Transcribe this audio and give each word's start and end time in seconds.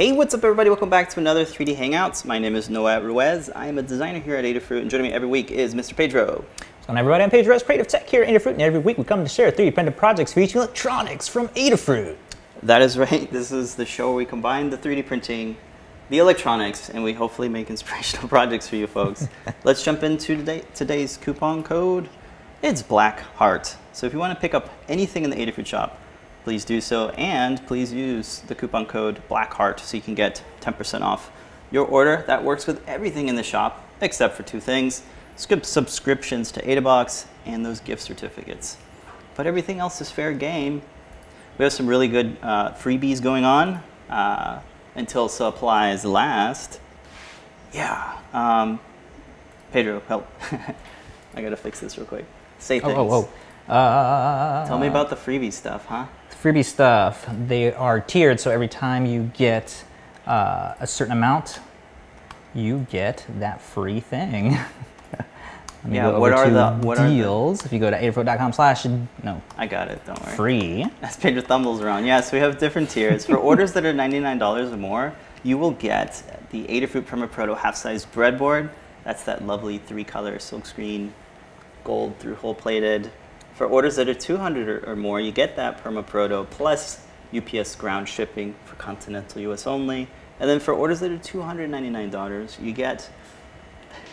hey, 0.00 0.12
what's 0.12 0.32
up, 0.32 0.42
everybody? 0.42 0.70
Welcome 0.70 0.88
back 0.88 1.10
to 1.10 1.20
another 1.20 1.44
3D 1.44 1.76
Hangouts. 1.76 2.24
My 2.24 2.38
name 2.38 2.56
is 2.56 2.70
Noah 2.70 3.02
Ruiz. 3.02 3.50
I 3.50 3.66
am 3.66 3.76
a 3.76 3.82
designer 3.82 4.18
here 4.18 4.34
at 4.34 4.46
Adafruit, 4.46 4.80
and 4.80 4.90
joining 4.90 5.08
me 5.08 5.12
every 5.12 5.28
week 5.28 5.50
is 5.50 5.74
Mr. 5.74 5.94
Pedro. 5.94 6.36
What's 6.36 6.86
going 6.86 6.96
on, 6.96 6.96
everybody? 6.96 7.22
I'm 7.22 7.28
Pedro 7.28 7.50
Ruiz, 7.50 7.62
Creative 7.62 7.86
Tech 7.86 8.08
here 8.08 8.22
at 8.22 8.30
Adafruit, 8.30 8.52
and 8.52 8.62
every 8.62 8.80
week 8.80 8.96
we 8.96 9.04
come 9.04 9.22
to 9.22 9.28
share 9.28 9.52
3D 9.52 9.74
printed 9.74 9.98
projects 9.98 10.32
featuring 10.32 10.62
electronics 10.62 11.28
from 11.28 11.48
Adafruit. 11.48 12.16
That 12.62 12.80
is 12.80 12.96
right. 13.10 13.30
This 13.30 13.52
is 13.52 13.74
the 13.74 13.84
show 13.84 14.06
where 14.06 14.16
we 14.16 14.24
combine 14.24 14.70
the 14.70 14.78
3D 14.78 15.04
printing, 15.04 15.58
the 16.08 16.16
electronics, 16.16 16.88
and 16.88 17.04
we 17.04 17.12
hopefully 17.12 17.50
make 17.50 17.68
inspirational 17.68 18.26
projects 18.36 18.66
for 18.66 18.76
you 18.76 18.86
folks. 18.86 19.28
Let's 19.64 19.84
jump 19.84 20.02
into 20.02 20.34
today, 20.34 20.62
today's 20.74 21.18
coupon 21.18 21.62
code. 21.62 22.08
It's 22.62 22.82
Black 22.82 23.20
Heart. 23.20 23.76
So 23.92 24.06
if 24.06 24.14
you 24.14 24.18
want 24.18 24.34
to 24.34 24.40
pick 24.40 24.54
up 24.54 24.70
anything 24.88 25.24
in 25.24 25.30
the 25.30 25.36
Adafruit 25.36 25.66
shop, 25.66 25.99
please 26.44 26.64
do 26.64 26.80
so. 26.80 27.10
And 27.10 27.64
please 27.66 27.92
use 27.92 28.40
the 28.40 28.54
coupon 28.54 28.86
code 28.86 29.22
BLACKHEART 29.28 29.80
so 29.80 29.96
you 29.96 30.02
can 30.02 30.14
get 30.14 30.42
10% 30.60 31.02
off 31.02 31.30
your 31.70 31.86
order. 31.86 32.24
That 32.26 32.44
works 32.44 32.66
with 32.66 32.86
everything 32.88 33.28
in 33.28 33.36
the 33.36 33.42
shop 33.42 33.86
except 34.00 34.36
for 34.36 34.42
two 34.42 34.60
things. 34.60 35.02
Skip 35.36 35.64
subscriptions 35.64 36.52
to 36.52 36.62
Adabox 36.62 37.26
and 37.46 37.64
those 37.64 37.80
gift 37.80 38.02
certificates. 38.02 38.76
But 39.36 39.46
everything 39.46 39.78
else 39.78 40.00
is 40.00 40.10
fair 40.10 40.32
game. 40.32 40.82
We 41.58 41.64
have 41.64 41.72
some 41.72 41.86
really 41.86 42.08
good 42.08 42.36
uh, 42.42 42.72
freebies 42.72 43.22
going 43.22 43.44
on 43.44 43.82
uh, 44.08 44.60
until 44.94 45.28
supplies 45.28 46.04
last. 46.04 46.80
Yeah. 47.72 48.18
Um, 48.32 48.80
Pedro, 49.72 50.00
help. 50.08 50.28
I 51.34 51.42
gotta 51.42 51.56
fix 51.56 51.80
this 51.80 51.96
real 51.96 52.06
quick. 52.06 52.24
Say 52.58 52.80
things. 52.80 52.92
Oh, 52.96 53.10
oh, 53.10 53.28
oh. 53.68 53.72
Uh, 53.72 54.66
Tell 54.66 54.78
me 54.78 54.88
about 54.88 55.10
the 55.10 55.16
freebie 55.16 55.52
stuff, 55.52 55.86
huh? 55.86 56.06
Freebie 56.42 56.64
stuff. 56.64 57.26
They 57.46 57.72
are 57.72 58.00
tiered, 58.00 58.40
so 58.40 58.50
every 58.50 58.68
time 58.68 59.06
you 59.06 59.30
get 59.34 59.84
uh, 60.26 60.74
a 60.80 60.86
certain 60.86 61.12
amount, 61.12 61.60
you 62.54 62.86
get 62.90 63.24
that 63.38 63.60
free 63.60 64.00
thing. 64.00 64.56
Yeah, 65.88 66.10
what 66.18 66.34
are 66.34 66.50
the- 66.50 66.72
what 66.86 66.98
are 66.98 67.08
the- 67.08 67.14
deals? 67.14 67.64
If 67.64 67.72
you 67.72 67.78
go 67.78 67.90
to 67.90 67.98
adafruit.com 67.98 68.52
slash 68.52 68.84
no 68.84 69.40
I 69.56 69.66
got 69.66 69.88
it, 69.88 70.04
don't 70.04 70.22
worry. 70.22 70.36
free, 70.36 70.86
As 71.02 71.16
Pedro 71.16 71.40
thumbles 71.40 71.80
around. 71.80 72.04
Yes, 72.04 72.24
yeah, 72.24 72.30
so 72.32 72.36
we 72.36 72.40
have 72.42 72.58
different 72.58 72.90
tiers. 72.90 73.24
For 73.24 73.36
orders 73.36 73.72
that 73.72 73.86
are 73.86 73.94
$99 73.94 74.72
or 74.72 74.76
more, 74.76 75.14
you 75.42 75.56
will 75.56 75.70
get 75.70 76.22
the 76.50 76.64
Adafruit 76.66 77.04
Perma 77.04 77.30
Proto 77.30 77.54
half-size 77.54 78.04
breadboard. 78.04 78.68
That's 79.04 79.22
that 79.24 79.46
lovely 79.46 79.78
three-color 79.78 80.36
silkscreen, 80.36 81.12
gold 81.82 82.14
through 82.18 82.34
hole 82.34 82.54
plated. 82.54 83.10
For 83.60 83.66
orders 83.66 83.96
that 83.96 84.08
are 84.08 84.14
200 84.14 84.68
or, 84.70 84.90
or 84.90 84.96
more, 84.96 85.20
you 85.20 85.32
get 85.32 85.56
that 85.56 85.84
Perma 85.84 86.06
Proto 86.06 86.46
plus 86.48 87.06
UPS 87.36 87.76
ground 87.76 88.08
shipping 88.08 88.54
for 88.64 88.74
continental 88.76 89.42
US 89.52 89.66
only. 89.66 90.08
And 90.40 90.48
then 90.48 90.60
for 90.60 90.72
orders 90.72 91.00
that 91.00 91.10
are 91.10 91.18
$299, 91.18 92.64
you 92.64 92.72
get 92.72 93.10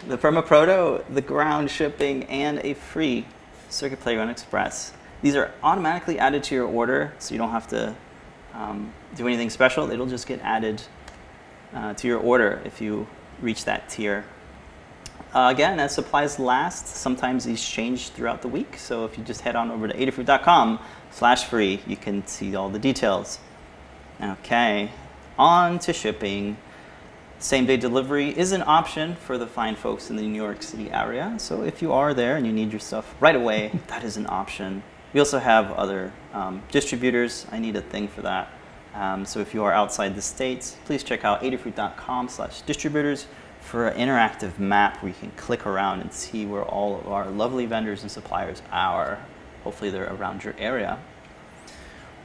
the 0.06 0.18
Perma 0.18 0.46
Proto, 0.46 1.02
the 1.14 1.22
ground 1.22 1.72
shipping, 1.72 2.26
and 2.26 2.60
a 2.66 2.74
free 2.74 3.26
Circuit 3.70 4.02
Playground 4.02 4.32
Express. 4.32 4.92
These 5.22 5.38
are 5.38 5.54
automatically 5.64 6.20
added 6.20 6.44
to 6.44 6.56
your 6.56 6.68
order, 6.68 7.14
so 7.18 7.34
you 7.34 7.38
don't 7.38 7.52
have 7.52 7.70
to 7.70 7.96
um, 8.54 8.92
do 9.16 9.28
anything 9.28 9.50
special. 9.50 9.90
It'll 9.90 10.08
just 10.08 10.28
get 10.28 10.42
added 10.42 10.82
uh, 11.74 11.94
to 11.94 12.06
your 12.06 12.20
order 12.20 12.62
if 12.66 12.82
you 12.82 13.08
reach 13.40 13.64
that 13.64 13.88
tier. 13.88 14.26
Uh, 15.34 15.50
again, 15.52 15.80
as 15.80 15.94
supplies 15.94 16.40
last, 16.40 16.88
sometimes 16.88 17.44
these 17.44 17.64
change 17.64 18.10
throughout 18.10 18.42
the 18.42 18.48
week. 18.48 18.78
So 18.78 19.06
if 19.06 19.18
you 19.18 19.24
just 19.24 19.42
head 19.42 19.56
on 19.56 19.70
over 19.70 19.88
to 19.88 19.94
adafruit.com 19.94 20.80
slash 21.12 21.44
free, 21.46 21.82
you 21.86 21.98
can 21.98 22.26
see 22.26 22.56
all 22.56 22.70
the 22.70 22.80
details. 22.80 23.40
Okay, 24.22 24.90
on 25.38 25.80
to 25.80 25.94
shipping. 25.94 26.58
Same 27.40 27.68
day 27.68 27.78
delivery 27.78 28.36
is 28.36 28.52
an 28.52 28.64
option 28.66 29.16
for 29.16 29.38
the 29.38 29.46
fine 29.46 29.76
folks 29.76 30.10
in 30.10 30.16
the 30.16 30.24
New 30.24 30.42
York 30.42 30.64
City 30.64 30.90
area. 30.90 31.36
So 31.38 31.62
if 31.62 31.84
you 31.84 31.92
are 31.94 32.14
there 32.14 32.36
and 32.38 32.48
you 32.48 32.52
need 32.52 32.72
your 32.72 32.80
stuff 32.80 33.14
right 33.20 33.36
away, 33.36 33.72
that 33.88 34.04
is 34.04 34.18
an 34.18 34.26
option. 34.28 34.82
We 35.14 35.20
also 35.20 35.40
have 35.40 35.72
other 35.74 36.12
um, 36.34 36.64
distributors. 36.72 37.46
I 37.52 37.60
need 37.60 37.76
a 37.76 37.82
thing 37.82 38.08
for 38.08 38.22
that. 38.24 38.52
Um, 38.96 39.26
so 39.26 39.40
if 39.40 39.54
you 39.54 39.64
are 39.64 39.72
outside 39.72 40.16
the 40.16 40.22
states, 40.22 40.78
please 40.86 41.04
check 41.04 41.24
out 41.24 41.44
adafruit.com 41.44 42.30
slash 42.30 42.62
distributors 42.62 43.28
for 43.68 43.90
an 43.90 44.00
interactive 44.00 44.58
map 44.60 45.04
you 45.04 45.12
can 45.12 45.32
click 45.32 45.66
around 45.66 46.00
and 46.00 46.14
see 46.14 46.46
where 46.46 46.64
all 46.64 47.00
of 47.00 47.08
our 47.10 47.30
lovely 47.30 47.66
vendors 47.66 48.02
and 48.02 48.10
suppliers 48.10 48.62
are. 48.72 49.20
Hopefully 49.66 49.90
they're 49.90 50.14
around 50.14 50.46
your 50.46 50.56
area. 50.58 51.00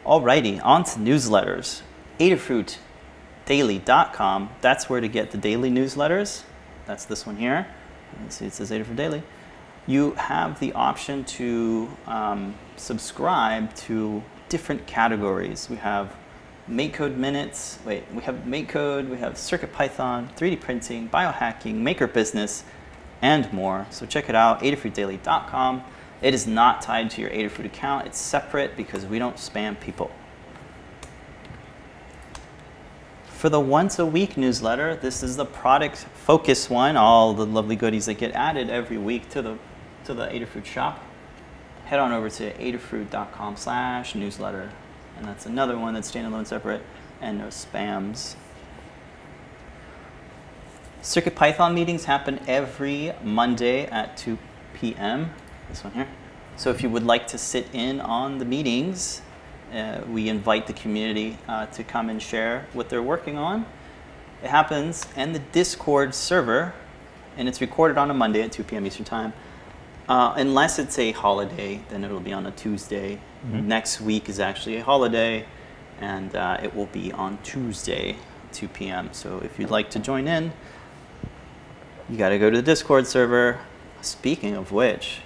Alrighty, 0.07 0.65
on 0.65 0.85
to 0.85 1.01
newsletters. 1.01 1.83
Adafruitdaily.com, 2.21 4.51
that's 4.61 4.89
where 4.89 5.01
to 5.01 5.09
get 5.09 5.33
the 5.33 5.39
daily 5.39 5.69
newsletters. 5.69 6.45
That's 6.87 7.07
this 7.07 7.27
one 7.27 7.37
here. 7.37 7.67
You 8.25 8.31
see 8.31 8.47
it 8.47 8.53
says 8.53 8.71
Adafruit 8.71 8.95
Daily. 8.95 9.25
You 9.89 10.13
have 10.13 10.61
the 10.61 10.73
option 10.75 11.25
to 11.25 11.89
um, 12.07 12.55
subscribe 12.77 13.75
to 13.75 14.23
different 14.49 14.87
categories. 14.87 15.69
We 15.69 15.75
have 15.77 16.15
MakeCode 16.71 17.17
Minutes, 17.17 17.79
wait, 17.85 18.05
we 18.15 18.23
have 18.23 18.37
MakeCode, 18.45 19.09
we 19.09 19.19
have 19.19 19.35
CircuitPython, 19.35 20.37
3D 20.37 20.61
printing, 20.61 21.09
biohacking, 21.09 21.75
maker 21.75 22.07
business, 22.07 22.63
and 23.21 23.53
more. 23.53 23.87
So 23.91 24.07
check 24.07 24.29
it 24.29 24.37
out, 24.37 24.61
adafruitdaily.com. 24.61 25.83
It 26.23 26.35
is 26.35 26.47
not 26.47 26.81
tied 26.81 27.11
to 27.11 27.21
your 27.21 27.31
Adafruit 27.31 27.67
account. 27.67 28.07
It's 28.07 28.19
separate 28.19 28.77
because 28.77 29.05
we 29.05 29.19
don't 29.19 29.37
spam 29.37 29.79
people. 29.81 30.13
For 33.27 33.49
the 33.49 33.59
once 33.59 33.99
a 33.99 34.07
week 34.07 34.37
newsletter, 34.37 34.95
this 34.95 35.25
is 35.25 35.37
the 35.37 35.45
product 35.45 35.97
focus 36.15 36.71
one, 36.71 36.97
all 36.97 37.35
the 37.35 37.45
lovely 37.45 37.75
goodies 37.75 38.07
that 38.07 38.15
get 38.15 38.31
added 38.33 38.71
every 38.71 38.99
week 38.99 39.29
to 39.31 39.43
the, 39.43 39.59
to 40.05 40.15
the 40.15 40.27
Adafruit 40.27 40.65
shop. 40.65 41.05
Head 41.87 41.99
on 41.99 42.13
over 42.13 42.31
to 42.31 42.53
adafruit.com 42.55 43.57
slash 43.57 44.15
newsletter. 44.15 44.71
And 45.23 45.31
that's 45.31 45.47
another 45.47 45.79
one 45.79 45.95
that's 45.95 46.11
standalone 46.11 46.49
separate 46.49 46.83
and 47.21 47.39
no 47.39 47.45
spams. 47.45 48.35
CircuitPython 51.01 51.75
meetings 51.75 52.07
happen 52.07 52.41
every 52.49 53.13
Monday 53.23 53.87
at 53.87 54.17
2 54.17 54.37
p.m. 54.75 55.31
This 55.69 55.85
one 55.85 55.93
here. 55.93 56.09
So 56.57 56.71
if 56.71 56.83
you 56.83 56.91
would 56.91 57.05
like 57.05 57.29
to 57.29 57.39
sit 57.39 57.69
in 57.73 58.01
on 58.01 58.39
the 58.39 58.45
meetings, 58.45 59.23
uh, 59.73 60.01
we 60.11 60.29
invite 60.29 60.67
the 60.67 60.73
community 60.73 61.39
uh, 61.47 61.67
to 61.67 61.85
come 61.85 62.11
and 62.11 62.21
share 62.21 62.67
what 62.73 62.89
they're 62.89 63.01
working 63.01 63.39
on. 63.39 63.65
It 64.43 64.51
happens 64.51 65.07
in 65.15 65.35
the 65.35 65.39
Discord 65.39 66.17
server, 66.17 66.75
and 67.37 67.49
it's 67.49 67.61
recorded 67.61 67.97
on 67.97 68.11
a 68.11 68.15
Monday 68.15 68.43
at 68.43 68.51
2 68.51 68.65
p.m. 68.65 68.85
Eastern 68.87 69.05
Time. 69.05 69.33
Uh, 70.09 70.35
unless 70.37 70.79
it's 70.79 70.99
a 70.99 71.13
holiday, 71.13 71.81
then 71.89 72.05
it'll 72.05 72.21
be 72.21 72.33
on 72.33 72.47
a 72.47 72.51
Tuesday. 72.51 73.21
Next 73.45 74.01
week 74.01 74.29
is 74.29 74.39
actually 74.41 74.77
a 74.77 74.85
holiday, 74.85 75.47
and 76.01 76.35
uh, 76.35 76.59
it 76.63 76.75
will 76.75 76.87
be 76.87 77.13
on 77.13 77.39
Tuesday, 77.43 78.17
2 78.53 78.69
p.m. 78.69 79.09
So 79.13 79.41
if 79.45 79.59
you'd 79.59 79.71
like 79.71 79.91
to 79.91 79.99
join 79.99 80.29
in, 80.29 80.53
you 82.09 82.17
got 82.17 82.31
to 82.31 82.39
go 82.39 82.51
to 82.51 82.57
the 82.57 82.63
Discord 82.63 83.07
server. 83.07 83.61
Speaking 84.01 84.55
of 84.55 84.73
which, 84.73 85.21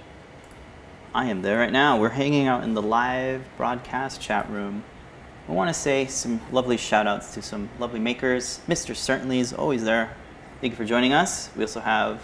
I 1.13 1.25
am 1.25 1.41
there 1.41 1.59
right 1.59 1.71
now. 1.71 1.99
We're 1.99 2.09
hanging 2.09 2.47
out 2.47 2.63
in 2.63 2.75
the 2.75 2.81
live 2.81 3.43
broadcast 3.57 4.21
chat 4.21 4.49
room. 4.49 4.83
I 5.49 5.51
want 5.51 5.69
to 5.69 5.73
say 5.73 6.05
some 6.05 6.41
lovely 6.51 6.77
shout 6.77 7.07
outs 7.07 7.33
to 7.33 7.41
some 7.41 7.69
lovely 7.79 7.99
makers. 7.99 8.61
Mr. 8.67 8.95
Certainly 8.95 9.39
is 9.39 9.53
always 9.53 9.83
there. 9.83 10.15
Thank 10.61 10.73
you 10.73 10.77
for 10.77 10.85
joining 10.85 11.13
us. 11.13 11.49
We 11.55 11.63
also 11.63 11.79
have 11.79 12.21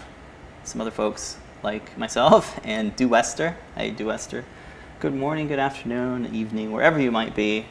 some 0.62 0.80
other 0.80 0.90
folks 0.90 1.38
like 1.64 1.96
myself 1.98 2.60
and 2.64 2.94
Du 2.94 3.08
Wester. 3.08 3.56
Hey, 3.74 3.90
Du 3.90 4.06
Wester. 4.06 4.44
Good 5.00 5.14
morning, 5.14 5.48
good 5.48 5.58
afternoon, 5.58 6.32
evening, 6.32 6.70
wherever 6.70 7.00
you 7.00 7.10
might 7.10 7.34
be. 7.34 7.66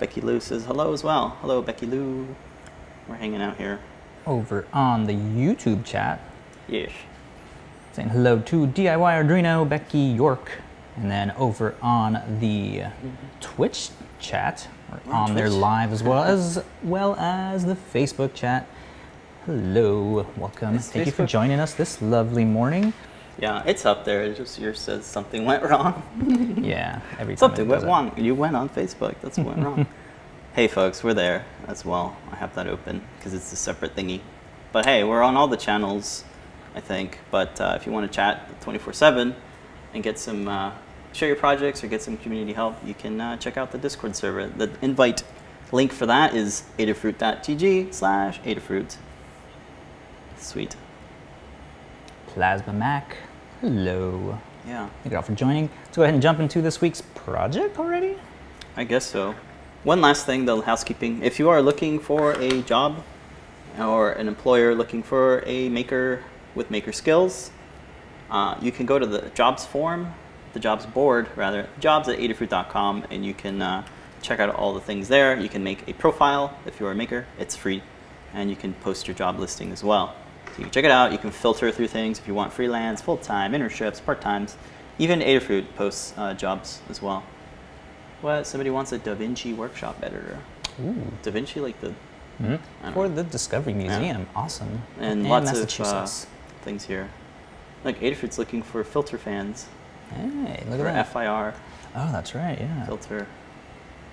Becky 0.00 0.20
Lou 0.22 0.40
says 0.40 0.64
hello 0.64 0.92
as 0.92 1.04
well. 1.04 1.36
Hello, 1.42 1.60
Becky 1.62 1.86
Lou. 1.86 2.34
We're 3.06 3.16
hanging 3.16 3.42
out 3.42 3.56
here. 3.58 3.78
over 4.26 4.66
on 4.72 5.06
the 5.06 5.14
YouTube 5.14 5.84
chat, 5.84 6.20
Yes. 6.68 6.90
saying 7.92 8.08
hello 8.10 8.38
to 8.40 8.66
DIY 8.66 9.12
Arduino, 9.22 9.68
Becky 9.68 9.98
York. 9.98 10.60
And 10.96 11.10
then 11.10 11.30
over 11.32 11.74
on 11.82 12.20
the 12.40 12.84
Twitch 13.40 13.90
chat, 14.18 14.68
on 15.06 15.12
on 15.12 15.34
there 15.34 15.46
Twitch. 15.48 15.58
live 15.58 15.92
as 15.92 16.02
well 16.02 16.22
as 16.24 16.62
well 16.82 17.14
as 17.16 17.64
the 17.64 17.74
Facebook 17.74 18.34
chat. 18.34 18.66
Hello, 19.46 20.26
welcome. 20.36 20.74
Is 20.74 20.90
Thank 20.90 21.06
you 21.06 21.12
for 21.12 21.24
joining 21.24 21.60
us 21.60 21.72
this 21.72 22.02
lovely 22.02 22.44
morning. 22.44 22.92
Yeah, 23.38 23.62
it's 23.64 23.86
up 23.86 24.04
there. 24.04 24.22
It 24.24 24.36
just 24.36 24.58
yours 24.58 24.78
says 24.78 25.06
something 25.06 25.46
went 25.46 25.62
wrong. 25.62 26.02
Yeah, 26.62 27.00
every 27.18 27.36
time 27.36 27.38
Something 27.38 27.64
it 27.64 27.70
went 27.70 27.84
wrong. 27.84 28.12
You 28.18 28.34
went 28.34 28.54
on 28.54 28.68
Facebook. 28.68 29.14
That's 29.22 29.38
what 29.38 29.46
went 29.46 29.62
wrong. 29.64 29.86
Hey, 30.52 30.68
folks, 30.68 31.02
we're 31.02 31.14
there 31.14 31.46
as 31.66 31.86
well. 31.86 32.18
I 32.30 32.36
have 32.36 32.54
that 32.56 32.66
open 32.66 33.00
because 33.16 33.32
it's 33.32 33.50
a 33.50 33.56
separate 33.56 33.96
thingy. 33.96 34.20
But 34.72 34.84
hey, 34.84 35.04
we're 35.04 35.22
on 35.22 35.36
all 35.38 35.48
the 35.48 35.56
channels, 35.56 36.22
I 36.74 36.80
think. 36.80 37.20
But 37.30 37.58
uh, 37.62 37.78
if 37.80 37.86
you 37.86 37.92
want 37.92 38.10
to 38.10 38.14
chat 38.14 38.60
24 38.60 38.92
7 38.92 39.34
and 39.94 40.02
get 40.02 40.18
some 40.18 40.48
uh, 40.48 40.72
share 41.14 41.28
your 41.28 41.36
projects 41.36 41.82
or 41.82 41.86
get 41.86 42.02
some 42.02 42.18
community 42.18 42.52
help, 42.52 42.76
you 42.84 42.92
can 42.92 43.18
uh, 43.18 43.38
check 43.38 43.56
out 43.56 43.72
the 43.72 43.78
Discord 43.78 44.14
server. 44.16 44.48
The 44.48 44.70
invite 44.82 45.22
link 45.72 45.92
for 45.92 46.04
that 46.04 46.34
is 46.34 46.64
adafruit.tg 46.78 47.94
slash 47.94 48.38
adafruit. 48.40 48.96
Sweet. 50.40 50.76
Plasma 52.28 52.72
Mac. 52.72 53.16
Hello. 53.60 54.38
Yeah, 54.66 54.88
Thank 55.02 55.12
you 55.12 55.16
all 55.16 55.22
for 55.22 55.34
joining. 55.34 55.68
Let's 55.84 55.96
go 55.96 56.02
ahead 56.02 56.14
and 56.14 56.22
jump 56.22 56.38
into 56.38 56.60
this 56.62 56.80
week's 56.80 57.02
project 57.02 57.78
already. 57.78 58.16
I 58.76 58.84
guess 58.84 59.06
so. 59.06 59.34
One 59.84 60.00
last 60.00 60.26
thing, 60.26 60.44
the 60.44 60.60
housekeeping. 60.60 61.22
If 61.22 61.38
you 61.38 61.48
are 61.48 61.62
looking 61.62 61.98
for 61.98 62.32
a 62.32 62.62
job 62.62 63.02
or 63.78 64.12
an 64.12 64.28
employer 64.28 64.74
looking 64.74 65.02
for 65.02 65.42
a 65.46 65.68
maker 65.68 66.22
with 66.54 66.70
maker 66.70 66.92
skills, 66.92 67.50
uh, 68.30 68.56
you 68.60 68.70
can 68.70 68.86
go 68.86 68.98
to 68.98 69.06
the 69.06 69.30
jobs 69.30 69.64
form, 69.64 70.12
the 70.52 70.60
jobs 70.60 70.86
board 70.86 71.28
rather, 71.36 71.68
jobs 71.80 72.08
at 72.08 72.18
adafruit.com, 72.18 73.04
and 73.10 73.24
you 73.24 73.34
can 73.34 73.62
uh, 73.62 73.84
check 74.22 74.40
out 74.40 74.54
all 74.54 74.74
the 74.74 74.80
things 74.80 75.08
there. 75.08 75.38
You 75.38 75.48
can 75.48 75.64
make 75.64 75.88
a 75.88 75.94
profile 75.94 76.56
if 76.66 76.78
you're 76.78 76.92
a 76.92 76.94
maker, 76.94 77.26
it's 77.38 77.56
free, 77.56 77.82
and 78.34 78.50
you 78.50 78.56
can 78.56 78.74
post 78.74 79.08
your 79.08 79.14
job 79.14 79.38
listing 79.38 79.72
as 79.72 79.82
well. 79.82 80.14
You 80.60 80.66
can 80.66 80.72
check 80.72 80.84
it 80.84 80.90
out. 80.90 81.10
You 81.10 81.16
can 81.16 81.30
filter 81.30 81.70
through 81.72 81.86
things 81.88 82.18
if 82.18 82.28
you 82.28 82.34
want 82.34 82.52
freelance, 82.52 83.00
full 83.00 83.16
time, 83.16 83.52
internships, 83.52 84.04
part 84.04 84.20
times. 84.20 84.56
Even 84.98 85.20
Adafruit 85.20 85.64
posts 85.74 86.12
uh, 86.18 86.34
jobs 86.34 86.82
as 86.90 87.00
well. 87.00 87.22
What? 88.20 88.46
Somebody 88.46 88.68
wants 88.68 88.92
a 88.92 88.98
DaVinci 88.98 89.56
workshop 89.56 89.96
editor. 90.02 90.38
Ooh. 90.84 90.94
DaVinci, 91.22 91.62
like 91.62 91.80
the 91.80 91.94
Mhm. 92.42 92.58
I 92.84 92.92
For 92.92 93.08
know. 93.08 93.14
the 93.14 93.24
Discovery 93.24 93.72
Museum. 93.72 94.26
Awesome. 94.36 94.82
and 94.98 95.20
In 95.22 95.28
lots 95.28 95.50
of 95.50 95.56
uh, 95.56 95.60
Massachusetts. 95.60 96.26
things 96.60 96.84
here. 96.84 97.08
Like 97.82 97.98
Adafruit's 98.00 98.38
looking 98.38 98.62
for 98.62 98.84
filter 98.84 99.16
fans 99.16 99.66
hey, 100.14 100.62
look 100.68 100.80
for 100.80 100.86
at 100.88 100.94
that. 100.94 101.12
FIR 101.12 101.54
oh, 101.96 102.12
that's 102.12 102.34
right. 102.34 102.58
Yeah. 102.60 102.84
filter. 102.84 103.26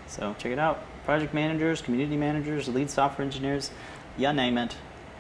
So 0.07 0.33
check 0.39 0.53
it 0.53 0.59
out. 0.59 0.83
Project 1.03 1.33
managers, 1.33 1.81
community 1.81 2.15
managers, 2.15 2.69
lead 2.69 2.89
software 2.89 3.25
engineers, 3.25 3.71
you 4.17 4.31
name 4.31 4.57
it. 4.57 4.75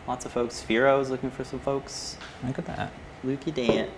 Lots 0.07 0.25
of 0.25 0.31
folks. 0.31 0.63
Firo 0.67 1.01
is 1.01 1.09
looking 1.09 1.29
for 1.29 1.43
some 1.43 1.59
folks. 1.59 2.17
Look 2.45 2.57
at 2.57 2.65
that. 2.65 2.91
Lukey 3.25 3.53
Dant. 3.53 3.89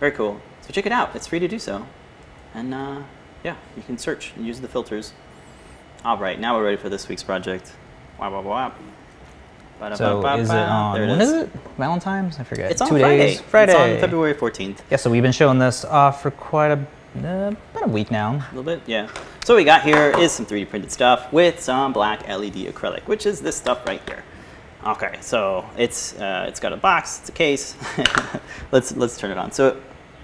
Very 0.00 0.12
cool. 0.12 0.40
So 0.62 0.72
check 0.72 0.86
it 0.86 0.92
out. 0.92 1.14
It's 1.14 1.26
free 1.28 1.38
to 1.38 1.46
do 1.46 1.58
so. 1.58 1.86
And 2.54 2.74
uh, 2.74 3.02
yeah, 3.44 3.56
you 3.76 3.82
can 3.82 3.98
search 3.98 4.32
and 4.36 4.44
use 4.44 4.60
the 4.60 4.68
filters. 4.68 5.12
All 6.04 6.18
right, 6.18 6.40
now 6.40 6.56
we're 6.56 6.64
ready 6.64 6.76
for 6.76 6.88
this 6.88 7.08
week's 7.08 7.22
project. 7.22 7.72
Wow, 8.18 8.32
wow, 8.32 8.42
wow. 8.42 9.94
So 9.94 10.26
is 10.26 10.50
it 10.50 10.54
on? 10.54 10.94
There 10.94 11.04
it 11.04 11.08
when 11.08 11.20
is. 11.20 11.30
is 11.30 11.42
it? 11.42 11.50
Valentine's? 11.78 12.38
I 12.38 12.44
forget. 12.44 12.70
It's 12.70 12.82
on 12.82 12.88
Two 12.88 12.98
Friday. 12.98 13.18
days. 13.18 13.40
Friday. 13.40 13.72
It's 13.72 13.94
on 13.94 14.00
February 14.00 14.34
14th. 14.34 14.80
Yeah. 14.90 14.96
So 14.96 15.08
we've 15.10 15.22
been 15.22 15.32
showing 15.32 15.58
this 15.58 15.84
off 15.84 16.20
for 16.20 16.30
quite 16.30 16.72
a 16.72 16.86
uh, 17.18 17.54
about 17.74 17.84
a 17.84 17.88
week 17.88 18.10
now. 18.10 18.34
A 18.34 18.54
little 18.54 18.62
bit, 18.62 18.82
yeah. 18.86 19.08
So 19.44 19.54
what 19.54 19.58
we 19.58 19.64
got 19.64 19.82
here 19.82 20.10
is 20.18 20.32
some 20.32 20.46
3D 20.46 20.68
printed 20.68 20.92
stuff 20.92 21.32
with 21.32 21.60
some 21.60 21.92
black 21.92 22.28
LED 22.28 22.54
acrylic, 22.72 23.02
which 23.06 23.26
is 23.26 23.40
this 23.40 23.56
stuff 23.56 23.86
right 23.86 24.02
here. 24.06 24.22
Okay, 24.86 25.18
so 25.20 25.68
it's 25.76 26.18
uh, 26.18 26.46
it's 26.48 26.58
got 26.58 26.72
a 26.72 26.76
box, 26.76 27.20
it's 27.20 27.28
a 27.28 27.32
case. 27.32 27.74
let's 28.72 28.96
let's 28.96 29.18
turn 29.18 29.30
it 29.30 29.36
on. 29.36 29.52
So, 29.52 29.78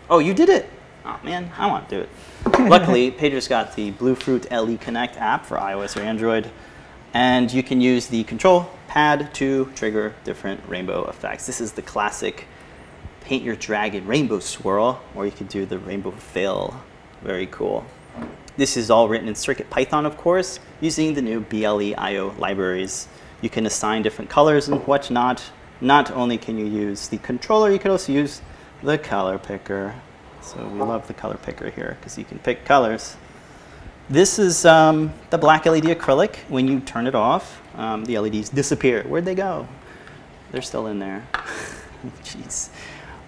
oh, 0.08 0.18
you 0.18 0.32
did 0.32 0.48
it. 0.48 0.70
Oh 1.04 1.20
man, 1.22 1.52
I 1.58 1.66
want 1.66 1.88
to 1.90 1.96
do 1.96 2.02
it. 2.02 2.08
Luckily, 2.70 3.10
Pedro's 3.10 3.48
got 3.48 3.76
the 3.76 3.90
Bluefruit 3.92 4.50
LE 4.50 4.78
Connect 4.78 5.18
app 5.18 5.44
for 5.44 5.58
iOS 5.58 5.96
or 5.96 6.00
Android, 6.00 6.50
and 7.12 7.52
you 7.52 7.62
can 7.62 7.82
use 7.82 8.06
the 8.06 8.24
control 8.24 8.70
pad 8.88 9.34
to 9.34 9.70
trigger 9.74 10.14
different 10.24 10.60
rainbow 10.66 11.06
effects. 11.06 11.46
This 11.46 11.60
is 11.60 11.72
the 11.72 11.82
classic 11.82 12.46
paint 13.20 13.42
your 13.42 13.56
dragon 13.56 14.06
rainbow 14.06 14.38
swirl, 14.38 15.02
or 15.14 15.26
you 15.26 15.32
could 15.32 15.48
do 15.48 15.66
the 15.66 15.78
rainbow 15.78 16.12
fill. 16.12 16.80
Very 17.22 17.46
cool. 17.48 17.84
This 18.56 18.78
is 18.78 18.90
all 18.90 19.06
written 19.06 19.28
in 19.28 19.34
CircuitPython, 19.34 20.06
of 20.06 20.16
course, 20.16 20.60
using 20.80 21.12
the 21.12 21.20
new 21.20 21.40
BLE 21.40 21.94
IO 21.98 22.34
libraries. 22.38 23.06
You 23.42 23.50
can 23.50 23.66
assign 23.66 24.02
different 24.02 24.30
colors 24.30 24.68
and 24.68 24.80
whatnot. 24.86 25.42
Not 25.80 26.10
only 26.10 26.38
can 26.38 26.58
you 26.58 26.66
use 26.66 27.08
the 27.08 27.18
controller, 27.18 27.70
you 27.70 27.78
can 27.78 27.90
also 27.90 28.12
use 28.12 28.40
the 28.82 28.96
color 28.96 29.38
picker. 29.38 29.94
So 30.40 30.66
we 30.68 30.78
love 30.78 31.06
the 31.06 31.14
color 31.14 31.36
picker 31.36 31.70
here 31.70 31.96
because 32.00 32.16
you 32.16 32.24
can 32.24 32.38
pick 32.38 32.64
colors. 32.64 33.16
This 34.08 34.38
is 34.38 34.64
um, 34.64 35.12
the 35.30 35.38
black 35.38 35.66
LED 35.66 35.84
acrylic. 35.84 36.36
When 36.48 36.68
you 36.68 36.80
turn 36.80 37.06
it 37.06 37.14
off, 37.14 37.60
um, 37.74 38.04
the 38.04 38.18
LEDs 38.18 38.48
disappear. 38.48 39.02
Where'd 39.02 39.24
they 39.24 39.34
go? 39.34 39.66
They're 40.52 40.62
still 40.62 40.86
in 40.86 40.98
there. 40.98 41.26
Jeez. 42.22 42.70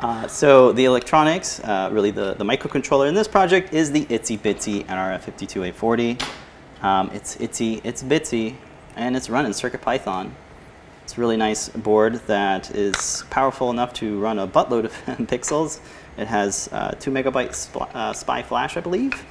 Uh, 0.01 0.29
so 0.29 0.71
the 0.71 0.85
electronics, 0.85 1.59
uh, 1.61 1.91
really 1.93 2.13
the, 2.13 2.35
the 2.35 2.45
microcontroller 2.45 3.09
in 3.09 3.15
this 3.15 3.27
project 3.27 3.75
is 3.75 3.91
the 3.91 4.05
Itsy 4.07 4.39
Bitsy 4.39 4.87
NRF52840. 4.87 6.23
Um, 6.83 7.11
it's 7.13 7.37
itsy, 7.37 7.81
it's 7.83 8.05
bitsy, 8.05 8.55
and 8.99 9.17
it's 9.17 9.31
run 9.31 9.47
in 9.47 9.53
CircuitPython. 9.53 10.33
It's 11.05 11.17
a 11.17 11.21
really 11.21 11.37
nice 11.37 11.71
board 11.71 12.17
that 12.27 12.75
is 12.75 13.25
powerful 13.31 13.71
enough 13.71 13.95
to 13.95 14.19
run 14.19 14.39
a 14.39 14.47
buttload 14.47 14.85
of 14.85 14.93
pixels. 15.27 15.79
It 16.19 16.27
has 16.27 16.69
uh, 16.73 16.91
two 16.99 17.11
megabyte 17.11 17.55
sp- 17.55 17.89
uh, 17.95 18.13
SPI 18.13 18.43
flash, 18.43 18.77
I 18.77 18.81
believe. 18.81 19.25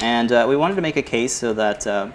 And 0.00 0.32
uh, 0.32 0.46
we 0.48 0.56
wanted 0.56 0.74
to 0.76 0.80
make 0.80 0.96
a 0.96 1.02
case 1.02 1.34
so 1.34 1.52
that 1.52 1.86
uh, 1.86 2.10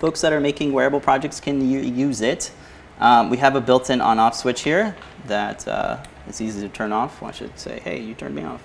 folks 0.00 0.22
that 0.22 0.32
are 0.32 0.40
making 0.40 0.72
wearable 0.72 1.00
projects 1.00 1.38
can 1.38 1.70
use 1.70 2.22
it. 2.22 2.50
Um, 2.98 3.28
we 3.28 3.36
have 3.36 3.54
a 3.54 3.60
built-in 3.60 4.00
on-off 4.00 4.34
switch 4.34 4.62
here 4.62 4.96
that 5.26 5.68
uh, 5.68 6.02
is 6.26 6.40
easy 6.40 6.62
to 6.62 6.68
turn 6.70 6.90
off. 6.90 7.22
I 7.22 7.32
should 7.32 7.56
say, 7.58 7.80
hey, 7.80 8.00
you 8.00 8.14
turned 8.14 8.34
me 8.34 8.44
off. 8.44 8.62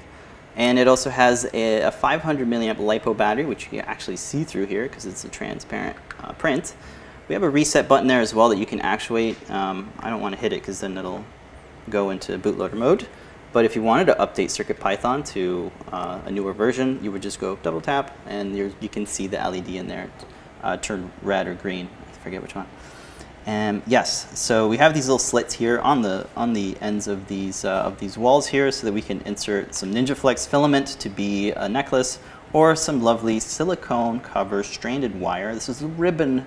And 0.56 0.80
it 0.80 0.88
also 0.88 1.10
has 1.10 1.50
a, 1.54 1.82
a 1.82 1.92
500 1.92 2.48
milliamp 2.48 2.78
LiPo 2.78 3.16
battery, 3.16 3.46
which 3.46 3.66
you 3.66 3.70
can 3.70 3.82
actually 3.82 4.18
see 4.18 4.44
through 4.44 4.66
here 4.66 4.84
because 4.84 5.06
it's 5.06 5.26
a 5.26 5.30
transparent 5.30 5.98
uh, 6.22 6.32
print. 6.34 6.74
We 7.30 7.36
have 7.36 7.44
a 7.44 7.50
reset 7.50 7.88
button 7.88 8.08
there 8.08 8.22
as 8.22 8.34
well 8.34 8.50
that 8.50 8.58
you 8.58 8.66
can 8.66 8.82
actuate. 8.82 9.52
Um, 9.52 9.94
I 10.00 10.10
don't 10.10 10.20
want 10.20 10.34
to 10.34 10.42
hit 10.42 10.52
it 10.52 10.62
because 10.62 10.80
then 10.80 10.98
it'll 10.98 11.24
go 11.88 12.10
into 12.10 12.40
bootloader 12.40 12.74
mode. 12.74 13.08
But 13.54 13.66
if 13.66 13.76
you 13.76 13.84
wanted 13.84 14.06
to 14.06 14.16
update 14.16 14.48
CircuitPython 14.48 15.28
to 15.34 15.72
uh, 15.92 16.22
a 16.26 16.32
newer 16.32 16.54
version, 16.54 17.00
you 17.04 17.12
would 17.12 17.22
just 17.22 17.40
go 17.40 17.56
double 17.58 17.82
tap 17.82 18.18
and 18.26 18.58
you 18.58 18.90
can 18.92 19.06
see 19.06 19.28
the 19.28 19.38
LED 19.38 19.70
in 19.70 19.88
there 19.88 20.10
uh, 20.64 20.78
turn 20.78 21.12
red 21.22 21.46
or 21.46 21.54
green. 21.54 21.88
I 22.08 22.18
forget 22.24 22.42
which 22.42 22.56
one. 22.56 22.66
Um, 23.46 23.84
yes, 23.86 24.38
so 24.38 24.68
we 24.68 24.78
have 24.78 24.96
these 24.96 25.06
little 25.06 25.20
slits 25.20 25.54
here 25.54 25.80
on 25.80 26.02
the 26.02 26.28
on 26.36 26.54
the 26.54 26.76
ends 26.82 27.08
of 27.08 27.28
these 27.28 27.64
uh, 27.64 27.84
of 27.84 28.00
these 28.00 28.18
walls 28.18 28.48
here, 28.48 28.72
so 28.72 28.86
that 28.88 28.94
we 28.94 29.02
can 29.02 29.22
insert 29.22 29.74
some 29.74 29.94
NinjaFlex 29.94 30.48
filament 30.48 30.88
to 31.00 31.10
be 31.10 31.52
a 31.52 31.70
necklace, 31.70 32.20
or 32.54 32.76
some 32.76 33.02
lovely 33.02 33.40
silicone 33.40 34.20
cover 34.20 34.62
stranded 34.62 35.20
wire. 35.20 35.54
This 35.54 35.70
is 35.70 35.82
a 35.82 35.88
ribbon 35.88 36.46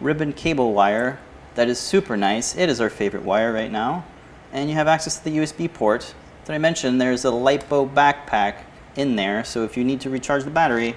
ribbon 0.00 0.32
cable 0.32 0.72
wire 0.72 1.18
that 1.56 1.68
is 1.68 1.78
super 1.78 2.18
nice. 2.18 2.54
It 2.54 2.68
is 2.68 2.82
our 2.82 2.90
favorite 2.90 3.24
wire 3.24 3.50
right 3.50 3.72
now, 3.72 4.04
and 4.52 4.68
you 4.68 4.76
have 4.76 4.86
access 4.86 5.16
to 5.16 5.24
the 5.24 5.38
USB 5.38 5.72
port. 5.72 6.14
That 6.44 6.52
I 6.52 6.58
mentioned, 6.58 7.00
there's 7.00 7.24
a 7.24 7.28
LiPo 7.28 7.92
backpack 7.94 8.64
in 8.94 9.16
there, 9.16 9.42
so 9.42 9.64
if 9.64 9.74
you 9.74 9.82
need 9.82 10.02
to 10.02 10.10
recharge 10.10 10.44
the 10.44 10.50
battery, 10.50 10.96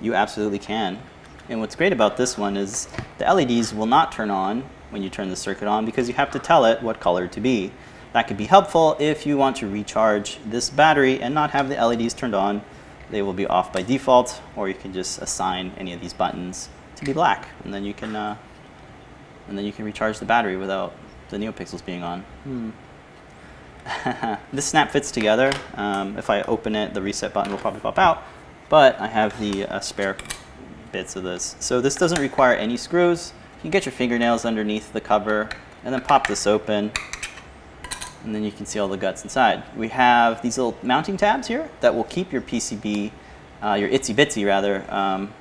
you 0.00 0.14
absolutely 0.14 0.58
can. 0.58 0.98
And 1.50 1.60
what's 1.60 1.76
great 1.76 1.92
about 1.92 2.16
this 2.16 2.38
one 2.38 2.56
is 2.56 2.88
the 3.18 3.32
LEDs 3.32 3.74
will 3.74 3.86
not 3.86 4.12
turn 4.12 4.30
on 4.30 4.64
when 4.88 5.02
you 5.02 5.10
turn 5.10 5.28
the 5.28 5.36
circuit 5.36 5.68
on 5.68 5.84
because 5.84 6.08
you 6.08 6.14
have 6.14 6.30
to 6.30 6.38
tell 6.38 6.64
it 6.64 6.82
what 6.82 7.00
color 7.00 7.28
to 7.28 7.40
be. 7.40 7.70
That 8.14 8.28
could 8.28 8.38
be 8.38 8.46
helpful 8.46 8.96
if 8.98 9.26
you 9.26 9.36
want 9.36 9.56
to 9.56 9.68
recharge 9.68 10.38
this 10.46 10.70
battery 10.70 11.20
and 11.20 11.34
not 11.34 11.50
have 11.50 11.68
the 11.68 11.74
LEDs 11.74 12.14
turned 12.14 12.34
on. 12.34 12.62
They 13.10 13.20
will 13.20 13.34
be 13.34 13.46
off 13.46 13.74
by 13.74 13.82
default, 13.82 14.40
or 14.56 14.68
you 14.68 14.74
can 14.74 14.94
just 14.94 15.20
assign 15.20 15.72
any 15.76 15.92
of 15.92 16.00
these 16.00 16.14
buttons 16.14 16.70
to 17.02 17.10
be 17.10 17.12
black, 17.12 17.48
and 17.64 17.74
then 17.74 17.84
you 17.84 17.94
can 17.94 18.14
uh, 18.14 18.36
and 19.48 19.58
then 19.58 19.64
you 19.64 19.72
can 19.72 19.84
recharge 19.84 20.18
the 20.18 20.24
battery 20.24 20.56
without 20.56 20.94
the 21.30 21.36
NeoPixels 21.36 21.84
being 21.84 22.02
on. 22.02 22.20
Hmm. 22.44 22.70
this 24.52 24.66
snap 24.66 24.90
fits 24.90 25.10
together. 25.10 25.52
Um, 25.74 26.16
if 26.16 26.30
I 26.30 26.42
open 26.42 26.76
it, 26.76 26.94
the 26.94 27.02
reset 27.02 27.32
button 27.32 27.50
will 27.50 27.58
probably 27.58 27.80
pop 27.80 27.98
out, 27.98 28.22
but 28.68 29.00
I 29.00 29.08
have 29.08 29.38
the 29.40 29.66
uh, 29.66 29.80
spare 29.80 30.16
bits 30.92 31.16
of 31.16 31.24
this. 31.24 31.56
So 31.58 31.80
this 31.80 31.96
doesn't 31.96 32.20
require 32.20 32.54
any 32.54 32.76
screws. 32.76 33.32
You 33.56 33.62
can 33.62 33.70
get 33.70 33.84
your 33.84 33.92
fingernails 33.92 34.44
underneath 34.44 34.92
the 34.92 35.00
cover 35.00 35.48
and 35.84 35.92
then 35.92 36.02
pop 36.02 36.28
this 36.28 36.46
open 36.46 36.92
and 38.24 38.34
then 38.34 38.44
you 38.44 38.52
can 38.52 38.66
see 38.66 38.78
all 38.78 38.88
the 38.88 38.96
guts 38.96 39.24
inside. 39.24 39.64
We 39.76 39.88
have 39.88 40.42
these 40.42 40.56
little 40.56 40.76
mounting 40.82 41.16
tabs 41.16 41.48
here 41.48 41.68
that 41.80 41.94
will 41.94 42.04
keep 42.04 42.32
your 42.32 42.42
PCB, 42.42 43.10
uh, 43.62 43.74
your 43.74 43.88
itsy 43.88 44.14
bitsy 44.14 44.46
rather, 44.46 44.84
um, 44.92 45.32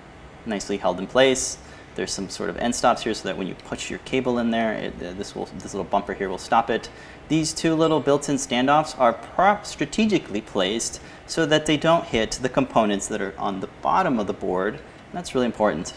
nicely 0.45 0.77
held 0.77 0.99
in 0.99 1.07
place. 1.07 1.57
There's 1.95 2.11
some 2.11 2.29
sort 2.29 2.49
of 2.49 2.57
end 2.57 2.73
stops 2.73 3.03
here 3.03 3.13
so 3.13 3.27
that 3.27 3.37
when 3.37 3.47
you 3.47 3.55
push 3.55 3.89
your 3.89 3.99
cable 3.99 4.39
in 4.39 4.49
there, 4.49 4.73
it, 4.73 4.93
uh, 5.03 5.11
this, 5.13 5.35
will, 5.35 5.45
this 5.45 5.73
little 5.73 5.83
bumper 5.83 6.13
here 6.13 6.29
will 6.29 6.37
stop 6.37 6.69
it. 6.69 6.89
These 7.27 7.53
two 7.53 7.75
little 7.75 7.99
built-in 7.99 8.35
standoffs 8.35 8.97
are 8.97 9.63
strategically 9.63 10.41
placed 10.41 11.01
so 11.27 11.45
that 11.45 11.65
they 11.65 11.77
don't 11.77 12.05
hit 12.05 12.39
the 12.41 12.49
components 12.49 13.07
that 13.07 13.21
are 13.21 13.33
on 13.37 13.59
the 13.59 13.67
bottom 13.81 14.19
of 14.19 14.27
the 14.27 14.33
board. 14.33 14.79
That's 15.13 15.35
really 15.35 15.47
important. 15.47 15.93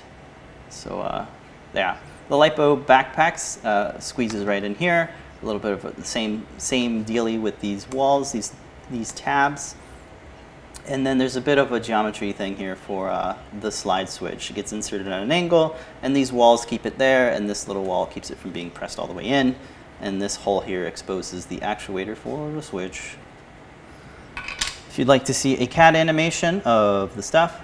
So 0.68 1.00
uh, 1.00 1.26
yeah, 1.74 1.98
the 2.28 2.36
LiPo 2.36 2.84
backpacks 2.84 3.64
uh, 3.64 3.98
squeezes 4.00 4.44
right 4.44 4.62
in 4.62 4.74
here. 4.74 5.10
A 5.42 5.46
little 5.46 5.60
bit 5.60 5.72
of 5.72 5.96
the 5.96 6.04
same 6.04 6.46
same 6.56 7.04
dealy 7.04 7.38
with 7.38 7.60
these 7.60 7.88
walls, 7.90 8.32
these 8.32 8.52
these 8.90 9.12
tabs. 9.12 9.76
And 10.86 11.06
then 11.06 11.16
there's 11.16 11.36
a 11.36 11.40
bit 11.40 11.56
of 11.56 11.72
a 11.72 11.80
geometry 11.80 12.32
thing 12.32 12.56
here 12.56 12.76
for 12.76 13.08
uh, 13.08 13.38
the 13.60 13.70
slide 13.70 14.08
switch. 14.10 14.50
It 14.50 14.54
gets 14.54 14.72
inserted 14.72 15.08
at 15.08 15.22
an 15.22 15.32
angle, 15.32 15.76
and 16.02 16.14
these 16.14 16.30
walls 16.30 16.66
keep 16.66 16.84
it 16.84 16.98
there, 16.98 17.32
and 17.32 17.48
this 17.48 17.66
little 17.66 17.84
wall 17.84 18.04
keeps 18.06 18.30
it 18.30 18.36
from 18.36 18.50
being 18.50 18.70
pressed 18.70 18.98
all 18.98 19.06
the 19.06 19.14
way 19.14 19.24
in. 19.24 19.56
And 20.00 20.20
this 20.20 20.36
hole 20.36 20.60
here 20.60 20.84
exposes 20.84 21.46
the 21.46 21.58
actuator 21.58 22.14
for 22.14 22.50
the 22.50 22.60
switch. 22.60 23.16
If 24.36 24.98
you'd 24.98 25.08
like 25.08 25.24
to 25.24 25.34
see 25.34 25.56
a 25.56 25.66
CAD 25.66 25.96
animation 25.96 26.60
of 26.66 27.16
the 27.16 27.22
stuff, 27.22 27.62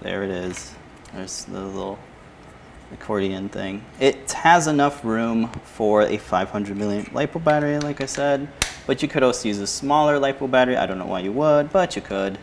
there 0.00 0.22
it 0.22 0.30
is. 0.30 0.72
There's 1.12 1.44
the 1.46 1.60
little 1.60 1.98
accordion 2.92 3.48
thing. 3.48 3.84
It 3.98 4.30
has 4.32 4.68
enough 4.68 5.04
room 5.04 5.48
for 5.64 6.02
a 6.02 6.16
500 6.16 6.76
milliamp 6.76 7.10
LiPo 7.10 7.42
battery, 7.42 7.78
like 7.80 8.00
I 8.00 8.06
said, 8.06 8.48
but 8.86 9.02
you 9.02 9.08
could 9.08 9.22
also 9.22 9.48
use 9.48 9.58
a 9.58 9.66
smaller 9.66 10.18
LiPo 10.18 10.50
battery. 10.50 10.76
I 10.76 10.86
don't 10.86 10.98
know 10.98 11.06
why 11.06 11.20
you 11.20 11.32
would, 11.32 11.72
but 11.72 11.96
you 11.96 12.02
could. 12.02 12.38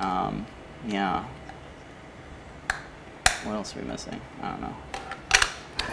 Um, 0.00 0.46
yeah. 0.86 1.24
What 3.44 3.54
else 3.54 3.76
are 3.76 3.80
we 3.80 3.86
missing? 3.86 4.20
I 4.42 4.50
don't 4.50 4.60
know. 4.60 4.74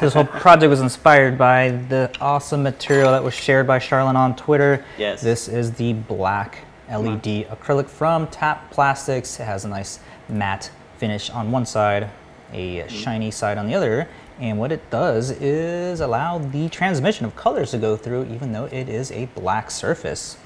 This 0.02 0.14
whole 0.14 0.26
project 0.26 0.70
was 0.70 0.82
inspired 0.82 1.38
by 1.38 1.70
the 1.90 2.12
awesome 2.22 2.62
material 2.62 3.12
that 3.12 3.24
was 3.24 3.34
shared 3.34 3.66
by 3.66 3.80
Charlene 3.80 4.16
on 4.16 4.36
Twitter. 4.36 4.84
Yes. 4.98 5.22
This 5.22 5.48
is 5.48 5.72
the 5.74 5.94
black 5.94 6.60
LED 6.90 7.48
acrylic 7.50 7.88
from 7.88 8.28
Tap 8.28 8.70
Plastics. 8.70 9.40
It 9.40 9.46
has 9.46 9.66
a 9.66 9.70
nice 9.70 10.00
matte 10.30 10.70
finish 10.98 11.30
on 11.30 11.52
one 11.52 11.66
side, 11.66 12.10
a 12.54 12.78
Mm-hmm. 12.80 12.90
shiny 12.96 13.32
side 13.32 13.58
on 13.58 13.68
the 13.68 13.76
other. 13.76 14.08
And 14.40 14.60
what 14.60 14.72
it 14.72 14.88
does 14.92 15.32
is 15.32 16.00
allow 16.00 16.38
the 16.38 16.70
transmission 16.70 17.26
of 17.26 17.36
colors 17.36 17.72
to 17.72 17.78
go 17.78 17.98
through 17.98 18.26
even 18.26 18.52
though 18.52 18.66
it 18.66 18.88
is 18.88 19.12
a 19.12 19.26
black 19.28 19.72
surface. 19.72 20.38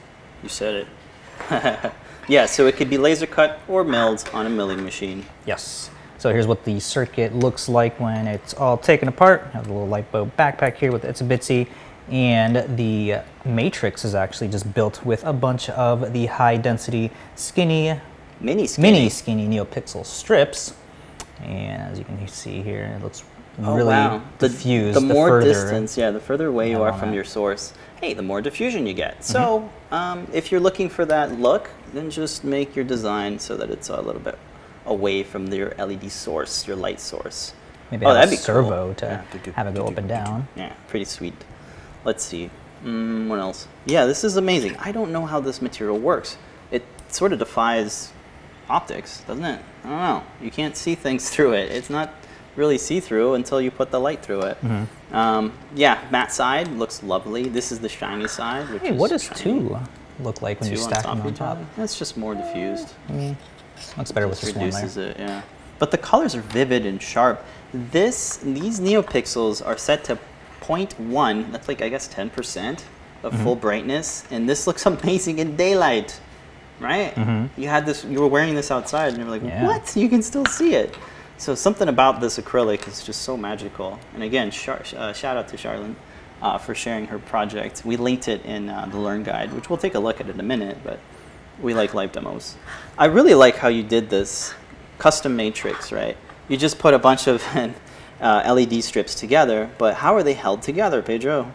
You 0.43 0.49
said 0.49 0.87
it. 1.49 1.91
yeah, 2.27 2.45
so 2.45 2.67
it 2.67 2.75
could 2.75 2.89
be 2.89 2.97
laser 2.97 3.25
cut 3.27 3.59
or 3.67 3.83
milled 3.83 4.27
on 4.33 4.45
a 4.45 4.49
milling 4.49 4.83
machine. 4.83 5.25
Yes. 5.45 5.89
So 6.17 6.31
here's 6.31 6.45
what 6.47 6.63
the 6.65 6.79
circuit 6.79 7.33
looks 7.33 7.67
like 7.67 7.99
when 7.99 8.27
it's 8.27 8.53
all 8.53 8.77
taken 8.77 9.07
apart. 9.07 9.43
I 9.53 9.57
have 9.57 9.67
a 9.67 9.73
little 9.73 9.87
LiPo 9.87 10.31
backpack 10.37 10.75
here 10.75 10.91
with 10.91 11.03
Itsy 11.03 11.27
Bitsy. 11.27 11.67
And 12.09 12.77
the 12.77 13.21
matrix 13.45 14.03
is 14.03 14.15
actually 14.15 14.49
just 14.49 14.71
built 14.73 15.03
with 15.05 15.23
a 15.23 15.31
bunch 15.33 15.69
of 15.69 16.11
the 16.13 16.25
high 16.25 16.57
density 16.57 17.09
skinny, 17.35 17.99
Mini 18.41 18.67
skinny. 18.67 18.91
mini 18.91 19.09
skinny 19.09 19.47
NeoPixel 19.47 20.05
strips. 20.05 20.73
And 21.41 21.81
as 21.91 21.97
you 21.99 22.05
can 22.05 22.27
see 22.27 22.61
here, 22.61 22.95
it 22.97 23.03
looks 23.03 23.23
Oh, 23.63 23.75
really 23.75 23.89
wow. 23.89 24.21
The- 24.39 24.47
diffused. 24.49 24.95
The, 24.97 25.01
more 25.01 25.27
further. 25.27 25.45
distance, 25.47 25.97
yeah, 25.97 26.09
the 26.11 26.19
further 26.21 26.47
away 26.47 26.69
you 26.71 26.81
are 26.81 26.93
from 26.93 27.09
that. 27.09 27.15
your 27.15 27.25
source, 27.25 27.73
hey, 27.99 28.13
the 28.13 28.21
more 28.21 28.41
diffusion 28.41 28.87
you 28.87 28.93
get. 28.93 29.23
So, 29.25 29.69
um, 29.91 30.25
if 30.33 30.51
you're 30.51 30.61
looking 30.61 30.87
for 30.89 31.03
that 31.05 31.37
look, 31.39 31.69
then 31.93 32.09
just 32.09 32.43
make 32.43 32.75
your 32.75 32.85
design 32.85 33.39
so 33.39 33.55
that 33.57 33.69
it's 33.69 33.89
a 33.89 34.01
little 34.01 34.21
bit 34.21 34.37
away 34.85 35.23
from 35.23 35.47
your 35.47 35.73
LED 35.77 36.11
source, 36.11 36.67
your 36.67 36.75
light 36.75 36.99
source. 36.99 37.53
Maybe 37.91 38.05
oh, 38.05 38.09
have 38.09 38.17
that'd 38.17 38.29
be 38.31 38.37
servo 38.37 38.85
cool. 38.85 38.93
to 38.95 39.05
Yeah, 39.05 39.23
do-do, 39.31 39.51
have 39.51 39.67
it 39.67 39.73
go 39.75 39.81
up 39.83 39.89
do-do, 39.89 39.99
and 39.99 40.07
down. 40.09 40.47
Yeah, 40.55 40.73
pretty 40.87 41.05
sweet. 41.05 41.33
Let's 42.05 42.23
see. 42.23 42.49
Mm, 42.83 43.27
what 43.27 43.39
else? 43.39 43.67
Yeah, 43.85 44.05
this 44.05 44.23
is 44.23 44.37
amazing. 44.37 44.75
I 44.77 44.91
don't 44.91 45.11
know 45.11 45.25
how 45.25 45.39
this 45.39 45.61
material 45.61 45.99
works. 45.99 46.37
It 46.71 46.83
sort 47.09 47.33
of 47.33 47.39
defies 47.39 48.11
optics, 48.69 49.21
doesn't 49.27 49.43
it? 49.43 49.61
I 49.83 49.89
don't 49.89 49.99
know. 49.99 50.23
You 50.41 50.49
can't 50.51 50.75
see 50.77 50.95
things 50.95 51.29
through 51.33 51.53
it. 51.53 51.71
It's 51.71 51.89
not 51.89 52.13
really 52.55 52.77
see-through 52.77 53.33
until 53.35 53.61
you 53.61 53.71
put 53.71 53.91
the 53.91 53.99
light 53.99 54.23
through 54.23 54.41
it. 54.43 54.57
Mm-hmm. 54.61 55.15
Um, 55.15 55.53
yeah, 55.75 56.01
matte 56.11 56.31
side 56.33 56.67
looks 56.69 57.03
lovely. 57.03 57.43
This 57.49 57.71
is 57.71 57.79
the 57.79 57.89
shiny 57.89 58.27
side. 58.27 58.69
Which 58.69 58.81
Hey, 58.81 58.89
is 58.91 58.97
what 58.99 59.09
does 59.09 59.23
shiny. 59.23 59.39
two 59.41 59.79
look 60.23 60.41
like 60.41 60.59
when 60.59 60.69
Two 60.69 60.75
you 60.75 60.81
on 60.81 60.89
stack 60.89 61.03
top 61.03 61.17
them 61.17 61.27
on 61.27 61.33
top? 61.33 61.57
other? 61.57 61.65
That's 61.77 61.97
just 61.97 62.17
more 62.17 62.35
diffused. 62.35 62.93
Looks 63.97 64.11
better 64.11 64.27
with 64.27 64.39
Just 64.39 64.53
this 64.53 64.55
one 64.55 64.65
layer. 64.69 64.75
reduces 64.75 64.97
it, 64.97 65.17
yeah. 65.19 65.41
But 65.79 65.91
the 65.91 65.97
colors 65.97 66.35
are 66.35 66.41
vivid 66.41 66.85
and 66.85 67.01
sharp. 67.01 67.43
This, 67.73 68.37
these 68.37 68.79
NeoPixels 68.79 69.65
are 69.65 69.77
set 69.77 70.03
to 70.05 70.17
0.1. 70.61 71.51
That's 71.51 71.67
like 71.67 71.81
I 71.81 71.89
guess 71.89 72.07
10% 72.07 72.83
of 73.23 73.33
Mm-hmm. 73.33 73.43
full 73.43 73.55
brightness, 73.55 74.23
and 74.31 74.47
this 74.49 74.65
looks 74.67 74.85
amazing 74.93 75.39
in 75.39 75.55
daylight, 75.55 76.19
right? 76.79 77.15
You 77.57 77.67
had 77.67 77.85
this. 77.85 78.03
You 78.03 78.19
were 78.19 78.27
wearing 78.27 78.55
this 78.55 78.71
outside, 78.71 79.09
and 79.09 79.17
you 79.19 79.25
were 79.25 79.31
like. 79.31 79.43
Yeah. 79.43 79.65
"What? 79.67 79.95
You 79.95 80.09
can 80.09 80.23
still 80.23 80.45
see 80.45 80.73
it." 80.73 80.97
So 81.37 81.53
something 81.55 81.87
about 81.87 82.19
this 82.19 82.37
acrylic 82.39 82.87
is 82.87 83.03
just 83.03 83.21
so 83.21 83.37
magical. 83.37 83.99
And 84.15 84.23
again, 84.23 84.49
Char- 84.51 84.81
uh, 84.97 85.13
shout 85.13 85.37
out 85.37 85.47
to 85.49 85.55
Charlene 85.57 85.95
uh, 86.41 86.57
for 86.57 86.75
sharing 86.75 87.07
her 87.07 87.19
project. 87.19 87.83
We 87.85 87.97
linked 87.97 88.27
it 88.27 88.45
in 88.45 88.69
uh, 88.69 88.87
the 88.91 88.97
Learn 88.97 89.23
Guide, 89.23 89.53
which 89.53 89.69
we'll 89.69 89.77
take 89.77 89.95
a 89.95 89.99
look 89.99 90.19
at 90.19 90.29
in 90.29 90.39
a 90.39 90.43
minute. 90.43 90.77
But 90.83 90.99
we 91.61 91.73
like 91.73 91.93
live 91.93 92.11
demos. 92.11 92.55
I 92.97 93.05
really 93.05 93.33
like 93.33 93.55
how 93.55 93.67
you 93.67 93.83
did 93.83 94.09
this 94.09 94.53
custom 94.97 95.35
matrix, 95.35 95.91
right? 95.91 96.17
You 96.47 96.57
just 96.57 96.79
put 96.79 96.93
a 96.93 96.99
bunch 96.99 97.27
of 97.27 97.43
uh, 98.21 98.53
LED 98.53 98.83
strips 98.83 99.15
together, 99.15 99.69
but 99.77 99.95
how 99.95 100.15
are 100.15 100.23
they 100.23 100.33
held 100.33 100.61
together, 100.61 101.01
Pedro? 101.01 101.53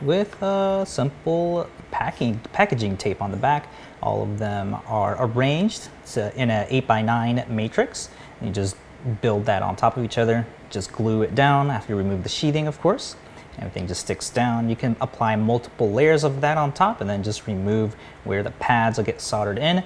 with 0.00 0.40
uh, 0.42 0.84
simple 0.84 1.68
packing 1.90 2.38
packaging 2.52 2.96
tape 2.96 3.20
on 3.22 3.30
the 3.30 3.36
back. 3.36 3.68
All 4.02 4.22
of 4.22 4.38
them 4.38 4.76
are 4.86 5.16
arranged 5.18 5.88
in 6.36 6.50
an 6.50 6.68
8x9 6.68 7.48
matrix. 7.48 8.10
You 8.40 8.50
just 8.50 8.76
build 9.20 9.46
that 9.46 9.62
on 9.62 9.76
top 9.76 9.96
of 9.96 10.04
each 10.04 10.18
other, 10.18 10.46
just 10.70 10.92
glue 10.92 11.22
it 11.22 11.34
down 11.34 11.70
after 11.70 11.92
you 11.92 11.98
remove 11.98 12.22
the 12.22 12.28
sheathing, 12.28 12.66
of 12.66 12.80
course. 12.80 13.16
Everything 13.58 13.86
just 13.86 14.02
sticks 14.02 14.30
down. 14.30 14.68
You 14.68 14.76
can 14.76 14.96
apply 15.00 15.36
multiple 15.36 15.90
layers 15.90 16.24
of 16.24 16.40
that 16.40 16.56
on 16.58 16.72
top 16.72 17.00
and 17.00 17.10
then 17.10 17.22
just 17.22 17.46
remove 17.46 17.94
where 18.24 18.42
the 18.42 18.52
pads 18.52 18.98
will 18.98 19.04
get 19.04 19.20
soldered 19.20 19.58
in. 19.58 19.82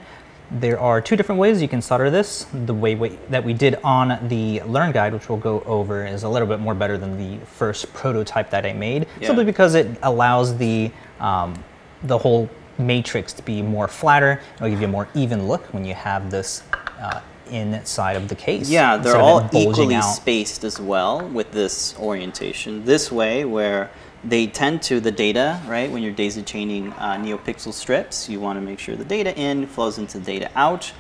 There 0.51 0.79
are 0.79 1.01
two 1.01 1.17
different 1.17 1.41
ways 1.41 1.63
you 1.63 1.69
can 1.69 1.81
solder 1.81 2.11
this. 2.11 2.47
The 2.53 2.75
way 2.75 2.95
we, 2.95 3.19
that 3.31 3.43
we 3.43 3.55
did 3.55 3.77
on 3.83 4.29
the 4.29 4.61
Learn 4.63 4.93
Guide, 4.93 5.15
which 5.15 5.29
we'll 5.31 5.39
go 5.39 5.61
over, 5.65 6.07
is 6.07 6.25
a 6.25 6.29
little 6.29 6.47
bit 6.47 6.61
more 6.61 6.75
better 6.75 6.99
than 6.99 7.17
the 7.17 7.43
first 7.47 7.91
prototype 7.95 8.51
that 8.51 8.67
I 8.67 8.75
made, 8.75 9.07
Yeah. 9.19 9.29
simply 9.29 9.47
because 9.47 9.75
it 9.75 9.87
allows 10.03 10.57
the 10.59 10.91
um, 11.21 11.55
the 12.03 12.19
whole 12.19 12.51
matrix 12.79 13.33
to 13.35 13.43
be 13.43 13.63
more 13.63 13.89
flatter. 13.89 14.41
It'll 14.57 14.69
give 14.69 14.81
you 14.81 14.89
a 14.89 14.91
more 14.91 15.09
even 15.15 15.47
look 15.49 15.63
when 15.73 15.85
you 15.85 15.95
have 15.95 16.31
this 16.31 16.63
uh, 17.01 17.21
inside 17.51 18.17
of 18.17 18.29
the 18.29 18.35
case. 18.35 18.69
Yeah, 18.71 18.97
they're 18.97 19.17
all 19.17 19.49
equally 19.53 19.95
out. 19.97 20.03
spaced 20.03 20.65
as 20.65 20.81
well 20.81 21.27
with 21.29 21.53
this 21.53 21.95
orientation. 21.99 22.85
This 22.85 23.11
way, 23.13 23.45
where 23.45 23.91
they 24.25 24.47
tend 24.47 24.83
to 24.83 25.01
the 25.01 25.11
data, 25.11 25.61
right? 25.67 25.91
When 25.91 26.03
you're 26.03 26.13
daisy 26.13 26.43
chaining 26.43 26.93
uh, 26.93 27.17
NeoPixel 27.17 27.73
strips, 27.73 28.29
you 28.29 28.41
want 28.41 28.57
to 28.57 28.61
make 28.61 28.79
sure 28.79 28.95
the 28.95 29.05
data 29.05 29.37
in 29.37 29.67
flows 29.67 29.99
into 29.99 30.19
the 30.19 30.25
data 30.25 30.51
out. 30.55 30.93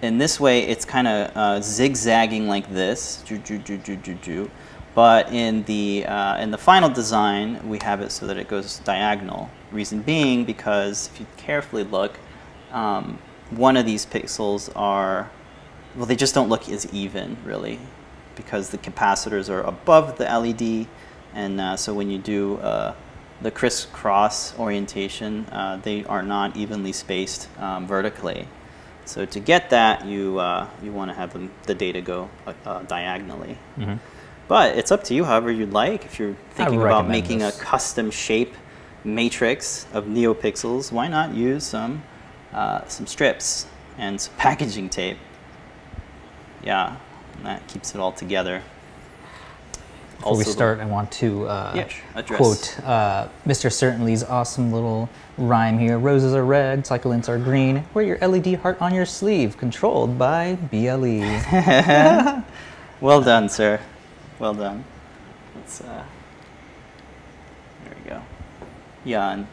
And 0.00 0.20
this 0.20 0.40
way, 0.40 0.62
it's 0.62 0.84
kind 0.84 1.06
of 1.06 1.36
uh, 1.36 1.60
zigzagging 1.60 2.48
like 2.48 2.68
this, 2.72 3.22
ju- 3.24 3.38
ju- 3.38 3.58
ju. 3.58 4.50
but 4.94 5.30
in 5.32 5.62
the 5.64 6.04
uh, 6.06 6.38
in 6.38 6.50
the 6.50 6.58
final 6.58 6.88
design, 6.88 7.68
we 7.68 7.78
have 7.82 8.00
it 8.00 8.10
so 8.10 8.26
that 8.26 8.36
it 8.36 8.48
goes 8.48 8.78
diagonal. 8.80 9.48
Reason 9.70 10.02
being, 10.02 10.44
because 10.44 11.08
if 11.12 11.20
you 11.20 11.26
carefully 11.36 11.84
look, 11.84 12.18
um, 12.72 13.18
one 13.50 13.76
of 13.76 13.86
these 13.86 14.04
pixels 14.04 14.72
are 14.74 15.30
well, 15.96 16.06
they 16.06 16.16
just 16.16 16.34
don't 16.34 16.48
look 16.48 16.68
as 16.68 16.92
even, 16.92 17.36
really, 17.44 17.78
because 18.36 18.70
the 18.70 18.78
capacitors 18.78 19.50
are 19.50 19.62
above 19.62 20.18
the 20.18 20.24
LED, 20.24 20.86
and 21.34 21.60
uh, 21.60 21.76
so 21.76 21.92
when 21.94 22.10
you 22.10 22.18
do 22.18 22.56
uh, 22.58 22.94
the 23.42 23.50
crisscross 23.50 24.58
orientation, 24.58 25.46
uh, 25.52 25.78
they 25.82 26.04
are 26.04 26.22
not 26.22 26.56
evenly 26.56 26.92
spaced 26.92 27.48
um, 27.58 27.86
vertically. 27.86 28.46
So 29.04 29.26
to 29.26 29.40
get 29.40 29.70
that, 29.70 30.06
you 30.06 30.38
uh, 30.38 30.68
you 30.82 30.92
want 30.92 31.10
to 31.10 31.14
have 31.14 31.32
them, 31.32 31.50
the 31.64 31.74
data 31.74 32.00
go 32.00 32.30
uh, 32.46 32.52
uh, 32.64 32.82
diagonally. 32.82 33.58
But 34.48 34.76
it's 34.76 34.92
up 34.92 35.04
to 35.04 35.14
you, 35.14 35.24
however 35.24 35.50
you'd 35.50 35.72
like. 35.72 36.04
If 36.04 36.18
you're 36.18 36.36
thinking 36.50 36.80
about 36.80 37.08
making 37.08 37.38
this. 37.38 37.58
a 37.58 37.60
custom 37.60 38.10
shape 38.10 38.54
matrix 39.04 39.86
of 39.92 40.04
NeoPixels, 40.04 40.92
why 40.92 41.08
not 41.08 41.34
use 41.34 41.64
some 41.64 42.02
uh, 42.52 42.86
some 42.86 43.06
strips 43.06 43.66
and 43.98 44.20
some 44.20 44.34
packaging 44.38 44.88
tape? 44.88 45.18
Yeah, 46.62 46.96
and 47.36 47.46
that 47.46 47.66
keeps 47.68 47.94
it 47.94 48.00
all 48.00 48.12
together. 48.12 48.62
Before 50.18 50.32
we 50.34 50.38
Also 50.38 50.44
the- 50.50 50.52
start, 50.52 50.78
I 50.80 50.84
want 50.84 51.10
to 51.12 51.46
uh, 51.48 51.72
Yeah, 51.74 52.22
quote 52.22 52.78
uh, 52.84 53.26
Mr. 53.46 53.72
Certainly's 53.72 54.22
awesome 54.22 54.72
little 54.72 55.08
rhyme 55.36 55.78
here. 55.78 55.98
Roses 55.98 56.32
are 56.34 56.44
red, 56.44 56.84
cyclints 56.84 57.28
are 57.28 57.38
green. 57.38 57.84
Wear 57.94 58.04
your 58.04 58.18
LED 58.18 58.54
heart 58.60 58.80
on 58.80 58.94
your 58.94 59.06
sleeve, 59.06 59.56
controlled 59.58 60.16
by. 60.18 60.56
BLE. 60.70 61.22
Well 63.00 63.20
done, 63.20 63.48
sir. 63.48 63.80
Well 64.38 64.54
done. 64.54 64.84
Let's, 65.56 65.80
uh, 65.80 66.04
there 67.84 67.94
we 68.04 68.10
go. 68.10 68.22
Yeah, 69.04 69.32
and 69.32 69.46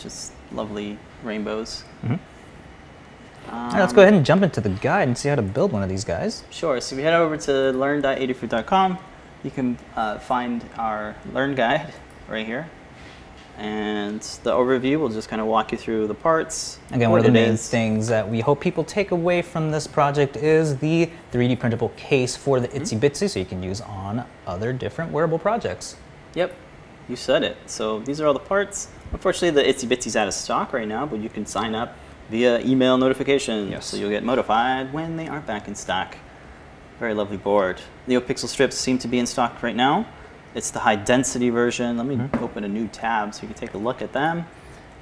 just 0.00 0.32
lovely 0.50 0.98
rainbows. 1.22 1.84
Mhm. 2.04 2.18
All 3.50 3.70
right, 3.70 3.80
let's 3.80 3.92
go 3.92 4.02
ahead 4.02 4.14
and 4.14 4.24
jump 4.24 4.42
into 4.42 4.60
the 4.60 4.70
guide 4.70 5.08
and 5.08 5.16
see 5.16 5.28
how 5.28 5.34
to 5.34 5.42
build 5.42 5.72
one 5.72 5.82
of 5.82 5.88
these 5.88 6.04
guys. 6.04 6.44
Sure. 6.50 6.80
So 6.80 6.94
if 6.94 6.98
you 6.98 7.04
head 7.04 7.14
over 7.14 7.36
to 7.36 7.72
learn.adafruit.com, 7.72 8.98
you 9.42 9.50
can 9.50 9.78
uh, 9.96 10.18
find 10.18 10.64
our 10.78 11.16
Learn 11.32 11.54
Guide 11.54 11.92
right 12.28 12.46
here. 12.46 12.70
And 13.58 14.20
the 14.44 14.52
overview 14.52 14.98
will 14.98 15.10
just 15.10 15.28
kind 15.28 15.42
of 15.42 15.46
walk 15.46 15.72
you 15.72 15.78
through 15.78 16.06
the 16.06 16.14
parts. 16.14 16.78
Again, 16.90 17.10
one 17.10 17.20
of 17.20 17.26
the 17.26 17.32
main 17.32 17.50
is. 17.50 17.68
things 17.68 18.08
that 18.08 18.26
we 18.26 18.40
hope 18.40 18.60
people 18.60 18.82
take 18.82 19.10
away 19.10 19.42
from 19.42 19.70
this 19.70 19.86
project 19.86 20.36
is 20.36 20.78
the 20.78 21.10
3D 21.32 21.58
printable 21.60 21.90
case 21.90 22.34
for 22.34 22.60
the 22.60 22.68
Mm-hmm. 22.68 22.82
Itsy 22.82 22.98
Bitsy 22.98 23.28
so 23.28 23.38
you 23.38 23.44
can 23.44 23.62
use 23.62 23.82
on 23.82 24.24
other 24.46 24.72
different 24.72 25.12
wearable 25.12 25.38
projects. 25.38 25.96
Yep, 26.34 26.54
you 27.08 27.16
said 27.16 27.42
it. 27.42 27.58
So 27.66 28.00
these 28.00 28.20
are 28.22 28.26
all 28.26 28.32
the 28.32 28.38
parts. 28.38 28.88
Unfortunately, 29.12 29.50
the 29.50 29.68
Itsy 29.68 29.86
Bitsy's 29.86 30.16
out 30.16 30.28
of 30.28 30.34
stock 30.34 30.72
right 30.72 30.88
now, 30.88 31.04
but 31.04 31.20
you 31.20 31.28
can 31.28 31.44
sign 31.44 31.74
up 31.74 31.94
via 32.32 32.58
email 32.60 32.96
notification. 32.98 33.70
Yes. 33.70 33.84
So 33.86 33.96
you'll 33.98 34.10
get 34.10 34.24
notified 34.24 34.92
when 34.92 35.16
they 35.16 35.28
are 35.28 35.40
back 35.40 35.68
in 35.68 35.74
stock. 35.74 36.16
Very 36.98 37.12
lovely 37.14 37.36
board. 37.36 37.80
NeoPixel 38.08 38.48
strips 38.48 38.76
seem 38.76 38.98
to 38.98 39.08
be 39.08 39.18
in 39.18 39.26
stock 39.26 39.62
right 39.62 39.76
now. 39.76 40.06
It's 40.54 40.70
the 40.70 40.78
high 40.80 40.96
density 40.96 41.50
version. 41.50 41.96
Let 41.98 42.06
me 42.06 42.16
Mm-hmm. 42.16 42.42
open 42.44 42.64
a 42.64 42.68
new 42.68 42.88
tab 42.88 43.34
so 43.34 43.42
you 43.42 43.48
can 43.48 43.56
take 43.56 43.74
a 43.74 43.78
look 43.78 44.00
at 44.02 44.12
them. 44.12 44.46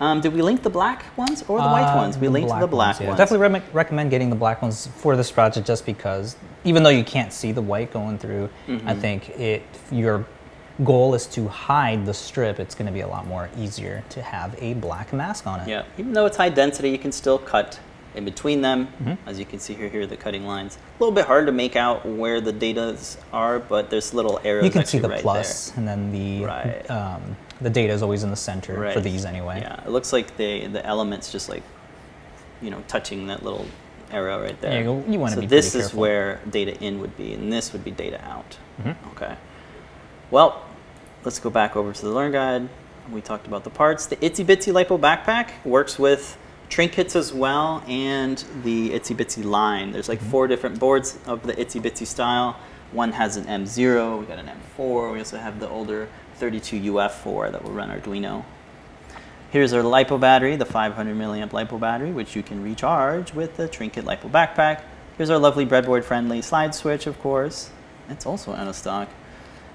Um, 0.00 0.20
did 0.20 0.32
we 0.32 0.40
link 0.42 0.62
the 0.62 0.70
black 0.70 1.04
ones 1.16 1.42
or 1.46 1.58
the 1.58 1.66
white 1.76 1.92
Uh, 1.92 1.96
ones? 2.02 2.16
We 2.18 2.28
linked 2.28 2.58
the 2.58 2.66
black 2.66 2.98
yeah. 3.00 3.08
ones. 3.08 3.18
Definitely 3.18 3.48
re- 3.48 3.62
recommend 3.72 4.10
getting 4.10 4.30
the 4.30 4.36
black 4.36 4.60
ones 4.62 4.88
for 4.96 5.14
this 5.14 5.30
project 5.30 5.66
just 5.66 5.84
because 5.86 6.36
even 6.64 6.82
though 6.82 6.88
you 7.00 7.04
can't 7.04 7.32
see 7.32 7.52
the 7.52 7.62
white 7.62 7.92
going 7.92 8.18
through, 8.18 8.48
I 8.66 8.70
Mm-hmm. 8.72 9.00
think 9.00 9.28
it 9.38 9.62
your 9.92 10.24
goal 10.84 11.14
is 11.14 11.26
to 11.26 11.48
hide 11.48 12.06
the 12.06 12.14
strip, 12.14 12.58
it's 12.60 12.74
going 12.74 12.86
to 12.86 12.92
be 12.92 13.00
a 13.00 13.08
lot 13.08 13.26
more 13.26 13.48
easier 13.58 14.02
to 14.10 14.22
have 14.22 14.54
a 14.62 14.74
black 14.74 15.12
mask 15.12 15.46
on 15.46 15.60
it. 15.60 15.68
Yeah, 15.68 15.84
even 15.98 16.12
though 16.12 16.26
it's 16.26 16.36
high 16.36 16.48
density, 16.48 16.90
you 16.90 16.98
can 16.98 17.12
still 17.12 17.38
cut 17.38 17.78
in 18.14 18.24
between 18.24 18.60
them. 18.60 18.86
Mm-hmm. 18.86 19.28
As 19.28 19.38
you 19.38 19.44
can 19.44 19.58
see 19.58 19.74
here, 19.74 19.88
here 19.88 20.02
are 20.02 20.06
the 20.06 20.16
cutting 20.16 20.46
lines. 20.46 20.76
A 20.76 21.02
little 21.02 21.14
bit 21.14 21.26
hard 21.26 21.46
to 21.46 21.52
make 21.52 21.76
out 21.76 22.04
where 22.06 22.40
the 22.40 22.52
data 22.52 22.96
are, 23.32 23.58
but 23.58 23.90
there's 23.90 24.12
little 24.14 24.40
arrows. 24.44 24.64
You 24.64 24.70
can 24.70 24.84
see 24.84 24.98
the 24.98 25.08
right 25.08 25.22
plus, 25.22 25.76
and 25.76 25.86
then 25.86 26.10
the 26.10 26.44
Right. 26.44 26.90
um, 26.90 27.36
the 27.60 27.70
data 27.70 27.92
is 27.92 28.02
always 28.02 28.22
in 28.22 28.30
the 28.30 28.36
center 28.36 28.74
there. 28.80 28.92
for 28.92 29.00
these 29.00 29.24
anyway. 29.24 29.60
Yeah, 29.60 29.84
it 29.84 29.90
looks 29.90 30.12
like 30.12 30.36
the 30.36 30.66
the 30.66 30.84
elements 30.84 31.30
just 31.30 31.48
like, 31.48 31.62
you 32.62 32.70
know, 32.70 32.82
touching 32.88 33.26
that 33.28 33.44
little 33.44 33.66
arrow 34.10 34.42
right 34.42 34.60
there. 34.60 34.82
There 34.82 35.04
you 35.08 35.18
wanna 35.18 35.36
so 35.36 35.40
be 35.42 35.46
this 35.46 35.74
is 35.74 35.94
where 35.94 36.40
data 36.50 36.76
in 36.82 37.00
would 37.00 37.16
be, 37.16 37.34
and 37.34 37.52
this 37.52 37.72
would 37.72 37.84
be 37.84 37.90
data 37.90 38.22
out. 38.24 38.56
Mm-hmm. 38.80 39.10
Okay. 39.10 39.36
Well, 40.30 40.62
let's 41.24 41.38
go 41.38 41.50
back 41.50 41.76
over 41.76 41.92
to 41.92 42.02
the 42.02 42.10
Learn 42.10 42.32
Guide. 42.32 42.68
We 43.10 43.20
talked 43.20 43.46
about 43.46 43.64
the 43.64 43.70
parts. 43.70 44.06
The 44.06 44.16
Itsy 44.16 44.44
Bitsy 44.44 44.72
Lipo 44.72 44.98
Backpack 44.98 45.50
works 45.64 45.98
with 45.98 46.38
trinkets 46.68 47.16
as 47.16 47.32
well 47.32 47.82
and 47.88 48.44
the 48.62 48.90
Itsy 48.90 49.16
Bitsy 49.16 49.44
line. 49.44 49.90
There's 49.90 50.08
like 50.08 50.20
mm-hmm. 50.20 50.30
four 50.30 50.46
different 50.46 50.78
boards 50.78 51.18
of 51.26 51.42
the 51.42 51.52
Itsy 51.54 51.82
Bitsy 51.82 52.06
style. 52.06 52.56
One 52.92 53.12
has 53.12 53.36
an 53.36 53.44
M0, 53.44 54.20
we 54.20 54.26
got 54.26 54.38
an 54.38 54.50
M4, 54.78 55.12
we 55.12 55.18
also 55.18 55.38
have 55.38 55.60
the 55.60 55.68
older 55.68 56.08
32UF4 56.40 57.52
that 57.52 57.62
will 57.62 57.72
run 57.72 57.88
Arduino. 57.90 58.44
Here's 59.50 59.72
our 59.72 59.82
LiPo 59.82 60.18
battery, 60.18 60.56
the 60.56 60.64
500 60.64 61.16
milliamp 61.16 61.50
LiPo 61.50 61.78
battery, 61.78 62.12
which 62.12 62.34
you 62.34 62.42
can 62.42 62.62
recharge 62.62 63.32
with 63.32 63.56
the 63.56 63.68
Trinket 63.68 64.04
LiPo 64.04 64.30
backpack. 64.30 64.82
Here's 65.16 65.30
our 65.30 65.38
lovely 65.38 65.66
breadboard 65.66 66.04
friendly 66.04 66.40
slide 66.40 66.74
switch, 66.74 67.06
of 67.06 67.20
course. 67.20 67.70
It's 68.08 68.26
also 68.26 68.54
out 68.54 68.66
of 68.66 68.74
stock. 68.74 69.08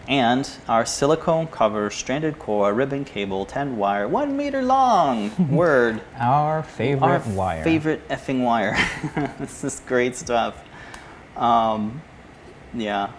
And 0.07 0.47
our 0.67 0.85
silicone 0.85 1.47
cover 1.47 1.89
stranded 1.89 2.37
core 2.37 2.73
ribbon 2.73 3.05
cable 3.05 3.45
10 3.45 3.77
wire, 3.77 4.07
one 4.07 4.37
meter 4.37 4.61
long. 4.61 5.31
Word. 5.55 6.01
Our 6.19 6.61
favorite 6.63 7.07
Our 7.07 7.19
wire. 7.33 7.63
favorite 7.63 8.07
effing 8.09 8.43
wire. 8.43 8.77
this 9.39 9.63
is 9.63 9.81
great 9.87 10.15
stuff. 10.15 10.63
Um, 11.35 12.01
yeah. 12.73 13.09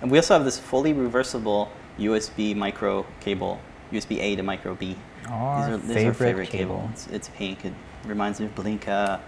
And 0.00 0.10
we 0.10 0.18
also 0.18 0.34
have 0.34 0.44
this 0.44 0.58
fully 0.58 0.92
reversible 0.92 1.70
USB 1.98 2.54
micro 2.54 3.04
cable, 3.18 3.60
USB 3.90 4.18
A 4.20 4.36
to 4.36 4.42
micro 4.44 4.74
B. 4.76 4.96
Our 5.28 5.66
these 5.66 5.74
are, 5.74 5.78
these 5.78 5.90
are 5.90 5.94
favorite 5.94 6.14
favorite 6.14 6.48
cable. 6.50 6.76
cable. 6.76 6.90
It's, 6.92 7.06
it's 7.08 7.28
pink. 7.30 7.64
It 7.64 7.72
reminds 8.04 8.38
me 8.38 8.46
of 8.46 8.54
Blinka. 8.54 9.20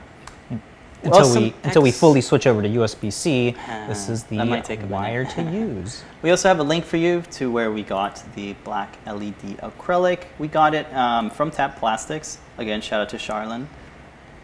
Until 1.03 1.21
Well, 1.23 1.35
we 1.41 1.55
until 1.63 1.83
we 1.83 1.93
fully 1.93 2.21
switch 2.21 2.47
over 2.47 2.61
to 2.61 2.69
USB-C, 2.69 3.53
this 3.89 4.09
Ah, 4.09 4.13
is 4.13 4.25
the 4.25 4.45
might 4.45 4.65
take 4.65 4.89
wire 4.91 5.25
to 5.25 5.43
use. 5.51 6.03
We 6.23 6.31
also 6.31 6.49
have 6.49 6.59
a 6.59 6.63
link 6.63 6.85
for 6.85 6.99
you 6.99 7.23
to 7.33 7.51
where 7.51 7.73
we 7.73 7.83
got 7.83 8.23
the 8.35 8.53
black 8.65 8.99
LED 9.07 9.59
acrylic. 9.63 10.25
We 10.39 10.49
got 10.49 10.75
it 10.75 10.93
um, 10.95 11.31
from 11.31 11.51
Tap 11.51 11.79
Plastics. 11.79 12.39
Again, 12.59 12.81
shout 12.83 13.01
out 13.01 13.09
to 13.11 13.17
Charlene 13.17 13.67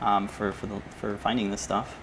um, 0.00 0.28
for, 0.28 0.52
for, 0.52 0.66
the, 0.66 0.80
for 0.98 1.16
finding 1.18 1.50
this 1.50 1.60
stuff 1.60 1.96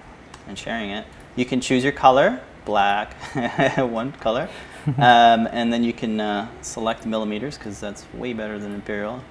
and 0.47 0.57
sharing 0.57 0.91
it. 0.91 1.05
You 1.35 1.45
can 1.45 1.59
choose 1.59 1.83
your 1.83 1.93
color, 1.93 2.39
black, 2.65 3.13
one 3.77 4.11
color, 4.13 4.49
um, 4.87 5.47
and 5.51 5.73
then 5.73 5.83
you 5.83 5.93
can 5.93 6.19
uh, 6.19 6.47
select 6.61 7.05
millimeters 7.05 7.57
because 7.57 7.79
that's 7.79 8.05
way 8.13 8.33
better 8.33 8.59
than 8.59 8.73
imperial. 8.73 9.23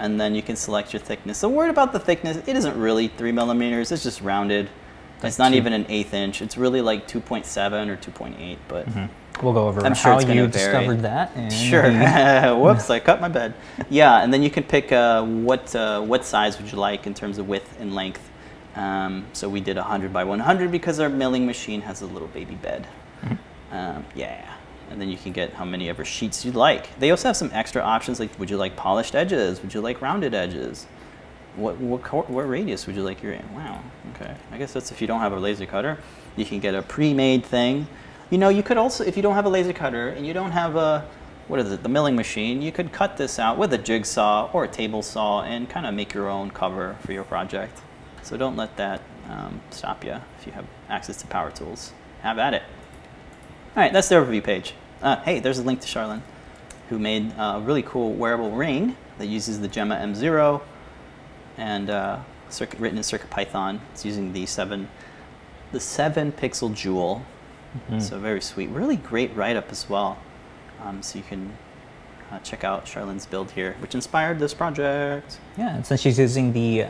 And 0.00 0.20
then 0.20 0.34
you 0.34 0.42
can 0.42 0.56
select 0.56 0.92
your 0.92 1.00
thickness. 1.00 1.38
So 1.38 1.48
word 1.48 1.70
about 1.70 1.92
the 1.92 2.00
thickness, 2.00 2.38
it 2.46 2.56
isn't 2.56 2.78
really 2.78 3.08
three 3.08 3.32
millimeters. 3.32 3.92
It's 3.92 4.02
just 4.02 4.20
rounded. 4.20 4.68
It's 5.22 5.38
not 5.38 5.50
two- 5.50 5.56
even 5.56 5.72
an 5.72 5.86
eighth 5.88 6.14
inch. 6.14 6.40
It's 6.40 6.56
really 6.56 6.80
like 6.80 7.06
2.7 7.06 7.88
or 7.88 7.96
2.8, 7.96 8.56
but 8.68 8.86
We'll 9.42 9.54
go 9.54 9.68
over 9.68 9.84
I'm 9.84 9.94
sure 9.94 10.12
how 10.12 10.20
you 10.20 10.46
discovered 10.46 11.00
that. 11.00 11.32
And 11.36 11.52
Sure. 11.52 11.90
Whoops, 12.56 12.90
I 12.90 13.00
cut 13.00 13.20
my 13.20 13.28
bed. 13.28 13.54
Yeah, 13.88 14.22
and 14.22 14.32
then 14.32 14.42
you 14.42 14.50
can 14.50 14.64
pick 14.64 14.92
uh, 14.92 15.24
what 15.24 15.74
uh, 15.74 16.00
what 16.02 16.24
size 16.24 16.58
would 16.58 16.70
you 16.70 16.78
like 16.78 17.06
in 17.06 17.14
terms 17.14 17.38
of 17.38 17.48
width 17.48 17.80
and 17.80 17.94
length. 17.94 18.28
Um, 18.76 19.26
so 19.32 19.48
we 19.48 19.60
did 19.60 19.76
100 19.76 20.12
by 20.12 20.24
100 20.24 20.70
because 20.70 21.00
our 21.00 21.08
milling 21.08 21.46
machine 21.46 21.80
has 21.82 22.02
a 22.02 22.06
little 22.06 22.28
baby 22.28 22.54
bed. 22.54 22.86
Um, 23.72 24.04
yeah. 24.14 24.54
And 24.90 25.00
then 25.00 25.08
you 25.08 25.16
can 25.16 25.32
get 25.32 25.52
how 25.52 25.64
many 25.64 25.88
ever 25.88 26.04
sheets 26.04 26.44
you'd 26.44 26.56
like. 26.56 26.98
They 26.98 27.10
also 27.10 27.28
have 27.28 27.36
some 27.36 27.50
extra 27.52 27.80
options 27.80 28.18
like 28.18 28.36
would 28.38 28.50
you 28.50 28.56
like 28.56 28.76
polished 28.76 29.14
edges? 29.14 29.62
Would 29.62 29.72
you 29.72 29.80
like 29.80 30.00
rounded 30.02 30.34
edges? 30.34 30.86
What 31.56 31.78
what, 31.78 32.30
what 32.30 32.48
radius 32.48 32.86
would 32.86 32.96
you 32.96 33.02
like 33.02 33.22
your? 33.22 33.38
Wow. 33.54 33.82
Okay. 34.14 34.34
I 34.50 34.58
guess 34.58 34.72
that's 34.72 34.90
if 34.90 35.00
you 35.00 35.06
don't 35.06 35.20
have 35.20 35.32
a 35.32 35.38
laser 35.38 35.66
cutter, 35.66 35.98
you 36.36 36.44
can 36.44 36.60
get 36.60 36.74
a 36.74 36.82
pre-made 36.82 37.44
thing. 37.44 37.86
You 38.30 38.38
know, 38.38 38.48
you 38.48 38.62
could 38.62 38.76
also 38.76 39.04
if 39.04 39.16
you 39.16 39.22
don't 39.22 39.34
have 39.34 39.46
a 39.46 39.48
laser 39.48 39.72
cutter 39.72 40.08
and 40.08 40.26
you 40.26 40.32
don't 40.32 40.52
have 40.52 40.76
a 40.76 41.06
what 41.48 41.58
is 41.58 41.72
it, 41.72 41.82
the 41.82 41.88
milling 41.88 42.14
machine, 42.14 42.62
you 42.62 42.70
could 42.70 42.92
cut 42.92 43.16
this 43.16 43.40
out 43.40 43.58
with 43.58 43.72
a 43.72 43.78
jigsaw 43.78 44.48
or 44.52 44.64
a 44.64 44.68
table 44.68 45.02
saw 45.02 45.42
and 45.42 45.68
kind 45.68 45.84
of 45.84 45.92
make 45.94 46.14
your 46.14 46.28
own 46.28 46.50
cover 46.50 46.96
for 47.00 47.12
your 47.12 47.24
project. 47.24 47.80
So 48.22 48.36
don't 48.36 48.56
let 48.56 48.76
that 48.76 49.02
um, 49.28 49.60
stop 49.70 50.04
you 50.04 50.16
if 50.38 50.46
you 50.46 50.52
have 50.52 50.64
access 50.88 51.16
to 51.18 51.26
power 51.26 51.50
tools. 51.50 51.92
Have 52.22 52.38
at 52.38 52.54
it. 52.54 52.62
All 53.76 53.82
right, 53.82 53.92
that's 53.92 54.08
the 54.08 54.14
overview 54.14 54.42
page. 54.42 54.74
Uh, 55.02 55.16
hey, 55.22 55.40
there's 55.40 55.58
a 55.58 55.62
link 55.62 55.80
to 55.80 55.86
Charlene, 55.86 56.20
who 56.90 56.98
made 56.98 57.32
a 57.38 57.60
really 57.64 57.82
cool 57.82 58.12
wearable 58.12 58.50
ring 58.50 58.96
that 59.18 59.26
uses 59.26 59.60
the 59.60 59.68
Gemma 59.68 59.96
M0 59.96 60.60
and 61.56 61.88
uh, 61.88 62.18
circuit, 62.50 62.78
written 62.80 62.98
in 62.98 63.04
CircuitPython. 63.04 63.80
It's 63.92 64.04
using 64.04 64.32
the 64.32 64.44
seven, 64.44 64.88
the 65.72 65.80
seven 65.80 66.32
pixel 66.32 66.74
jewel. 66.74 67.24
So 67.98 68.18
very 68.18 68.40
sweet. 68.40 68.68
Really 68.70 68.96
great 68.96 69.34
write-up 69.36 69.70
as 69.70 69.88
well. 69.88 70.18
Um, 70.82 71.02
so 71.02 71.18
you 71.18 71.24
can 71.24 71.56
uh, 72.30 72.40
check 72.40 72.64
out 72.64 72.84
Charlene's 72.84 73.26
build 73.26 73.52
here, 73.52 73.76
which 73.78 73.94
inspired 73.94 74.38
this 74.40 74.52
project. 74.52 75.38
Yeah, 75.56 75.76
and 75.76 75.86
since 75.86 76.00
she's 76.00 76.18
using 76.18 76.52
the 76.52 76.86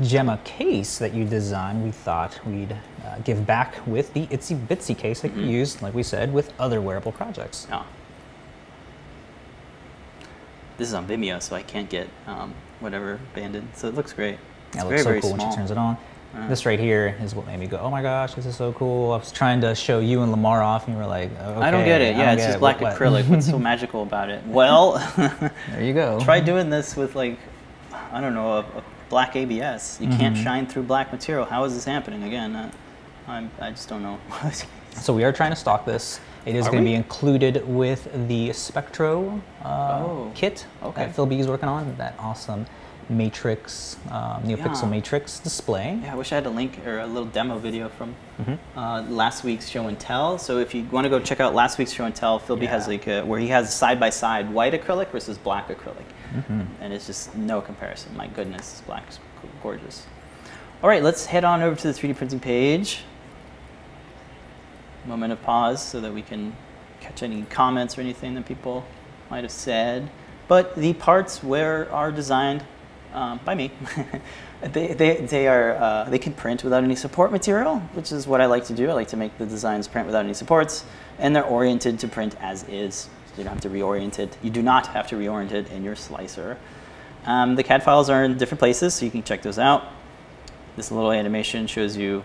Gemma 0.00 0.40
case 0.44 0.98
that 0.98 1.12
you 1.12 1.24
designed, 1.24 1.84
we 1.84 1.90
thought 1.90 2.40
we'd 2.46 2.74
uh, 3.08 3.18
give 3.24 3.46
back 3.46 3.74
with 3.86 4.12
the 4.14 4.26
Itsy 4.28 4.56
Bitsy 4.66 4.96
case 4.96 5.20
that 5.22 5.32
you 5.34 5.42
Mm-hmm. 5.42 5.50
use, 5.50 5.82
like 5.82 5.94
we 5.94 6.02
said, 6.02 6.32
with 6.32 6.52
other 6.60 6.80
wearable 6.80 7.12
projects. 7.12 7.66
Oh. 7.72 7.84
This 10.76 10.88
is 10.88 10.94
on 10.94 11.06
Vimeo, 11.08 11.42
so 11.42 11.56
I 11.56 11.62
can't 11.62 11.88
get 11.90 12.08
um, 12.26 12.54
whatever 12.80 13.18
banded. 13.34 13.64
So 13.74 13.88
it 13.88 13.94
looks 13.94 14.12
great. 14.12 14.38
It's 14.68 14.76
Yeah, 14.76 14.84
it 14.84 14.88
very, 14.88 14.90
looks 14.90 15.02
so 15.02 15.08
very 15.08 15.20
cool 15.20 15.30
small. 15.34 15.46
when 15.46 15.50
she 15.52 15.56
turns 15.56 15.70
it 15.70 15.78
on. 15.78 15.96
Uh. 16.36 16.46
This 16.48 16.66
right 16.66 16.78
here 16.78 17.16
is 17.22 17.34
what 17.34 17.46
made 17.46 17.58
me 17.58 17.66
go, 17.66 17.78
oh 17.78 17.90
my 17.90 18.02
gosh, 18.02 18.34
this 18.34 18.46
is 18.46 18.54
so 18.54 18.72
cool. 18.74 19.12
I 19.12 19.16
was 19.16 19.32
trying 19.32 19.60
to 19.62 19.74
show 19.74 19.98
you 19.98 20.22
and 20.22 20.32
Limor 20.32 20.62
off, 20.62 20.86
and 20.86 20.94
you 20.94 21.00
were 21.02 21.08
like, 21.08 21.30
okay, 21.32 21.60
I 21.60 21.70
don't 21.70 21.84
get 21.84 22.00
it. 22.02 22.16
Yeah, 22.16 22.32
it's 22.32 22.42
just 22.44 22.56
it. 22.56 22.60
black 22.60 22.80
What- 22.80 22.92
what?" 22.92 23.00
acrylic. 23.00 23.28
What's 23.28 23.46
so 23.46 23.58
magical 23.72 24.02
about 24.02 24.28
it? 24.28 24.44
Well, 24.46 24.98
there 25.70 25.82
you 25.82 25.94
go. 25.94 26.20
try 26.20 26.38
doing 26.40 26.68
this 26.70 26.96
with 26.96 27.14
like, 27.16 27.38
I 28.12 28.20
don't 28.20 28.34
know, 28.34 28.52
a, 28.52 28.60
a 28.60 28.84
black 29.08 29.34
ABS. 29.36 29.98
You 30.00 30.08
can't 30.08 30.34
Mm-hmm. 30.36 30.44
shine 30.44 30.66
through 30.66 30.82
black 30.84 31.10
material. 31.12 31.46
How 31.46 31.64
is 31.64 31.74
this 31.74 31.86
happening? 31.86 32.22
Again, 32.24 32.54
uh, 32.54 32.70
I'm, 33.28 33.50
I 33.60 33.70
just 33.70 33.88
don't 33.88 34.02
know. 34.02 34.18
So 34.94 35.14
we 35.14 35.22
are 35.22 35.32
trying 35.32 35.50
to 35.50 35.56
stock 35.56 35.84
this. 35.84 36.18
It 36.44 36.56
is 36.56 36.66
going 36.66 36.78
to 36.78 36.84
be 36.84 36.94
included 36.94 37.64
with 37.68 38.08
the 38.26 38.52
Spectro 38.52 39.40
uh, 39.62 40.02
Oh, 40.04 40.32
kit 40.34 40.66
okay. 40.82 41.04
that 41.04 41.14
Phil 41.14 41.24
B 41.26 41.38
is 41.38 41.46
working 41.46 41.68
on. 41.68 41.94
That 41.98 42.16
awesome 42.18 42.66
Matrix, 43.08 43.96
um, 44.10 44.42
NeoPixel 44.42 44.82
Yeah. 44.82 44.88
Matrix 44.88 45.38
display. 45.38 46.00
Yeah, 46.02 46.14
I 46.14 46.16
wish 46.16 46.32
I 46.32 46.36
had 46.36 46.46
a 46.46 46.50
link 46.50 46.84
or 46.84 46.98
a 46.98 47.06
little 47.06 47.26
demo 47.26 47.58
video 47.58 47.88
from 47.90 48.16
Mm-hmm. 48.40 48.78
uh, 48.78 49.02
last 49.02 49.44
week's 49.44 49.68
show 49.68 49.86
and 49.86 49.98
tell. 50.00 50.36
So 50.38 50.58
if 50.58 50.74
you 50.74 50.82
want 50.90 51.04
to 51.04 51.10
go 51.10 51.20
check 51.20 51.38
out 51.38 51.54
last 51.54 51.78
week's 51.78 51.92
show 51.92 52.06
and 52.06 52.14
tell, 52.14 52.40
Phil 52.40 52.56
B 52.56 52.66
has 52.66 52.88
like 52.88 53.06
a, 53.06 53.22
where 53.22 53.38
he 53.38 53.48
has 53.48 53.72
side 53.72 54.00
by 54.00 54.10
side 54.10 54.52
white 54.52 54.72
acrylic 54.72 55.10
versus 55.10 55.38
black 55.38 55.68
acrylic, 55.68 56.06
Mm-hmm. 56.34 56.62
and 56.80 56.92
it's 56.92 57.06
just 57.06 57.36
no 57.36 57.60
comparison. 57.60 58.16
My 58.16 58.26
goodness, 58.26 58.72
this 58.72 58.80
black 58.80 59.08
is 59.08 59.20
gorgeous. 59.62 60.06
All 60.82 60.88
right, 60.88 61.02
let's 61.04 61.26
head 61.26 61.44
on 61.44 61.62
over 61.62 61.76
to 61.76 61.92
the 61.92 61.94
3D 61.98 62.16
printing 62.16 62.40
page. 62.40 63.00
Moment 65.06 65.32
of 65.32 65.42
pause 65.42 65.84
so 65.84 66.00
that 66.00 66.12
we 66.12 66.22
can 66.22 66.54
catch 67.00 67.22
any 67.22 67.42
comments 67.42 67.96
or 67.96 68.00
anything 68.00 68.34
that 68.34 68.46
people 68.46 68.84
might 69.30 69.44
have 69.44 69.52
said. 69.52 70.10
but 70.48 70.74
the 70.76 70.94
parts 70.94 71.42
where 71.42 71.90
are 71.92 72.10
designed 72.10 72.64
um, 73.12 73.40
by 73.44 73.54
me. 73.54 73.70
they, 74.72 74.94
they, 74.94 75.16
they 75.16 75.48
are 75.48 75.76
uh, 75.76 76.04
they 76.04 76.18
can 76.18 76.32
print 76.32 76.64
without 76.64 76.84
any 76.84 76.96
support 76.96 77.32
material, 77.32 77.78
which 77.94 78.12
is 78.12 78.26
what 78.26 78.40
I 78.40 78.46
like 78.46 78.64
to 78.66 78.74
do. 78.74 78.90
I 78.90 78.92
like 78.92 79.08
to 79.08 79.16
make 79.16 79.36
the 79.38 79.46
designs 79.46 79.88
print 79.88 80.06
without 80.06 80.24
any 80.24 80.34
supports, 80.34 80.84
and 81.18 81.34
they're 81.34 81.44
oriented 81.44 81.98
to 82.00 82.08
print 82.08 82.36
as 82.40 82.64
is. 82.64 83.08
So 83.26 83.38
you 83.38 83.44
don't 83.44 83.54
have 83.54 83.62
to 83.62 83.70
reorient 83.70 84.18
it. 84.18 84.36
You 84.42 84.50
do 84.50 84.62
not 84.62 84.88
have 84.88 85.06
to 85.08 85.16
reorient 85.16 85.52
it 85.52 85.70
in 85.70 85.84
your 85.84 85.96
slicer. 85.96 86.58
Um, 87.24 87.56
the 87.56 87.62
CAD 87.62 87.82
files 87.82 88.08
are 88.10 88.24
in 88.24 88.36
different 88.38 88.58
places, 88.58 88.94
so 88.94 89.04
you 89.04 89.10
can 89.10 89.22
check 89.22 89.42
those 89.42 89.58
out. 89.58 89.84
This 90.76 90.90
little 90.90 91.12
animation 91.12 91.66
shows 91.66 91.96
you 91.96 92.22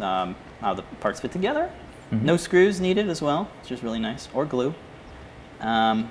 um, 0.00 0.36
how 0.64 0.72
the 0.72 0.82
parts 1.00 1.20
fit 1.20 1.30
together. 1.30 1.70
No 2.10 2.36
screws 2.36 2.80
needed 2.80 3.08
as 3.10 3.20
well, 3.20 3.50
which 3.60 3.70
is 3.70 3.82
really 3.82 3.98
nice, 3.98 4.28
or 4.32 4.46
glue. 4.46 4.74
Um, 5.60 6.10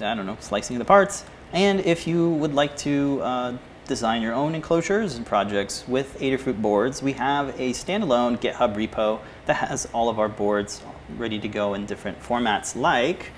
I 0.00 0.14
don't 0.14 0.26
know, 0.26 0.38
slicing 0.40 0.76
of 0.76 0.78
the 0.78 0.86
parts. 0.86 1.24
And 1.52 1.80
if 1.80 2.06
you 2.06 2.30
would 2.30 2.54
like 2.54 2.76
to 2.78 3.20
uh, 3.22 3.58
design 3.86 4.22
your 4.22 4.32
own 4.32 4.54
enclosures 4.54 5.16
and 5.16 5.26
projects 5.26 5.84
with 5.86 6.18
Adafruit 6.20 6.62
boards, 6.62 7.02
we 7.02 7.12
have 7.12 7.48
a 7.60 7.72
standalone 7.72 8.38
GitHub 8.38 8.74
repo 8.74 9.20
that 9.46 9.54
has 9.54 9.86
all 9.92 10.08
of 10.08 10.18
our 10.18 10.28
boards 10.28 10.82
ready 11.16 11.38
to 11.38 11.48
go 11.48 11.74
in 11.74 11.84
different 11.84 12.20
formats 12.22 12.74
like 12.74 13.32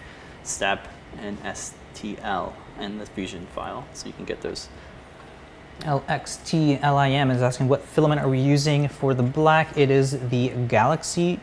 STEP 0.45 0.87
and 1.19 1.43
STL 1.43 2.53
and 2.79 3.01
the 3.01 3.07
Fusion 3.07 3.47
file, 3.55 3.85
so 3.95 4.07
you 4.07 4.13
can 4.13 4.25
get 4.25 4.43
those. 4.43 4.69
LXTLIM 5.83 7.31
is 7.35 7.43
asking 7.43 7.69
what 7.69 7.83
filament 7.83 8.21
are 8.21 8.29
we 8.29 8.39
using 8.41 8.89
for 8.89 9.15
the 9.15 9.23
black? 9.23 9.77
It 9.77 9.91
is 9.91 10.19
the 10.31 10.49
Galaxy 10.69 11.41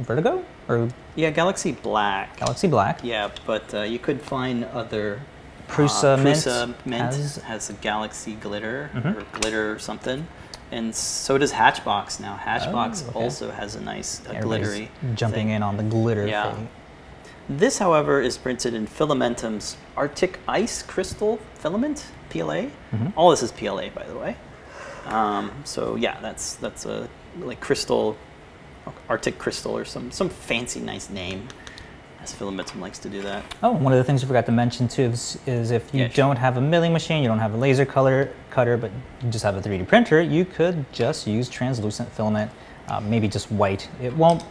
Vertigo 0.00 0.44
or 0.68 0.88
Yeah, 1.14 1.30
Galaxy 1.30 1.72
Black. 1.72 2.36
Galaxy 2.38 2.66
Black. 2.68 3.00
Yeah, 3.04 3.30
but 3.46 3.72
uh, 3.74 3.82
you 3.82 3.98
could 3.98 4.20
find 4.20 4.64
other. 4.66 5.20
Prusa 5.68 6.14
uh, 6.18 6.22
Mint 6.22 6.36
Prusa 6.36 6.74
Mint 6.84 7.02
has- 7.14 7.36
has, 7.36 7.70
a 7.70 7.72
Galaxy 7.74 8.34
Glitter 8.34 8.90
Mhm. 8.94 9.16
or 9.16 9.24
Glitter 9.40 9.72
or 9.72 9.78
something, 9.78 10.26
and 10.72 10.94
so 10.94 11.38
does 11.38 11.52
Hatchbox 11.52 12.20
now. 12.20 12.34
Hatchbox 12.36 13.02
Oh, 13.06 13.10
okay. 13.10 13.18
also 13.24 13.50
has 13.50 13.74
a 13.74 13.80
nice 13.80 14.20
uh, 14.28 14.40
glittery. 14.40 14.90
jumping 15.14 15.46
thing. 15.46 15.56
in 15.56 15.62
on 15.62 15.76
the 15.78 15.82
glitter 15.84 16.26
Yeah. 16.26 16.52
thing. 16.52 16.68
This, 17.48 17.78
however, 17.78 18.20
is 18.20 18.36
printed 18.38 18.74
in 18.74 18.86
Fillamentum's 18.86 19.76
Arctic 19.96 20.38
Ice 20.48 20.82
Crystal 20.82 21.38
Filament 21.54 22.04
(PLA). 22.34 22.70
Mhm. 22.92 23.12
All 23.16 23.30
this 23.30 23.42
is 23.42 23.52
PLA, 23.52 23.88
by 23.90 24.04
the 24.04 24.16
way. 24.18 24.36
Um, 25.06 25.50
so 25.64 25.96
yeah, 25.96 26.18
that's 26.20 26.54
that's 26.54 26.84
a 26.86 27.08
like 27.40 27.60
crystal, 27.60 28.16
Arctic 29.08 29.38
crystal 29.38 29.76
or 29.76 29.84
some 29.84 30.10
some 30.10 30.28
fancy 30.28 30.80
nice 30.80 31.08
name, 31.10 31.46
as 32.22 32.32
Fillamentum 32.34 32.80
likes 32.80 32.98
to 33.00 33.08
do 33.08 33.22
that. 33.22 33.42
Oh, 33.62 33.70
one 33.72 33.92
of 33.92 33.98
the 33.98 34.04
things 34.04 34.22
we 34.22 34.28
forgot 34.28 34.46
to 34.46 34.52
mention 34.52 34.88
too 34.88 35.02
is, 35.12 35.38
is 35.46 35.70
if 35.70 35.92
you 35.94 36.00
Yeah, 36.02 36.08
don't 36.08 36.36
have 36.36 36.56
a 36.56 36.60
milling 36.60 36.92
machine, 36.92 37.22
you 37.22 37.28
don't 37.28 37.38
have 37.38 37.54
a 37.54 37.56
laser 37.58 37.84
color 37.86 38.30
cutter, 38.50 38.76
but 38.76 38.90
you 39.22 39.30
just 39.30 39.44
have 39.44 39.56
a 39.56 39.60
3D 39.60 39.86
printer, 39.86 40.20
you 40.20 40.44
could 40.44 40.84
just 40.92 41.26
use 41.26 41.48
translucent 41.48 42.08
filament, 42.12 42.50
uh, 42.88 43.00
maybe 43.00 43.28
just 43.28 43.50
white. 43.52 43.88
It 44.02 44.14
won't, 44.16 44.42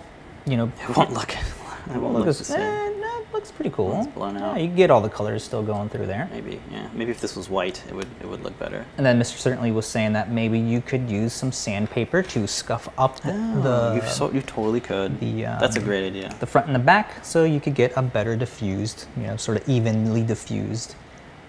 you 0.45 0.55
know, 0.57 0.71
It 0.89 0.95
won't 0.95 1.13
look. 1.13 1.35
It 1.35 1.97
won't 1.99 2.13
look 2.13 2.25
looks, 2.25 2.37
the 2.39 2.45
same. 2.45 2.61
eh, 2.61 2.89
no, 3.01 3.12
looks 3.33 3.51
pretty 3.51 3.71
cool. 3.71 3.99
It's 3.99 4.07
blown 4.07 4.37
out. 4.37 4.55
Yeah, 4.55 4.63
you 4.63 4.69
get 4.69 4.91
all 4.91 5.01
the 5.01 5.09
colors 5.09 5.43
still 5.43 5.63
going 5.63 5.89
through 5.89 6.05
there. 6.05 6.29
Maybe, 6.31 6.61
yeah. 6.71 6.87
Maybe 6.93 7.11
if 7.11 7.19
this 7.19 7.35
was 7.35 7.49
white, 7.49 7.83
it 7.87 7.93
would 7.95 8.07
it 8.21 8.27
would 8.27 8.43
look 8.43 8.57
better. 8.59 8.85
And 8.97 9.05
then 9.05 9.19
Mr. 9.19 9.37
Certainly 9.37 9.71
was 9.71 9.85
saying 9.85 10.13
that 10.13 10.31
maybe 10.31 10.59
you 10.59 10.81
could 10.81 11.09
use 11.09 11.33
some 11.33 11.51
sandpaper 11.51 12.23
to 12.23 12.47
scuff 12.47 12.87
up 12.97 13.19
the, 13.21 13.31
the, 13.31 14.01
you 14.01 14.09
so 14.09 14.31
you 14.31 14.41
totally 14.41 14.79
could. 14.79 15.19
the, 15.19 15.43
That's 15.43 15.75
a 15.75 15.79
um, 15.79 15.85
great 15.85 16.05
idea. 16.05 16.35
the 16.39 16.45
front 16.45 16.67
and 16.67 16.75
the 16.75 16.79
back 16.79 17.23
so 17.25 17.43
you 17.43 17.59
could 17.59 17.75
get 17.75 17.91
a 17.97 18.01
better 18.01 18.35
diffused, 18.35 19.05
you 19.17 19.23
know, 19.23 19.37
sort 19.37 19.57
of 19.57 19.67
evenly 19.67 20.23
diffused 20.23 20.95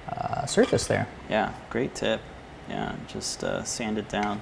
uh, 0.09 0.47
surface 0.47 0.87
there. 0.87 1.07
Yeah, 1.29 1.53
great 1.71 1.95
tip. 1.95 2.21
Yeah, 2.69 2.95
just 3.09 3.45
uh, 3.45 3.63
sand 3.65 3.99
it 3.99 4.09
down. 4.09 4.41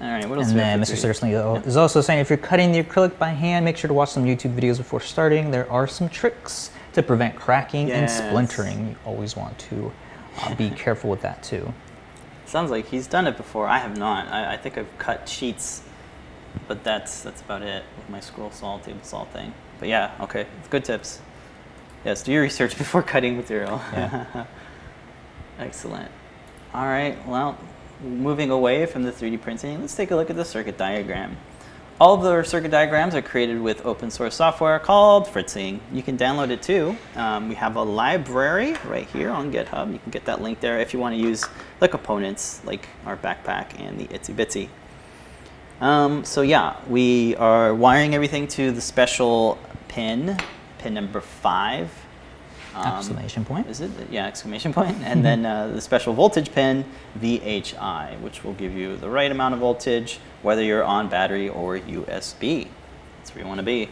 All 0.00 0.08
right, 0.10 0.28
what 0.28 0.38
else? 0.38 0.50
And 0.50 0.58
then 0.58 0.80
Mr. 0.80 0.86
for 0.90 0.92
3D? 0.94 0.98
Certainly 0.98 1.34
Yeah. 1.34 1.54
is 1.62 1.76
also 1.76 2.00
saying 2.00 2.20
if 2.20 2.28
you're 2.28 2.36
cutting 2.36 2.72
the 2.72 2.82
acrylic 2.82 3.18
by 3.18 3.30
hand, 3.30 3.64
make 3.64 3.76
sure 3.76 3.88
to 3.88 3.94
watch 3.94 4.10
some 4.10 4.24
YouTube 4.24 4.54
videos 4.54 4.76
before 4.78 5.00
starting. 5.00 5.50
There 5.50 5.70
are 5.70 5.86
some 5.86 6.08
tricks 6.08 6.70
to 6.94 7.02
prevent 7.02 7.36
cracking 7.36 7.88
Yes. 7.88 8.18
and 8.20 8.28
splintering. 8.28 8.88
You 8.90 8.96
always 9.06 9.36
want 9.36 9.58
to 9.70 9.92
uh, 10.42 10.54
be 10.56 10.70
careful 10.76 11.10
with 11.10 11.22
that 11.22 11.42
too. 11.42 11.72
Sounds 12.46 12.70
like 12.70 12.86
he's 12.86 13.06
done 13.06 13.26
it 13.26 13.36
before. 13.36 13.66
I 13.66 13.78
have 13.78 13.96
not. 13.96 14.28
I, 14.28 14.54
I 14.54 14.56
think 14.56 14.76
I've 14.78 14.98
cut 14.98 15.28
sheets, 15.28 15.82
but 16.68 16.84
that's 16.84 17.22
that's 17.22 17.40
about 17.40 17.62
it 17.62 17.84
with 17.96 18.08
my 18.10 18.20
scroll 18.20 18.50
saw, 18.50 18.78
table 18.78 18.98
saw 19.02 19.24
thing. 19.24 19.54
But 19.80 19.88
yeah, 19.88 20.10
okay, 20.20 20.46
good 20.70 20.84
tips. 20.84 21.20
Yes, 22.04 22.22
do 22.22 22.32
your 22.32 22.42
research 22.42 22.76
before 22.78 23.02
cutting 23.02 23.36
material. 23.36 23.80
Yeah. 23.92 24.44
Excellent. 25.58 26.10
All 26.74 26.86
right, 26.86 27.16
well, 27.26 27.56
moving 28.04 28.50
away 28.50 28.86
from 28.86 29.02
the 29.02 29.10
3D 29.10 29.40
printing, 29.40 29.80
let's 29.80 29.94
take 29.94 30.10
a 30.10 30.16
look 30.16 30.30
at 30.30 30.36
the 30.36 30.44
circuit 30.44 30.76
diagram. 30.76 31.36
All 32.00 32.14
of 32.14 32.22
the 32.22 32.42
circuit 32.42 32.70
diagrams 32.72 33.14
are 33.14 33.22
created 33.22 33.60
with 33.60 33.86
open 33.86 34.10
source 34.10 34.34
software 34.34 34.78
called 34.80 35.28
Fritzing. 35.28 35.80
You 35.92 36.02
can 36.02 36.18
download 36.18 36.50
it 36.50 36.60
too. 36.60 36.96
Um, 37.14 37.48
we 37.48 37.54
have 37.54 37.76
a 37.76 37.82
library 37.82 38.74
right 38.84 39.08
here 39.08 39.30
on 39.30 39.52
GitHub. 39.52 39.92
You 39.92 40.00
can 40.00 40.10
get 40.10 40.24
that 40.24 40.42
link 40.42 40.58
there 40.58 40.80
if 40.80 40.92
you 40.92 40.98
want 40.98 41.14
to 41.14 41.20
use 41.20 41.44
the 41.78 41.88
components 41.88 42.60
like 42.64 42.88
our 43.06 43.16
backpack 43.16 43.78
and 43.78 43.98
the 43.98 44.06
Itsy 44.08 44.34
Bitsy. 44.34 44.68
Um, 45.80 46.24
so 46.24 46.42
yeah, 46.42 46.76
we 46.88 47.36
are 47.36 47.72
wiring 47.74 48.14
everything 48.14 48.48
to 48.48 48.72
the 48.72 48.80
special 48.80 49.56
pin, 49.86 50.36
pin 50.78 50.94
number 50.94 51.20
five. 51.20 51.90
Um, 52.74 52.98
Exclamation 52.98 53.44
point. 53.44 53.68
Is 53.68 53.80
it? 53.80 53.90
Yeah, 54.10 54.26
exclamation 54.26 54.72
point. 54.72 54.96
And 55.02 55.24
then 55.24 55.46
uh, 55.46 55.68
the 55.68 55.80
special 55.80 56.12
voltage 56.12 56.52
pin, 56.52 56.84
VHI, 57.20 58.20
which 58.20 58.42
will 58.42 58.54
give 58.54 58.74
you 58.74 58.96
the 58.96 59.08
right 59.08 59.30
amount 59.30 59.54
of 59.54 59.60
voltage, 59.60 60.18
whether 60.42 60.62
you're 60.62 60.82
on 60.82 61.08
battery 61.08 61.48
or 61.48 61.78
USB. 61.78 62.68
That's 63.18 63.34
where 63.34 63.42
you 63.42 63.48
want 63.48 63.58
to 63.58 63.64
be. 63.64 63.88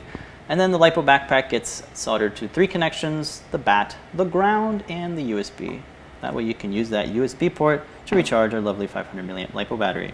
And 0.48 0.58
then 0.58 0.72
the 0.72 0.78
LiPo 0.78 1.04
backpack 1.04 1.48
gets 1.48 1.82
soldered 1.94 2.34
to 2.36 2.48
three 2.48 2.66
connections, 2.66 3.42
the 3.52 3.58
bat, 3.58 3.96
the 4.14 4.24
ground, 4.24 4.84
and 4.88 5.16
the 5.16 5.32
USB. 5.32 5.80
That 6.20 6.34
way 6.34 6.42
you 6.42 6.54
can 6.54 6.72
use 6.72 6.90
that 6.90 7.08
USB 7.08 7.54
port 7.54 7.84
to 8.06 8.16
recharge 8.16 8.52
our 8.52 8.60
lovely 8.60 8.86
500 8.86 9.24
milliamp 9.24 9.52
LiPo 9.52 9.78
battery. 9.78 10.12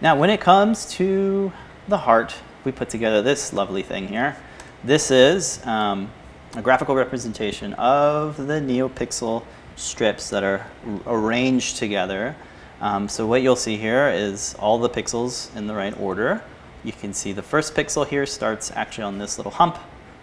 Now, 0.00 0.16
when 0.16 0.30
it 0.30 0.40
comes 0.40 0.86
to 0.92 1.52
the 1.88 1.98
heart, 1.98 2.36
we 2.64 2.72
put 2.72 2.88
together 2.88 3.20
this 3.20 3.52
lovely 3.52 3.82
thing 3.82 4.06
here. 4.08 4.36
This 4.84 5.10
is 5.10 5.64
um, 5.66 6.10
a 6.58 6.62
graphical 6.62 6.94
representation 6.94 7.72
of 7.74 8.36
the 8.36 8.60
NeoPixel 8.60 9.44
strips 9.76 10.28
that 10.30 10.44
are 10.44 10.66
arranged 11.06 11.76
together. 11.76 12.36
Um, 12.80 13.08
so 13.08 13.26
what 13.26 13.42
you'll 13.42 13.56
see 13.56 13.76
here 13.76 14.08
is 14.08 14.54
all 14.58 14.78
the 14.78 14.90
pixels 14.90 15.54
in 15.56 15.66
the 15.66 15.74
right 15.74 15.98
order. 15.98 16.42
You 16.84 16.92
can 16.92 17.14
see 17.14 17.32
the 17.32 17.42
first 17.42 17.74
pixel 17.74 18.06
here 18.06 18.26
starts 18.26 18.70
actually 18.74 19.04
on 19.04 19.18
this 19.18 19.38
little 19.38 19.52
hump, 19.52 19.78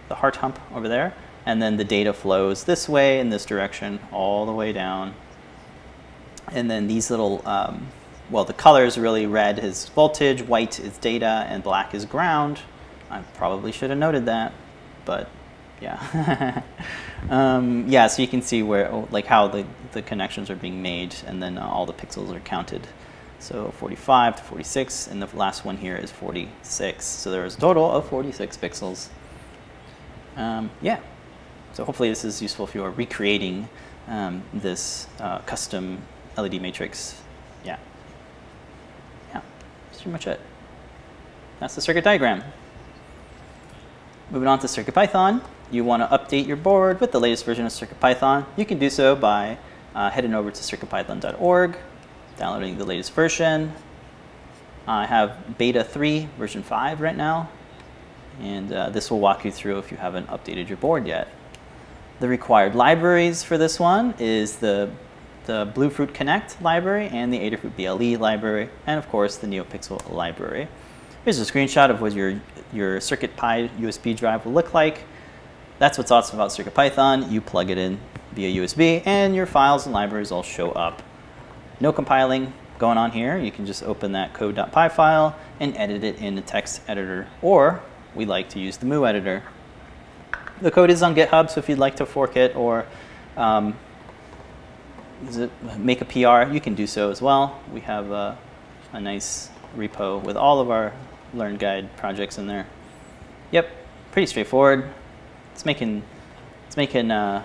the 0.09 0.15
heart 0.15 0.35
hump 0.37 0.59
over 0.73 0.87
there, 0.87 1.13
and 1.45 1.61
then 1.61 1.77
the 1.77 1.83
data 1.83 2.13
flows 2.13 2.63
this 2.65 2.87
way 2.87 3.19
in 3.19 3.29
this 3.29 3.45
direction 3.45 3.99
all 4.11 4.45
the 4.45 4.53
way 4.53 4.71
down 4.71 5.13
and 6.51 6.69
then 6.69 6.87
these 6.87 7.09
little, 7.09 7.41
um, 7.47 7.87
well, 8.29 8.45
the 8.45 8.53
colors 8.53 8.97
really 8.97 9.25
red 9.25 9.59
is 9.59 9.89
voltage, 9.89 10.41
white 10.43 10.79
is 10.79 10.97
data, 10.97 11.45
and 11.49 11.63
black 11.63 11.93
is 11.93 12.05
ground. 12.05 12.59
I 13.09 13.21
probably 13.35 13.71
should 13.71 13.89
have 13.89 13.99
noted 13.99 14.25
that, 14.25 14.53
but 15.05 15.29
yeah. 15.81 16.61
um, 17.29 17.85
yeah, 17.87 18.07
so 18.07 18.21
you 18.21 18.27
can 18.27 18.41
see 18.41 18.63
where, 18.63 18.91
oh, 18.91 19.07
like 19.11 19.25
how 19.25 19.47
the, 19.47 19.65
the 19.91 20.01
connections 20.01 20.49
are 20.49 20.55
being 20.55 20.81
made, 20.81 21.15
and 21.27 21.41
then 21.41 21.57
uh, 21.57 21.67
all 21.67 21.85
the 21.85 21.93
pixels 21.93 22.33
are 22.35 22.39
counted. 22.39 22.87
So 23.39 23.71
45 23.77 24.37
to 24.37 24.43
46, 24.43 25.07
and 25.07 25.21
the 25.21 25.35
last 25.35 25.65
one 25.65 25.77
here 25.77 25.95
is 25.95 26.11
46. 26.11 27.05
So 27.05 27.31
there 27.31 27.45
is 27.45 27.55
a 27.55 27.59
total 27.59 27.91
of 27.91 28.07
46 28.07 28.57
pixels. 28.57 29.09
Um, 30.35 30.71
yeah. 30.81 30.99
So 31.73 31.83
hopefully 31.83 32.09
this 32.09 32.23
is 32.23 32.41
useful 32.41 32.65
if 32.65 32.73
you 32.73 32.83
are 32.83 32.91
recreating 32.91 33.67
um, 34.07 34.43
this 34.53 35.07
uh, 35.19 35.39
custom 35.39 36.01
LED 36.37 36.61
matrix. 36.61 37.21
Yeah. 37.63 37.77
Yeah, 39.33 39.41
that's 39.87 40.01
pretty 40.01 40.11
much 40.11 40.27
it. 40.27 40.39
That's 41.59 41.75
the 41.75 41.81
circuit 41.81 42.03
diagram. 42.03 42.43
Moving 44.31 44.47
on 44.47 44.59
to 44.59 44.67
CircuitPython, 44.67 45.41
you 45.71 45.83
want 45.83 46.03
to 46.03 46.17
update 46.17 46.47
your 46.47 46.57
board 46.57 47.01
with 47.01 47.11
the 47.11 47.19
latest 47.19 47.45
version 47.45 47.65
of 47.65 47.71
CircuitPython. 47.71 48.45
You 48.55 48.65
can 48.65 48.77
do 48.77 48.89
so 48.89 49.15
by 49.15 49.57
uh, 49.93 50.09
heading 50.09 50.33
over 50.33 50.51
to 50.51 50.61
circuitpython.org, 50.61 51.77
downloading 52.37 52.77
the 52.77 52.85
latest 52.85 53.13
version. 53.13 53.73
I 54.87 55.05
have 55.05 55.57
beta 55.57 55.83
3, 55.83 56.29
version 56.37 56.61
5 56.61 57.01
right 57.01 57.15
now, 57.15 57.49
and 58.39 58.71
uh, 58.71 58.89
this 58.89 59.09
will 59.09 59.19
walk 59.19 59.43
you 59.43 59.51
through 59.51 59.79
if 59.79 59.91
you 59.91 59.97
haven't 59.97 60.27
updated 60.27 60.67
your 60.67 60.77
board 60.77 61.07
yet. 61.07 61.27
The 62.19 62.27
required 62.27 62.75
libraries 62.75 63.41
for 63.41 63.57
this 63.57 63.79
one 63.79 64.13
is 64.19 64.57
the, 64.57 64.91
the 65.47 65.71
Bluefruit 65.73 66.13
Connect 66.13 66.61
library 66.61 67.07
and 67.07 67.33
the 67.33 67.39
Adafruit 67.39 67.75
BLE 67.75 68.19
library, 68.21 68.69
and 68.85 68.99
of 68.99 69.09
course 69.09 69.37
the 69.37 69.47
NeoPixel 69.47 70.11
library. 70.11 70.67
Here's 71.23 71.39
a 71.39 71.51
screenshot 71.51 71.89
of 71.89 72.01
what 72.01 72.13
your, 72.13 72.39
your 72.71 72.99
CircuitPy 72.99 73.79
USB 73.79 74.15
drive 74.15 74.45
will 74.45 74.53
look 74.53 74.75
like. 74.75 74.99
That's 75.77 75.97
what's 75.97 76.11
awesome 76.11 76.39
about 76.39 76.51
CircuitPython. 76.51 77.31
You 77.31 77.41
plug 77.41 77.69
it 77.69 77.77
in 77.77 77.99
via 78.33 78.61
USB 78.61 79.01
and 79.05 79.35
your 79.35 79.45
files 79.45 79.85
and 79.85 79.93
libraries 79.93 80.31
all 80.31 80.43
show 80.43 80.71
up. 80.71 81.01
No 81.81 81.91
compiling 81.91 82.53
going 82.79 82.97
on 82.97 83.11
here. 83.11 83.37
You 83.37 83.51
can 83.51 83.65
just 83.65 83.83
open 83.83 84.13
that 84.13 84.33
code.py 84.33 84.89
file 84.89 85.37
and 85.59 85.75
edit 85.77 86.03
it 86.03 86.19
in 86.19 86.35
the 86.35 86.41
text 86.41 86.81
editor, 86.87 87.27
or 87.41 87.81
we 88.13 88.25
like 88.25 88.49
to 88.49 88.59
use 88.59 88.77
the 88.77 88.85
Mu 88.85 89.05
editor. 89.05 89.43
The 90.61 90.71
code 90.71 90.89
is 90.89 91.03
on 91.03 91.15
GitHub, 91.15 91.49
so 91.49 91.59
if 91.59 91.67
you'd 91.67 91.77
like 91.79 91.97
to 91.97 92.05
fork 92.05 92.37
it 92.37 92.55
or 92.55 92.85
um, 93.35 93.77
it, 95.29 95.51
make 95.77 95.99
a 95.99 96.05
PR, 96.05 96.51
you 96.51 96.61
can 96.61 96.75
do 96.75 96.87
so 96.87 97.11
as 97.11 97.21
well. 97.21 97.61
We 97.73 97.81
have 97.81 98.11
a, 98.11 98.37
a 98.93 99.01
nice 99.01 99.49
repo 99.75 100.23
with 100.23 100.37
all 100.37 100.61
of 100.61 100.69
our 100.69 100.93
Learn 101.33 101.57
Guide 101.57 101.95
projects 101.97 102.37
in 102.37 102.47
there. 102.47 102.65
Yep, 103.51 103.69
pretty 104.11 104.27
straightforward. 104.27 104.89
It's 105.55 105.63
making 105.63 106.03
it's 106.67 106.75
making 106.75 107.11
uh, 107.11 107.41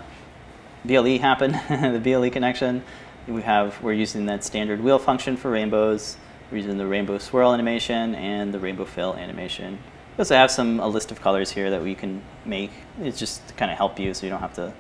BLE 0.84 1.20
happen, 1.20 1.52
the 1.92 2.00
BLE 2.02 2.28
connection. 2.30 2.82
We 3.28 3.42
have 3.42 3.80
we're 3.84 3.92
using 3.92 4.26
that 4.26 4.42
standard 4.42 4.80
wheel 4.80 4.98
function 4.98 5.36
for 5.36 5.48
rainbows. 5.48 6.16
We're 6.50 6.56
using 6.56 6.76
the 6.76 6.88
rainbow 6.88 7.18
swirl 7.18 7.54
animation 7.54 8.16
and 8.16 8.52
the 8.52 8.58
rainbow 8.58 8.84
fill 8.84 9.14
animation. 9.14 9.78
We 10.16 10.22
also 10.22 10.34
have 10.34 10.50
some 10.50 10.80
a 10.80 10.88
list 10.88 11.12
of 11.12 11.20
colors 11.20 11.52
here 11.52 11.70
that 11.70 11.84
we 11.84 11.94
can 11.94 12.20
make. 12.44 12.72
It's 13.00 13.16
just 13.16 13.46
to 13.46 13.54
kind 13.54 13.70
of 13.70 13.76
help 13.76 14.00
you 14.00 14.12
so 14.12 14.26
you 14.26 14.30
don't 14.30 14.40
have 14.40 14.54
to 14.54 14.72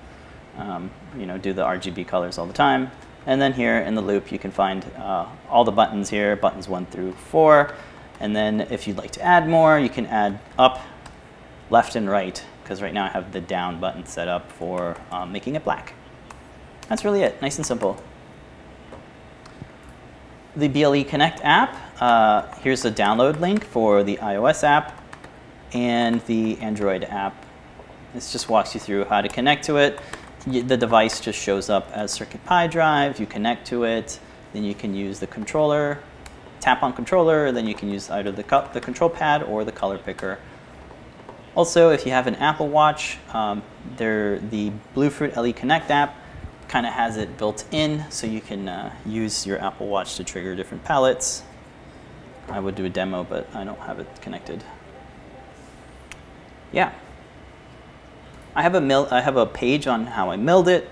um, 0.58 0.90
you 1.16 1.24
know 1.24 1.38
do 1.38 1.52
the 1.52 1.62
RGB 1.62 2.08
colors 2.08 2.36
all 2.36 2.46
the 2.46 2.52
time. 2.52 2.90
And 3.26 3.40
then 3.40 3.52
here 3.52 3.78
in 3.78 3.94
the 3.94 4.02
loop 4.02 4.32
you 4.32 4.40
can 4.40 4.50
find 4.50 4.84
uh, 4.96 5.26
all 5.48 5.62
the 5.62 5.70
buttons 5.70 6.10
here, 6.10 6.34
buttons 6.34 6.68
one 6.68 6.84
through 6.86 7.12
four. 7.12 7.76
And 8.18 8.34
then 8.34 8.62
if 8.62 8.88
you'd 8.88 8.98
like 8.98 9.12
to 9.12 9.22
add 9.22 9.48
more, 9.48 9.78
you 9.78 9.88
can 9.88 10.06
add 10.06 10.40
up, 10.58 10.80
left, 11.70 11.94
and 11.94 12.10
right 12.10 12.44
because 12.70 12.82
right 12.82 12.94
now 12.94 13.04
I 13.06 13.08
have 13.08 13.32
the 13.32 13.40
down 13.40 13.80
button 13.80 14.06
set 14.06 14.28
up 14.28 14.52
for 14.52 14.96
um, 15.10 15.32
making 15.32 15.56
it 15.56 15.64
black. 15.64 15.92
That's 16.88 17.04
really 17.04 17.22
it, 17.22 17.42
nice 17.42 17.56
and 17.56 17.66
simple. 17.66 18.00
The 20.54 20.68
BLE 20.68 21.02
Connect 21.02 21.40
app, 21.42 21.76
uh, 22.00 22.42
here's 22.58 22.82
the 22.82 22.92
download 22.92 23.40
link 23.40 23.64
for 23.64 24.04
the 24.04 24.18
iOS 24.18 24.62
app 24.62 25.02
and 25.72 26.20
the 26.26 26.60
Android 26.60 27.02
app. 27.02 27.44
This 28.14 28.30
just 28.30 28.48
walks 28.48 28.72
you 28.72 28.78
through 28.78 29.06
how 29.06 29.20
to 29.20 29.28
connect 29.28 29.64
to 29.64 29.78
it. 29.78 29.98
The 30.46 30.76
device 30.76 31.18
just 31.18 31.40
shows 31.40 31.70
up 31.70 31.90
as 31.90 32.16
CircuitPy 32.16 32.70
drive, 32.70 33.18
you 33.18 33.26
connect 33.26 33.66
to 33.66 33.82
it, 33.82 34.20
then 34.52 34.62
you 34.62 34.76
can 34.76 34.94
use 34.94 35.18
the 35.18 35.26
controller, 35.26 35.98
tap 36.60 36.84
on 36.84 36.92
controller, 36.92 37.50
then 37.50 37.66
you 37.66 37.74
can 37.74 37.90
use 37.90 38.08
either 38.10 38.30
the, 38.30 38.68
the 38.72 38.80
control 38.80 39.10
pad 39.10 39.42
or 39.42 39.64
the 39.64 39.72
color 39.72 39.98
picker 39.98 40.38
also, 41.54 41.90
if 41.90 42.06
you 42.06 42.12
have 42.12 42.26
an 42.26 42.36
Apple 42.36 42.68
Watch, 42.68 43.18
um, 43.32 43.62
the 43.96 44.72
Bluefruit 44.94 45.36
LE 45.36 45.52
Connect 45.52 45.90
app 45.90 46.16
kind 46.68 46.86
of 46.86 46.92
has 46.92 47.16
it 47.16 47.36
built 47.36 47.64
in, 47.72 48.04
so 48.10 48.26
you 48.26 48.40
can 48.40 48.68
uh, 48.68 48.94
use 49.04 49.46
your 49.46 49.60
Apple 49.60 49.88
Watch 49.88 50.16
to 50.16 50.24
trigger 50.24 50.54
different 50.54 50.84
palettes. 50.84 51.42
I 52.48 52.60
would 52.60 52.74
do 52.74 52.84
a 52.84 52.88
demo, 52.88 53.24
but 53.24 53.48
I 53.54 53.64
don't 53.64 53.78
have 53.80 53.98
it 53.98 54.06
connected. 54.20 54.62
Yeah. 56.72 56.92
I 58.54 58.62
have 58.62 58.74
a 58.74 59.08
I 59.10 59.20
have 59.20 59.36
a 59.36 59.46
page 59.46 59.86
on 59.86 60.06
how 60.06 60.30
I 60.30 60.36
milled 60.36 60.68
it. 60.68 60.88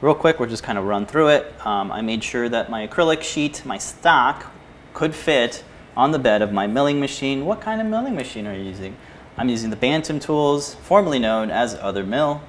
Real 0.00 0.14
quick, 0.14 0.38
we'll 0.38 0.48
just 0.48 0.62
kind 0.62 0.78
of 0.78 0.84
run 0.84 1.06
through 1.06 1.28
it. 1.28 1.66
Um, 1.66 1.90
I 1.90 2.02
made 2.02 2.22
sure 2.22 2.48
that 2.48 2.70
my 2.70 2.86
acrylic 2.86 3.22
sheet, 3.22 3.64
my 3.64 3.78
stock, 3.78 4.46
could 4.94 5.14
fit 5.14 5.64
on 5.96 6.12
the 6.12 6.18
bed 6.18 6.40
of 6.40 6.52
my 6.52 6.66
milling 6.66 7.00
machine. 7.00 7.44
What 7.44 7.60
kind 7.60 7.80
of 7.80 7.86
milling 7.86 8.14
machine 8.14 8.46
are 8.46 8.54
you 8.54 8.62
using? 8.62 8.96
I'm 9.38 9.48
using 9.48 9.70
the 9.70 9.76
Bantam 9.76 10.18
tools, 10.18 10.74
formerly 10.74 11.20
known 11.20 11.52
as 11.52 11.76
Othermill. 11.76 12.40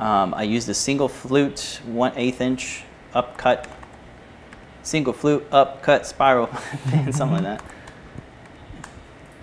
Um, 0.00 0.34
I 0.34 0.42
used 0.42 0.68
a 0.68 0.74
single 0.74 1.08
flute, 1.08 1.80
one 1.86 2.12
eighth 2.16 2.40
inch 2.40 2.82
upcut, 3.14 3.68
single 4.82 5.12
flute 5.12 5.46
upcut 5.52 6.06
spiral, 6.06 6.50
and 6.92 7.14
something 7.14 7.44
like 7.44 7.60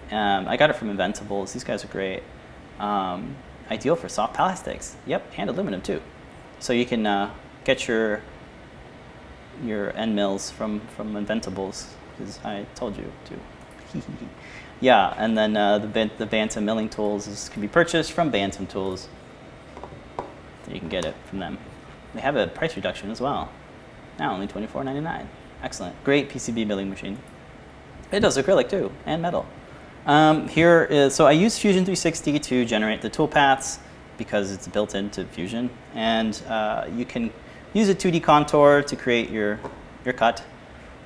that. 0.10 0.14
Um, 0.14 0.50
I 0.50 0.58
got 0.58 0.70
it 0.70 0.76
from 0.76 0.96
Inventables. 0.96 1.54
These 1.54 1.64
guys 1.64 1.86
are 1.86 1.88
great. 1.88 2.24
Um, 2.78 3.38
ideal 3.70 3.96
for 3.96 4.10
soft 4.10 4.34
plastics. 4.34 4.98
Yep, 5.06 5.32
and 5.38 5.50
aluminum 5.50 5.82
too. 5.82 6.02
So 6.60 6.74
you 6.74 6.86
can 6.86 7.08
uh, 7.08 7.34
get 7.64 7.88
your 7.88 8.22
your 9.64 9.96
end 9.96 10.14
mills 10.14 10.52
from 10.52 10.82
from 10.98 11.14
Inventables, 11.14 11.86
because 12.18 12.38
I 12.44 12.66
told 12.76 12.98
you 12.98 13.10
to. 13.94 14.02
Yeah, 14.82 15.14
and 15.16 15.38
then 15.38 15.56
uh, 15.56 15.78
the, 15.78 16.10
the 16.18 16.26
Bantam 16.26 16.66
milling 16.66 16.90
tools 16.90 17.28
is, 17.28 17.50
can 17.50 17.62
be 17.62 17.68
purchased 17.68 18.12
from 18.12 18.32
Bantam 18.32 18.66
Tools. 18.66 19.08
So 20.18 20.74
you 20.74 20.80
can 20.80 20.90
get 20.90 21.06
it 21.06 21.16
from 21.28 21.38
them. 21.38 21.60
They 22.16 22.22
have 22.22 22.36
a 22.36 22.48
price 22.48 22.76
reduction 22.76 23.12
as 23.12 23.22
well. 23.22 23.52
Now 24.18 24.34
only 24.34 24.48
$24.99. 24.48 25.28
Excellent. 25.62 26.04
Great 26.04 26.30
PCB 26.30 26.66
milling 26.66 26.90
machine. 26.90 27.20
It 28.12 28.22
does 28.22 28.38
acrylic 28.38 28.70
too, 28.70 28.92
and 29.06 29.22
metal. 29.22 29.46
Um, 30.08 30.48
here 30.48 30.86
is, 30.86 31.14
so 31.14 31.28
I 31.28 31.34
use 31.34 31.60
Fusion 31.60 31.86
360 31.86 32.40
to 32.40 32.66
generate 32.66 33.02
the 33.02 33.10
toolpaths 33.10 33.78
because 34.18 34.52
it's 34.52 34.68
built 34.68 34.96
into 34.96 35.26
Fusion. 35.26 35.70
And 35.94 36.42
uh, 36.48 36.88
you 36.92 37.06
can 37.06 37.32
use 37.74 37.88
a 37.88 37.96
2D 37.96 38.24
contour 38.24 38.82
to 38.82 38.96
create 38.96 39.30
your, 39.30 39.60
your 40.04 40.14
cut. 40.16 40.44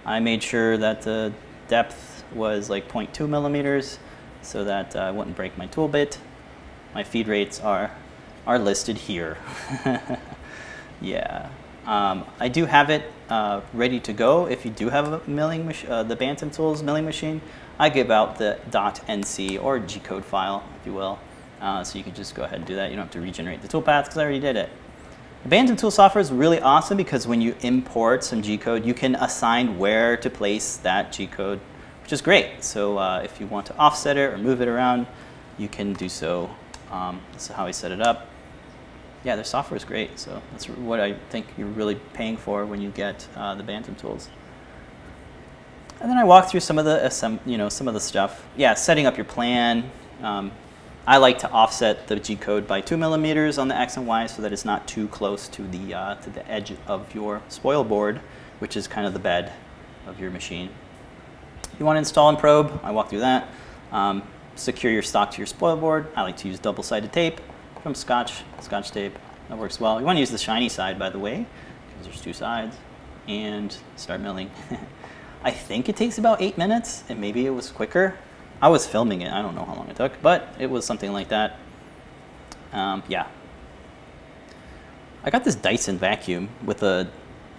I 0.05 0.21
made 0.21 0.41
sure 0.41 0.77
that 0.77 1.01
the 1.01 1.33
depth 1.67 2.14
was 2.33 2.69
like 2.69 2.89
0.2 2.89 3.27
millimeters 3.27 3.99
so 4.41 4.63
that 4.63 4.95
uh, 4.95 4.99
I 4.99 5.11
wouldn't 5.11 5.35
break 5.35 5.57
my 5.57 5.67
tool 5.67 5.87
bit. 5.87 6.19
My 6.93 7.03
feed 7.03 7.27
rates 7.27 7.59
are, 7.59 7.91
are 8.45 8.59
listed 8.59 8.97
here. 8.97 9.37
yeah. 11.01 11.49
Um, 11.85 12.25
I 12.39 12.47
do 12.47 12.65
have 12.65 12.89
it 12.89 13.11
uh, 13.29 13.61
ready 13.73 13.99
to 14.01 14.13
go. 14.13 14.47
If 14.47 14.65
you 14.65 14.71
do 14.71 14.89
have 14.89 15.07
a 15.11 15.29
milling 15.29 15.71
uh, 15.87 16.03
the 16.03 16.15
Bantam 16.15 16.49
Tools 16.49 16.81
milling 16.81 17.05
machine, 17.05 17.41
I 17.77 17.89
give 17.89 18.09
out 18.09 18.37
the 18.37 18.57
.nc 18.71 19.63
or 19.63 19.79
G-code 19.79 20.25
file, 20.25 20.63
if 20.79 20.87
you 20.87 20.93
will. 20.93 21.19
Uh, 21.61 21.83
so 21.83 21.97
you 21.97 22.03
can 22.03 22.13
just 22.13 22.35
go 22.35 22.43
ahead 22.43 22.59
and 22.59 22.65
do 22.65 22.75
that. 22.75 22.89
You 22.89 22.95
don't 22.95 23.05
have 23.05 23.13
to 23.13 23.21
regenerate 23.21 23.61
the 23.61 23.67
toolpaths 23.67 24.03
because 24.03 24.17
I 24.17 24.23
already 24.23 24.39
did 24.39 24.55
it. 24.55 24.69
The 25.43 25.49
Bantam 25.49 25.75
tool 25.75 25.91
software 25.91 26.21
is 26.21 26.31
really 26.31 26.59
awesome 26.59 26.97
because 26.97 27.27
when 27.27 27.39
you 27.39 27.55
import 27.61 28.23
some 28.23 28.41
G-code, 28.41 28.83
you 28.85 28.93
can 28.95 29.15
assign 29.15 29.77
where 29.77 30.17
to 30.17 30.29
place 30.29 30.77
that 30.77 31.11
G-code 31.11 31.59
which 32.05 32.13
is 32.13 32.21
great. 32.21 32.63
So 32.63 32.99
uh, 32.99 33.21
if 33.23 33.41
you 33.41 33.47
want 33.47 33.65
to 33.65 33.77
offset 33.77 34.15
it 34.15 34.31
or 34.31 34.37
move 34.37 34.61
it 34.61 34.67
around, 34.67 35.07
you 35.57 35.67
can 35.67 35.93
do 35.93 36.07
so. 36.07 36.51
Um, 36.91 37.19
this 37.33 37.49
is 37.49 37.55
how 37.55 37.65
I 37.65 37.71
set 37.71 37.91
it 37.91 37.99
up. 37.99 38.27
Yeah, 39.23 39.35
their 39.35 39.43
software 39.43 39.75
is 39.75 39.83
great. 39.83 40.19
So 40.19 40.39
that's 40.51 40.69
what 40.69 40.99
I 40.99 41.13
think 41.31 41.47
you're 41.57 41.65
really 41.65 41.95
paying 42.13 42.37
for 42.37 42.63
when 42.63 42.79
you 42.79 42.91
get 42.91 43.27
uh, 43.35 43.55
the 43.55 43.63
Bantam 43.63 43.95
tools. 43.95 44.29
And 45.99 46.07
then 46.07 46.19
I 46.19 46.23
walk 46.25 46.47
through 46.47 46.59
some 46.59 46.77
of 46.77 46.85
the 46.85 47.39
you 47.43 47.57
know 47.57 47.69
some 47.69 47.87
of 47.87 47.95
the 47.95 47.99
stuff. 47.99 48.45
Yeah, 48.55 48.75
setting 48.75 49.07
up 49.07 49.17
your 49.17 49.25
plan. 49.25 49.89
Um, 50.21 50.51
I 51.07 51.17
like 51.17 51.39
to 51.39 51.49
offset 51.49 52.05
the 52.05 52.17
G 52.17 52.35
code 52.35 52.67
by 52.67 52.81
two 52.81 52.97
millimeters 52.97 53.57
on 53.57 53.67
the 53.67 53.75
X 53.75 53.97
and 53.97 54.05
Y 54.05 54.27
so 54.27 54.43
that 54.43 54.53
it's 54.53 54.63
not 54.63 54.87
too 54.87 55.07
close 55.07 55.47
to 55.47 55.63
the 55.63 55.95
uh, 55.95 56.15
to 56.17 56.29
the 56.29 56.47
edge 56.47 56.71
of 56.85 57.15
your 57.15 57.41
spoil 57.49 57.83
board, 57.83 58.21
which 58.59 58.77
is 58.77 58.87
kind 58.87 59.07
of 59.07 59.13
the 59.13 59.19
bed 59.19 59.53
of 60.05 60.19
your 60.19 60.29
machine. 60.29 60.69
You 61.77 61.85
want 61.85 61.95
to 61.95 61.99
install 61.99 62.29
and 62.29 62.37
probe, 62.37 62.79
I 62.83 62.91
walk 62.91 63.09
through 63.09 63.19
that. 63.19 63.49
Um, 63.91 64.23
secure 64.55 64.91
your 64.91 65.01
stock 65.01 65.31
to 65.31 65.37
your 65.37 65.47
spoil 65.47 65.75
board. 65.75 66.07
I 66.15 66.21
like 66.21 66.37
to 66.37 66.47
use 66.47 66.57
double-sided 66.57 67.11
tape 67.11 67.41
from 67.83 67.93
Scotch, 67.93 68.43
Scotch 68.61 68.91
tape. 68.91 69.17
That 69.49 69.57
works 69.57 69.79
well. 69.79 69.99
You 69.99 70.05
want 70.05 70.15
to 70.15 70.21
use 70.21 70.31
the 70.31 70.37
shiny 70.37 70.69
side, 70.69 70.97
by 70.97 71.09
the 71.09 71.19
way, 71.19 71.45
because 71.87 72.07
there's 72.07 72.21
two 72.21 72.33
sides. 72.33 72.77
And 73.27 73.75
start 73.95 74.21
milling. 74.21 74.51
I 75.43 75.51
think 75.51 75.89
it 75.89 75.95
takes 75.95 76.17
about 76.17 76.41
eight 76.41 76.57
minutes, 76.57 77.03
and 77.09 77.19
maybe 77.19 77.45
it 77.45 77.51
was 77.51 77.71
quicker. 77.71 78.17
I 78.61 78.69
was 78.69 78.87
filming 78.87 79.21
it. 79.21 79.31
I 79.31 79.41
don't 79.41 79.53
know 79.53 79.65
how 79.65 79.75
long 79.75 79.89
it 79.89 79.97
took, 79.97 80.21
but 80.21 80.55
it 80.57 80.69
was 80.69 80.85
something 80.85 81.11
like 81.11 81.29
that. 81.29 81.59
Um, 82.71 83.03
yeah. 83.07 83.27
I 85.23 85.29
got 85.29 85.43
this 85.43 85.55
Dyson 85.55 85.97
vacuum 85.97 86.49
with 86.63 86.83
a 86.83 87.07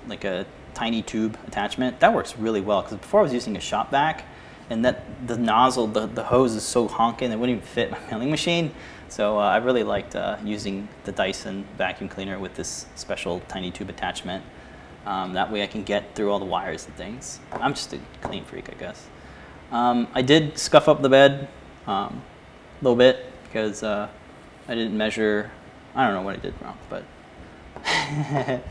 like 0.08 0.24
a 0.24 0.46
tiny 0.76 1.02
tube 1.02 1.38
attachment. 1.46 1.98
That 2.00 2.14
works 2.14 2.36
really 2.36 2.60
well 2.60 2.82
because 2.82 2.98
before 2.98 3.20
I 3.20 3.22
was 3.22 3.32
using 3.32 3.56
a 3.56 3.60
shop 3.60 3.90
vac 3.90 4.26
and 4.68 4.84
that 4.84 5.26
the 5.26 5.38
nozzle, 5.38 5.86
the, 5.86 6.06
the 6.06 6.24
hose 6.24 6.54
is 6.54 6.62
so 6.62 6.86
honking 6.86 7.32
it 7.32 7.38
wouldn't 7.38 7.58
even 7.58 7.66
fit 7.66 7.90
my 7.90 7.98
milling 8.10 8.30
machine. 8.30 8.72
So 9.08 9.38
uh, 9.38 9.42
I 9.42 9.56
really 9.56 9.84
liked 9.84 10.14
uh, 10.14 10.36
using 10.44 10.88
the 11.04 11.12
Dyson 11.12 11.66
vacuum 11.78 12.08
cleaner 12.08 12.38
with 12.38 12.54
this 12.54 12.86
special 12.94 13.40
tiny 13.48 13.70
tube 13.70 13.88
attachment. 13.88 14.44
Um, 15.06 15.32
that 15.32 15.50
way 15.50 15.62
I 15.62 15.66
can 15.66 15.82
get 15.82 16.14
through 16.14 16.30
all 16.30 16.40
the 16.40 16.44
wires 16.44 16.84
and 16.84 16.94
things. 16.96 17.40
I'm 17.52 17.72
just 17.72 17.92
a 17.94 18.00
clean 18.20 18.44
freak, 18.44 18.68
I 18.68 18.74
guess. 18.74 19.06
Um, 19.70 20.08
I 20.12 20.22
did 20.22 20.58
scuff 20.58 20.88
up 20.88 21.00
the 21.00 21.08
bed 21.08 21.48
um, 21.86 22.22
a 22.80 22.84
little 22.84 22.96
bit 22.96 23.24
because 23.44 23.82
uh, 23.82 24.08
I 24.68 24.74
didn't 24.74 24.96
measure, 24.96 25.50
I 25.94 26.04
don't 26.04 26.14
know 26.14 26.22
what 26.22 26.36
I 26.36 26.38
did 26.38 26.54
wrong, 26.60 26.76
but 26.90 27.04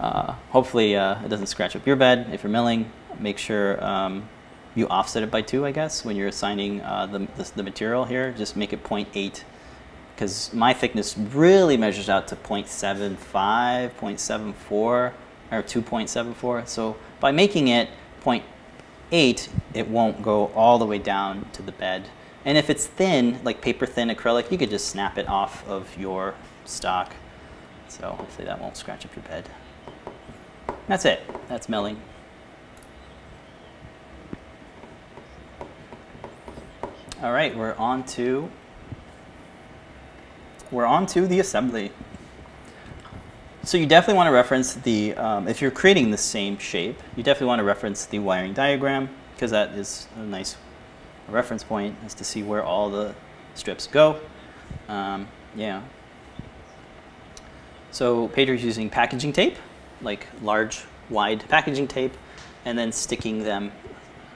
Uh, 0.00 0.32
hopefully 0.48 0.96
uh, 0.96 1.22
it 1.22 1.28
doesn't 1.28 1.46
scratch 1.46 1.76
up 1.76 1.86
your 1.86 1.94
bed 1.94 2.30
if 2.32 2.42
you're 2.42 2.50
milling. 2.50 2.90
Make 3.18 3.36
sure 3.36 3.82
um, 3.84 4.28
you 4.74 4.88
offset 4.88 5.22
it 5.22 5.30
by 5.30 5.42
two, 5.42 5.66
I 5.66 5.72
guess, 5.72 6.06
when 6.06 6.16
you're 6.16 6.28
assigning 6.28 6.80
uh, 6.80 7.04
the, 7.06 7.18
the, 7.36 7.52
the, 7.56 7.62
material 7.62 8.06
here. 8.06 8.32
Just 8.32 8.56
make 8.56 8.72
it 8.72 8.82
0.8 8.82 9.42
because 10.14 10.52
my 10.54 10.72
thickness 10.72 11.18
really 11.18 11.76
measures 11.76 12.08
out 12.08 12.28
to 12.28 12.36
0.75, 12.36 13.16
0.74, 13.20 14.72
or 14.72 15.12
2.74. 15.50 16.66
So 16.66 16.96
by 17.20 17.30
making 17.30 17.68
it 17.68 17.90
0.8, 18.24 19.48
it 19.74 19.88
won't 19.88 20.22
go 20.22 20.46
all 20.54 20.78
the 20.78 20.86
way 20.86 20.98
down 20.98 21.46
to 21.52 21.62
the 21.62 21.72
bed. 21.72 22.08
And 22.46 22.56
if 22.56 22.70
it's 22.70 22.86
thin, 22.86 23.38
like 23.44 23.60
paper 23.60 23.84
thin 23.84 24.08
acrylic, 24.08 24.50
you 24.50 24.56
could 24.56 24.70
just 24.70 24.88
snap 24.88 25.18
it 25.18 25.28
off 25.28 25.66
of 25.68 25.98
your 25.98 26.34
stock. 26.64 27.12
So 27.88 28.12
hopefully 28.12 28.46
that 28.46 28.60
won't 28.60 28.78
scratch 28.78 29.04
up 29.04 29.14
your 29.14 29.24
bed. 29.24 29.48
That's 30.90 31.04
it. 31.04 31.20
That's 31.46 31.68
milling. 31.68 32.00
All 37.22 37.30
right, 37.30 37.56
we're 37.56 37.76
on 37.76 38.02
to 38.06 38.50
we're 40.72 40.86
on 40.86 41.06
to 41.06 41.28
the 41.28 41.38
assembly. 41.38 41.92
So 43.62 43.78
you 43.78 43.86
definitely 43.86 44.14
want 44.14 44.26
to 44.26 44.32
reference 44.32 44.74
the 44.74 45.14
um, 45.14 45.46
if 45.46 45.62
you're 45.62 45.70
creating 45.70 46.10
the 46.10 46.16
same 46.16 46.58
shape, 46.58 47.00
you 47.14 47.22
definitely 47.22 47.46
want 47.46 47.60
to 47.60 47.64
reference 47.64 48.06
the 48.06 48.18
wiring 48.18 48.52
diagram 48.52 49.10
because 49.36 49.52
that 49.52 49.70
is 49.74 50.08
a 50.16 50.24
nice 50.24 50.56
reference 51.28 51.62
point 51.62 51.94
as 52.04 52.14
to 52.14 52.24
see 52.24 52.42
where 52.42 52.64
all 52.64 52.90
the 52.90 53.14
strips 53.54 53.86
go. 53.86 54.18
Um, 54.88 55.28
yeah. 55.54 55.82
So 57.92 58.26
Pedro's 58.26 58.64
using 58.64 58.90
packaging 58.90 59.32
tape, 59.32 59.54
like 60.02 60.26
large, 60.42 60.82
wide 61.08 61.44
packaging 61.48 61.88
tape, 61.88 62.12
and 62.64 62.78
then 62.78 62.92
sticking 62.92 63.42
them 63.44 63.72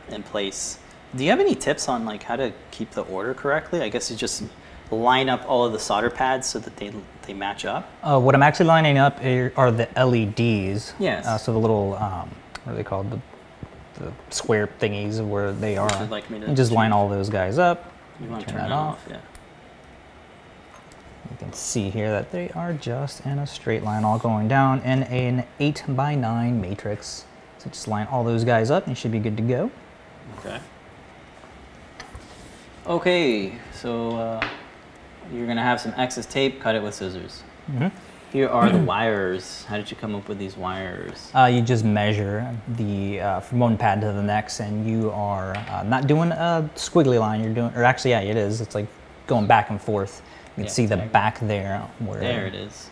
in 0.09 0.23
place. 0.23 0.79
Do 1.15 1.25
you 1.25 1.31
have 1.31 1.41
any 1.41 1.55
tips 1.55 1.89
on 1.89 2.05
like 2.05 2.23
how 2.23 2.37
to 2.37 2.53
keep 2.71 2.91
the 2.91 3.03
order 3.03 3.35
correctly? 3.35 3.81
I 3.83 3.89
guess 3.89 4.11
you 4.11 4.17
just 4.17 4.43
line 4.91 5.29
up 5.29 5.49
all 5.49 5.65
of 5.65 5.73
the 5.73 5.79
solder 5.79 6.11
pads 6.11 6.47
so 6.49 6.59
that 6.59 6.77
they 6.77 6.93
they 7.27 7.33
match 7.35 7.65
up. 7.65 7.89
Uh, 8.03 8.21
what 8.21 8.35
I'm 8.35 8.43
actually 8.43 8.67
lining 8.67 8.99
up 8.99 9.19
are, 9.25 9.71
the 9.71 9.89
LEDs. 9.97 10.95
Yes. 10.99 11.27
Uh, 11.27 11.39
so 11.39 11.53
the 11.53 11.59
little 11.59 11.95
um, 11.95 12.31
what 12.65 12.73
are 12.73 12.77
they 12.77 12.85
called? 12.85 13.11
The, 13.11 13.21
the 13.95 14.13
square 14.31 14.69
thingies 14.81 15.25
where 15.25 15.53
they 15.53 15.77
are. 15.77 16.07
like 16.07 16.29
me 16.29 16.41
to 16.41 16.49
you 16.49 16.55
just 16.55 16.73
line 16.73 16.91
all 16.93 17.09
those 17.09 17.29
guys 17.31 17.59
up. 17.59 17.93
You 18.21 18.29
want 18.29 18.41
to 18.43 18.47
Turn 18.47 18.61
turn, 18.61 18.63
that 18.65 18.69
that 18.71 18.75
off. 18.75 18.97
off? 18.97 19.07
Yeah. 19.09 19.21
You 21.31 21.37
can 21.39 21.53
see 21.53 21.91
here 21.91 22.11
that 22.11 22.31
they 22.33 22.51
are 22.51 22.73
just 22.73 23.25
in 23.25 23.39
a 23.39 23.47
straight 23.47 23.83
line, 23.83 24.05
all 24.05 24.19
going 24.19 24.49
down 24.49 24.81
in 24.81 25.05
an 25.05 25.45
eight 25.59 25.83
by 25.89 26.15
nine 26.15 26.61
matrix. 26.61 27.25
So 27.59 27.71
just 27.71 27.89
line 27.89 28.07
all 28.11 28.25
those 28.25 28.45
guys 28.45 28.71
up, 28.71 28.85
and 28.87 28.91
you 28.93 28.95
should 28.97 29.13
be 29.13 29.19
good 29.19 29.37
to 29.39 29.43
go. 29.43 29.71
Okay. 30.39 30.61
Okay, 32.87 33.53
so 33.73 34.17
uh, 34.17 34.47
you're 35.33 35.47
gonna 35.47 35.63
have 35.63 35.81
some 35.81 35.95
excess 35.97 36.27
tape. 36.27 36.61
Cut 36.61 36.75
it 36.75 36.83
with 36.83 36.95
scissors. 36.95 37.43
Mhm. 37.73 37.91
Here 38.31 38.49
are 38.49 38.69
the 38.69 38.79
wires. 38.93 39.65
How 39.65 39.77
did 39.79 39.91
you 39.91 39.97
come 39.97 40.15
up 40.15 40.29
with 40.29 40.39
these 40.39 40.57
wires? 40.57 41.31
Uh, 41.35 41.45
you 41.47 41.63
just 41.63 41.85
measure 41.85 42.47
the 42.77 43.21
uh, 43.21 43.41
from 43.41 43.61
one 43.61 43.79
pad 43.79 44.03
to 44.03 44.13
the 44.13 44.23
next, 44.23 44.61
and 44.61 44.87
you 44.87 45.11
are 45.13 45.57
uh, 45.57 45.83
not 45.85 46.07
doing 46.07 46.31
a 46.33 46.69
squiggly 46.75 47.19
line. 47.19 47.43
You're 47.43 47.55
doing, 47.55 47.73
or 47.75 47.85
actually, 47.85 48.11
yeah, 48.11 48.21
it 48.21 48.37
is. 48.37 48.61
It's 48.61 48.75
like 48.75 48.87
going 49.27 49.47
back 49.47 49.71
and 49.71 49.81
forth. 49.81 50.21
You 50.57 50.63
can 50.63 50.65
Yeah, 50.65 50.71
see 50.71 50.87
the 50.87 50.97
back 50.99 51.41
there, 51.41 51.79
where 51.99 52.21
There 52.21 52.47
it 52.47 52.55
is. 52.55 52.89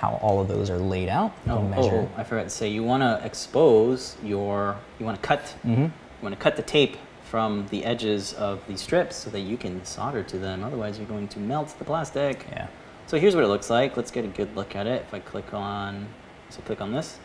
how 0.00 0.18
all 0.22 0.40
of 0.40 0.48
those 0.48 0.68
are 0.68 0.76
laid 0.78 1.08
out. 1.08 1.32
Oh, 1.48 1.72
oh, 1.76 2.08
I 2.16 2.24
forgot 2.24 2.44
to 2.44 2.50
say. 2.50 2.68
You 2.68 2.82
want 2.84 3.02
to 3.02 3.24
expose 3.24 4.16
your. 4.22 4.76
You 4.98 5.06
want 5.06 5.20
to 5.20 5.26
cut. 5.26 5.54
Mhm. 5.64 5.84
You 5.84 5.90
want 6.22 6.34
to 6.34 6.40
cut 6.40 6.56
the 6.56 6.62
tape 6.62 6.98
from 7.24 7.66
the 7.70 7.84
edges 7.84 8.34
of 8.34 8.60
these 8.68 8.80
strips 8.82 9.16
so 9.16 9.30
that 9.30 9.40
you 9.40 9.56
can 9.56 9.84
solder 9.84 10.22
to 10.24 10.38
them. 10.38 10.62
Otherwise, 10.62 10.98
you're 10.98 11.08
going 11.08 11.28
to 11.28 11.38
melt 11.38 11.74
the 11.78 11.84
plastic. 11.84 12.46
Yeah. 12.52 12.66
So 13.06 13.18
here's 13.18 13.34
what 13.34 13.44
it 13.44 13.48
looks 13.48 13.70
like. 13.70 13.96
Let's 13.96 14.10
get 14.10 14.24
a 14.24 14.28
good 14.28 14.54
look 14.54 14.76
at 14.76 14.86
it. 14.86 15.02
If 15.08 15.14
I 15.14 15.20
click 15.20 15.54
on, 15.54 16.06
so 16.50 16.60
click 16.62 16.80
on 16.80 16.92
this, 16.92 17.18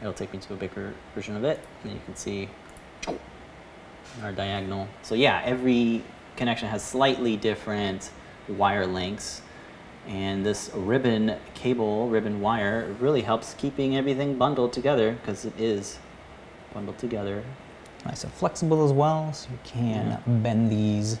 it'll 0.00 0.12
take 0.14 0.32
me 0.32 0.38
to 0.40 0.54
a 0.54 0.56
bigger 0.56 0.94
version 1.14 1.36
of 1.36 1.44
it. 1.44 1.60
And 1.82 1.92
you 1.92 2.00
can 2.06 2.16
see 2.16 2.48
our 4.22 4.32
diagonal. 4.32 4.88
So 5.02 5.14
yeah, 5.14 5.42
every 5.44 6.02
connection 6.36 6.68
has 6.68 6.82
slightly 6.82 7.36
different 7.36 8.10
wire 8.48 8.86
lengths. 8.86 9.42
And 10.06 10.44
this 10.44 10.70
ribbon 10.74 11.36
cable, 11.54 12.08
ribbon 12.08 12.40
wire, 12.42 12.94
really 13.00 13.22
helps 13.22 13.54
keeping 13.54 13.96
everything 13.96 14.36
bundled 14.36 14.72
together 14.72 15.12
because 15.12 15.46
it 15.46 15.54
is 15.58 15.98
bundled 16.74 16.98
together. 16.98 17.42
Nice 18.04 18.22
and 18.22 18.32
flexible 18.34 18.84
as 18.84 18.92
well, 18.92 19.32
so 19.32 19.48
you 19.50 19.58
can 19.64 20.22
bend 20.42 20.70
these 20.70 21.18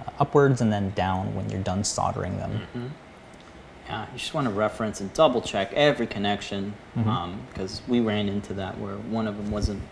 uh, 0.00 0.10
upwards 0.18 0.62
and 0.62 0.72
then 0.72 0.90
down 0.90 1.34
when 1.34 1.50
you're 1.50 1.60
done 1.62 1.84
soldering 1.84 2.38
them. 2.38 2.52
Mm-hmm. 2.52 2.86
Yeah, 3.88 4.06
you 4.12 4.18
just 4.18 4.32
want 4.32 4.46
to 4.46 4.52
reference 4.54 5.02
and 5.02 5.12
double 5.12 5.42
check 5.42 5.70
every 5.74 6.06
connection 6.06 6.72
mm-hmm. 6.96 7.10
um, 7.10 7.40
because 7.50 7.82
we 7.86 8.00
ran 8.00 8.30
into 8.30 8.54
that 8.54 8.78
where 8.78 8.94
one 8.96 9.26
of 9.26 9.36
them 9.36 9.50
wasn't 9.50 9.82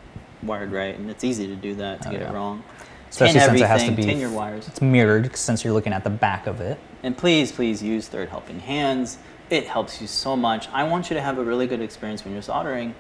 wired 0.43 0.73
right, 0.73 0.97
and 0.97 1.11
it's 1.11 1.25
easy 1.25 1.47
to 1.47 1.57
do 1.57 1.75
that 1.75 2.01
to 2.03 2.09
Oh, 2.09 2.13
get 2.13 2.21
yeah. 2.23 2.31
it 2.31 2.33
wrong. 2.33 2.63
Especially 3.11 3.41
since 3.41 3.61
it 3.61 3.67
has 3.67 3.85
to 3.85 3.91
be 3.93 4.05
tin 4.05 4.19
your 4.21 4.31
wires, 4.31 4.69
It's 4.69 4.81
mirrored 4.81 5.35
since 5.37 5.65
you're 5.65 5.73
looking 5.73 5.93
at 5.93 6.05
the 6.05 6.11
back 6.11 6.47
of 6.47 6.61
it. 6.61 6.79
and 7.03 7.17
please, 7.17 7.51
please 7.53 7.83
use 7.83 8.09
third 8.09 8.29
helping 8.29 8.61
hands. 8.61 9.19
It 9.51 9.67
helps 9.67 10.01
you 10.01 10.07
so 10.07 10.37
much. 10.37 10.69
I 10.73 10.85
want 10.85 11.11
you 11.11 11.15
to 11.15 11.21
have 11.23 11.37
a 11.39 11.45
really 11.45 11.67
good 11.67 11.81
experience 11.81 12.25
when 12.25 12.33
you're 12.35 12.43
soldering, 12.43 12.95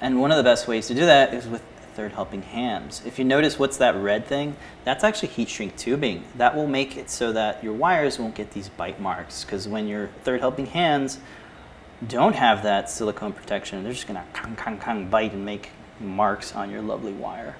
and 0.00 0.20
one 0.20 0.30
of 0.30 0.36
the 0.36 0.44
best 0.44 0.68
ways 0.68 0.86
to 0.88 0.94
do 0.94 1.04
that 1.06 1.34
is 1.34 1.46
with 1.48 1.62
third 1.94 2.12
helping 2.12 2.42
hands. 2.42 3.02
If 3.04 3.18
you 3.18 3.24
notice 3.24 3.58
what's 3.58 3.76
that 3.78 3.96
red 3.96 4.24
thing, 4.24 4.54
that's 4.84 5.02
actually 5.02 5.30
heat 5.30 5.48
shrink 5.48 5.76
tubing. 5.76 6.22
That 6.36 6.54
will 6.54 6.68
make 6.68 6.96
it 6.96 7.10
so 7.10 7.32
that 7.32 7.64
your 7.64 7.72
wires 7.72 8.16
won't 8.20 8.36
get 8.36 8.52
these 8.52 8.68
bite 8.68 9.00
marks 9.00 9.42
because 9.44 9.66
when 9.66 9.88
your 9.88 10.08
third 10.22 10.38
helping 10.38 10.66
hands 10.66 11.18
don't 12.06 12.36
have 12.36 12.62
that 12.62 12.88
silicone 12.88 13.32
protection, 13.32 13.82
they're 13.82 13.92
just 13.92 14.06
gonna 14.06 14.24
kang, 14.32 14.54
kang, 14.54 14.78
kang, 14.78 15.08
bite 15.10 15.32
and 15.32 15.44
make 15.44 15.70
marks 15.98 16.54
on 16.54 16.70
your 16.70 16.82
lovely 16.82 17.12
wire. 17.12 17.56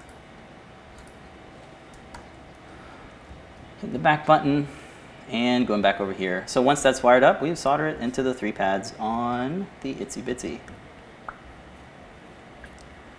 Hit 3.80 3.92
the 3.92 3.98
back 3.98 4.26
button 4.26 4.66
and 5.30 5.66
going 5.66 5.82
back 5.82 6.00
over 6.00 6.12
here. 6.12 6.42
So 6.46 6.60
once 6.60 6.82
that's 6.82 7.02
wired 7.02 7.22
up, 7.22 7.40
we 7.40 7.54
solder 7.54 7.86
it 7.86 8.00
into 8.00 8.22
the 8.22 8.34
three 8.34 8.52
pads 8.52 8.92
on 8.98 9.66
the 9.82 9.94
Itsy 9.94 10.22
Bitsy. 10.22 10.60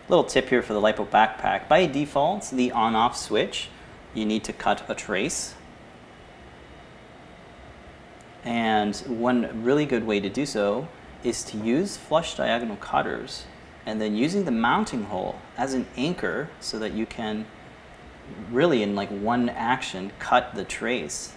Little 0.10 0.26
tip 0.26 0.49
here 0.49 0.62
for 0.62 0.74
the 0.74 0.82
LiPo 0.82 1.07
backpack. 1.07 1.68
By 1.70 1.86
default, 1.86 2.49
the 2.49 2.72
on-off 2.72 3.16
switch, 3.16 3.70
you 4.14 4.26
need 4.26 4.43
to 4.45 4.53
cut 4.53 4.84
a 4.89 4.95
trace. 4.95 5.53
And 8.43 8.95
one 9.07 9.64
really 9.64 9.86
good 9.86 10.05
way 10.05 10.20
to 10.20 10.30
do 10.30 10.45
so 10.45 10.88
is 11.24 11.43
to 11.43 11.57
use 11.57 11.95
flush 11.95 12.36
diagonal 12.36 12.78
cutters 12.78 13.45
and 13.86 14.01
then 14.01 14.16
using 14.16 14.45
the 14.45 14.51
mounting 14.51 15.03
hole 15.03 15.36
as 15.57 15.74
an 15.74 15.86
anchor 15.95 16.49
so 16.60 16.80
that 16.80 16.93
you 16.93 17.05
can 17.05 17.45
really 18.52 18.84
in 18.84 18.96
like 18.96 19.10
one 19.10 19.50
action 19.50 20.12
cut 20.20 20.56
the 20.56 20.64
trace. 20.64 21.34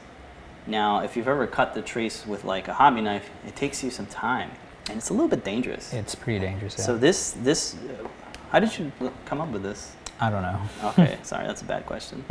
Now, 0.66 1.00
if 1.00 1.16
you've 1.16 1.28
ever 1.28 1.46
cut 1.46 1.74
the 1.74 1.82
trace 1.82 2.26
with 2.26 2.44
like 2.44 2.68
a 2.68 2.74
hobby 2.74 3.00
knife, 3.00 3.30
it 3.46 3.56
takes 3.56 3.82
you 3.82 3.90
some 3.90 4.06
time 4.06 4.50
and 4.88 4.98
it's 4.98 5.10
a 5.10 5.12
little 5.12 5.28
bit 5.28 5.44
dangerous. 5.44 5.92
It's 5.92 6.14
pretty 6.14 6.40
dangerous. 6.40 6.76
Yeah. 6.78 6.84
So 6.84 6.98
this 6.98 7.32
this 7.42 7.76
how 8.50 8.60
did 8.60 8.76
you 8.78 8.92
come 9.24 9.40
up 9.40 9.48
with 9.48 9.62
this? 9.62 9.94
I 10.20 10.30
don't 10.30 10.42
know. 10.42 10.60
Okay, 10.84 11.18
sorry, 11.22 11.46
that's 11.46 11.62
a 11.62 11.64
bad 11.64 11.86
question. 11.86 12.24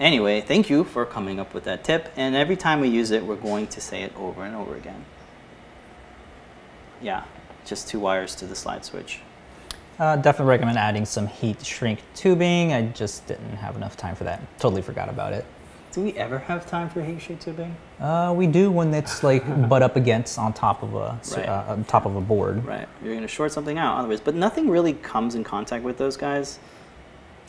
Anyway, 0.00 0.40
thank 0.40 0.70
you 0.70 0.84
for 0.84 1.04
coming 1.04 1.40
up 1.40 1.52
with 1.52 1.64
that 1.64 1.84
tip. 1.84 2.12
And 2.16 2.36
every 2.36 2.56
time 2.56 2.80
we 2.80 2.88
use 2.88 3.10
it, 3.10 3.24
we're 3.24 3.36
going 3.36 3.66
to 3.68 3.80
say 3.80 4.02
it 4.02 4.12
over 4.16 4.44
and 4.44 4.54
over 4.54 4.76
again. 4.76 5.04
Yeah, 7.02 7.24
just 7.64 7.88
two 7.88 8.00
wires 8.00 8.34
to 8.36 8.46
the 8.46 8.54
slide 8.54 8.84
switch. 8.84 9.20
Uh, 9.98 10.16
definitely 10.16 10.50
recommend 10.50 10.78
adding 10.78 11.04
some 11.04 11.26
heat 11.26 11.64
shrink 11.64 12.00
tubing. 12.14 12.72
I 12.72 12.82
just 12.82 13.26
didn't 13.26 13.56
have 13.56 13.74
enough 13.76 13.96
time 13.96 14.14
for 14.14 14.24
that. 14.24 14.40
Totally 14.58 14.82
forgot 14.82 15.08
about 15.08 15.32
it. 15.32 15.44
Do 15.90 16.02
we 16.02 16.12
ever 16.12 16.38
have 16.38 16.66
time 16.68 16.88
for 16.88 17.02
heat 17.02 17.20
shrink 17.20 17.40
tubing? 17.40 17.74
Uh, 17.98 18.32
we 18.36 18.46
do 18.46 18.70
when 18.70 18.94
it's 18.94 19.24
like 19.24 19.42
butt 19.68 19.82
up 19.82 19.96
against 19.96 20.38
on 20.38 20.52
top 20.52 20.82
of 20.82 20.94
a 20.94 21.18
Right. 21.36 21.48
uh, 21.48 21.64
on 21.68 21.84
top 21.84 22.06
of 22.06 22.14
a 22.14 22.20
board. 22.20 22.64
Right, 22.64 22.86
you're 23.02 23.12
going 23.14 23.22
to 23.22 23.28
short 23.28 23.50
something 23.50 23.76
out 23.78 23.98
otherwise. 23.98 24.20
But 24.20 24.34
nothing 24.36 24.70
really 24.70 24.92
comes 24.92 25.34
in 25.34 25.42
contact 25.42 25.82
with 25.82 25.98
those 25.98 26.16
guys. 26.16 26.60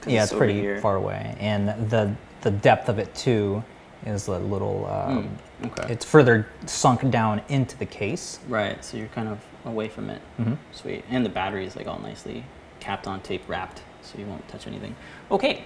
Yeah, 0.08 0.24
it's 0.24 0.32
over 0.32 0.40
pretty 0.46 0.60
here. 0.60 0.80
far 0.82 0.96
away, 0.96 1.36
and 1.40 1.68
the 1.90 2.16
the 2.42 2.52
depth 2.52 2.88
of 2.88 3.00
it 3.00 3.14
too 3.14 3.62
is 4.06 4.28
a 4.28 4.40
little. 4.40 4.86
Um, 4.88 5.38
Mm, 5.62 5.68
okay. 5.72 5.92
It's 5.94 6.06
further 6.06 6.48
sunk 6.66 7.10
down 7.10 7.42
into 7.50 7.78
the 7.78 7.86
case. 7.86 8.40
Right, 8.48 8.84
so 8.84 8.96
you're 8.98 9.08
kind 9.08 9.28
of 9.28 9.40
away 9.66 9.90
from 9.90 10.10
it. 10.10 10.22
Mhm. 10.40 10.58
Sweet. 10.72 11.04
And 11.10 11.26
the 11.26 11.30
battery 11.30 11.66
is 11.66 11.76
like 11.76 11.86
all 11.88 12.00
nicely 12.00 12.46
capped 12.80 13.08
on 13.08 13.20
tape 13.22 13.44
wrapped, 13.48 13.82
so 14.02 14.18
you 14.18 14.26
won't 14.26 14.48
touch 14.48 14.68
anything. 14.68 14.96
Okay, 15.30 15.64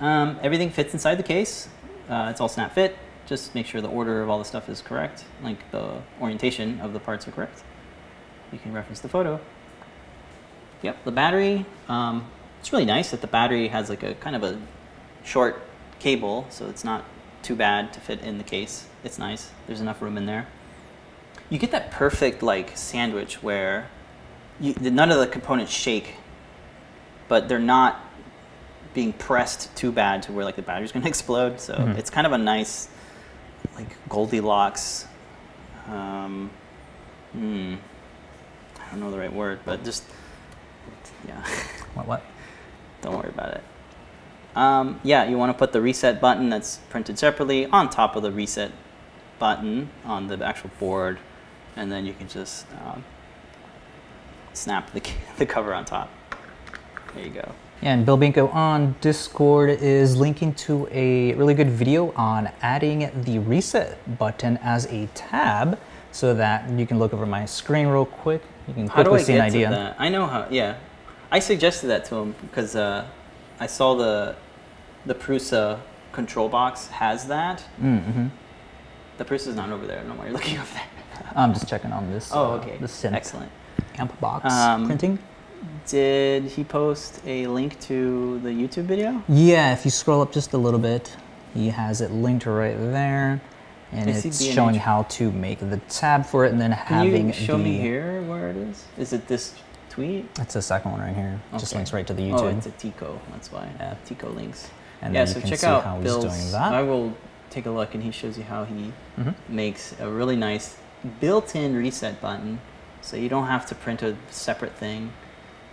um, 0.00 0.38
everything 0.42 0.70
fits 0.70 0.92
inside 0.94 1.14
the 1.14 1.22
case. 1.22 1.68
Uh, 2.08 2.26
it's 2.30 2.40
all 2.40 2.48
snap 2.48 2.74
fit. 2.74 2.96
Just 3.26 3.54
make 3.54 3.66
sure 3.66 3.80
the 3.80 3.88
order 3.88 4.20
of 4.22 4.28
all 4.28 4.38
the 4.40 4.44
stuff 4.44 4.68
is 4.68 4.82
correct, 4.82 5.24
like 5.44 5.70
the 5.70 5.98
orientation 6.20 6.80
of 6.80 6.92
the 6.92 6.98
parts 6.98 7.28
are 7.28 7.30
correct. 7.30 7.62
You 8.50 8.58
can 8.58 8.72
reference 8.72 8.98
the 8.98 9.08
photo. 9.08 9.38
Yep, 10.82 11.04
the 11.04 11.12
battery. 11.12 11.66
Um, 11.88 12.26
it's 12.58 12.72
really 12.72 12.84
nice 12.84 13.12
that 13.12 13.20
the 13.20 13.26
battery 13.28 13.68
has 13.68 13.88
like 13.88 14.02
a 14.02 14.14
kind 14.14 14.34
of 14.34 14.42
a 14.42 14.58
short 15.22 15.62
cable, 16.00 16.46
so 16.50 16.66
it's 16.66 16.82
not 16.82 17.04
too 17.42 17.56
bad 17.56 17.92
to 17.94 18.00
fit 18.00 18.20
in 18.22 18.38
the 18.38 18.44
case. 18.44 18.86
It's 19.04 19.18
nice. 19.18 19.50
There's 19.66 19.80
enough 19.80 20.02
room 20.02 20.16
in 20.16 20.26
there. 20.26 20.46
You 21.48 21.58
get 21.58 21.70
that 21.72 21.90
perfect 21.90 22.42
like 22.42 22.76
sandwich 22.76 23.42
where 23.42 23.88
you, 24.60 24.74
none 24.80 25.10
of 25.10 25.18
the 25.18 25.26
components 25.26 25.72
shake, 25.72 26.14
but 27.28 27.48
they're 27.48 27.58
not 27.58 28.04
being 28.92 29.12
pressed 29.12 29.74
too 29.76 29.90
bad 29.92 30.22
to 30.24 30.32
where 30.32 30.44
like 30.44 30.56
the 30.56 30.62
battery's 30.62 30.92
going 30.92 31.02
to 31.02 31.08
explode. 31.08 31.60
So 31.60 31.74
Mhm. 31.74 31.98
it's 31.98 32.10
kind 32.10 32.26
of 32.26 32.32
a 32.32 32.38
nice 32.38 32.88
like 33.74 33.96
Goldilocks. 34.08 35.06
Um, 35.88 36.50
hmm, 37.32 37.74
I 38.78 38.90
don't 38.90 39.00
know 39.00 39.10
the 39.10 39.18
right 39.18 39.32
word, 39.32 39.60
but 39.64 39.82
just 39.84 40.04
yeah. 41.26 41.42
What? 41.94 42.06
What? 42.06 42.22
Don't 43.02 43.16
worry 43.16 43.28
about 43.30 43.54
it. 43.54 43.64
Um, 44.56 45.00
yeah, 45.04 45.28
you 45.28 45.38
want 45.38 45.50
to 45.52 45.58
put 45.58 45.72
the 45.72 45.80
reset 45.80 46.20
button 46.20 46.50
that's 46.50 46.78
printed 46.90 47.18
separately 47.18 47.66
on 47.66 47.88
top 47.88 48.16
of 48.16 48.22
the 48.22 48.32
reset 48.32 48.72
button 49.38 49.90
on 50.04 50.26
the 50.26 50.44
actual 50.44 50.70
board, 50.78 51.18
and 51.76 51.90
then 51.90 52.04
you 52.04 52.12
can 52.12 52.28
just 52.28 52.66
um, 52.84 53.04
snap 54.52 54.92
the, 54.92 55.02
the 55.38 55.46
cover 55.46 55.72
on 55.74 55.84
top. 55.84 56.10
There 57.14 57.24
you 57.24 57.30
go. 57.30 57.52
And 57.82 58.04
Bill 58.04 58.18
Binko 58.18 58.52
on 58.54 58.94
Discord 59.00 59.70
is 59.70 60.14
linking 60.16 60.52
to 60.54 60.86
a 60.92 61.32
really 61.34 61.54
good 61.54 61.70
video 61.70 62.12
on 62.12 62.50
adding 62.60 63.10
the 63.22 63.38
reset 63.38 64.18
button 64.18 64.58
as 64.58 64.84
a 64.86 65.06
tab 65.14 65.78
so 66.12 66.34
that 66.34 66.68
you 66.70 66.86
can 66.86 66.98
look 66.98 67.14
over 67.14 67.24
my 67.24 67.46
screen 67.46 67.86
real 67.86 68.04
quick. 68.04 68.42
You 68.68 68.74
can 68.74 68.86
How 68.86 69.02
do 69.02 69.10
quickly 69.10 69.22
I 69.22 69.26
see 69.26 69.32
get 69.32 69.38
an 69.38 69.44
idea. 69.46 69.68
to 69.70 69.74
that? 69.74 69.96
I 69.98 70.08
know 70.10 70.26
how. 70.26 70.46
Yeah, 70.50 70.76
I 71.30 71.38
suggested 71.38 71.86
that 71.86 72.04
to 72.06 72.16
him 72.16 72.34
because 72.42 72.76
uh, 72.76 73.06
I 73.60 73.66
saw 73.66 73.94
the 73.94 74.36
the 75.06 75.14
Prusa 75.14 75.80
control 76.12 76.48
box 76.48 76.88
has 76.88 77.26
that. 77.28 77.62
Mm-hmm. 77.80 78.26
The 79.18 79.24
Prusa's 79.24 79.54
not 79.54 79.70
over 79.70 79.86
there. 79.86 79.98
I 79.98 80.00
don't 80.00 80.08
know 80.10 80.14
why 80.16 80.24
you're 80.24 80.32
looking 80.38 80.58
over 80.58 80.72
there. 80.74 81.32
I'm 81.36 81.52
just 81.52 81.68
checking 81.68 81.92
on 81.92 82.10
this. 82.10 82.30
Oh, 82.32 82.52
uh, 82.52 82.56
okay. 82.56 82.76
The 82.78 82.86
synth 82.86 83.12
Excellent. 83.12 83.52
amp 83.98 84.18
box 84.20 84.52
Um, 84.52 84.86
printing. 84.86 85.18
Did 85.86 86.44
he 86.44 86.64
post 86.64 87.20
a 87.26 87.46
link 87.46 87.78
to 87.80 88.38
the 88.40 88.48
YouTube 88.48 88.84
video? 88.84 89.22
Yeah, 89.28 89.72
if 89.74 89.84
you 89.84 89.90
scroll 89.90 90.22
up 90.22 90.32
just 90.32 90.54
a 90.54 90.58
little 90.58 90.80
bit, 90.80 91.14
he 91.52 91.68
has 91.68 92.00
it 92.00 92.10
linked 92.10 92.46
right 92.46 92.78
there, 92.78 93.42
and 93.92 94.08
I 94.08 94.12
it's 94.14 94.42
showing 94.42 94.76
how 94.76 95.02
to 95.04 95.30
make 95.32 95.58
the 95.58 95.76
tab 95.90 96.24
for 96.24 96.46
it, 96.46 96.52
and 96.52 96.60
then 96.60 96.70
Can 96.70 96.78
having 96.86 97.26
you 97.26 97.32
show 97.34 97.58
the. 97.58 97.64
me 97.64 97.78
here 97.78 98.22
where 98.22 98.48
it 98.48 98.56
is? 98.56 98.84
Is 98.96 99.12
it 99.12 99.26
this 99.28 99.54
tweet? 100.00 100.26
It's 100.38 100.54
the 100.54 100.62
second 100.62 100.92
one 100.92 101.00
right 101.00 101.14
here. 101.14 101.38
Just 101.58 101.74
links 101.74 101.92
right 101.92 102.06
to 102.06 102.14
the 102.14 102.22
YouTube. 102.22 102.38
Oh, 102.38 102.42
YouTube. 102.44 102.56
it's 102.58 102.66
a 102.66 102.70
Tico. 102.72 103.20
That's 103.32 103.52
why. 103.52 103.68
Yeah. 103.78 103.96
Tico 104.06 104.30
links. 104.30 104.70
and 105.02 105.14
yeah, 105.14 105.24
then 105.24 105.28
you 105.28 105.34
so 105.34 105.40
can 105.40 105.50
check 105.50 105.58
see 105.60 105.66
out 105.66 105.84
how 105.84 105.96
he's 105.96 106.04
Bill's. 106.04 106.24
doing 106.24 106.52
that. 106.52 106.72
I 106.74 106.82
will 106.82 107.14
take 107.50 107.66
a 107.66 107.70
look, 107.70 107.94
and 107.94 108.02
he 108.02 108.10
shows 108.10 108.38
you 108.38 108.44
how 108.44 108.64
he 108.64 108.92
Mhm. 109.18 109.34
makes 109.48 109.94
a 110.00 110.08
really 110.08 110.36
nice 110.36 110.76
built-in 111.20 111.74
reset 111.76 112.20
button, 112.20 112.60
so 113.02 113.16
you 113.16 113.28
don't 113.28 113.46
have 113.46 113.66
to 113.66 113.74
print 113.74 114.02
a 114.02 114.16
separate 114.30 114.72
thing. 114.76 115.12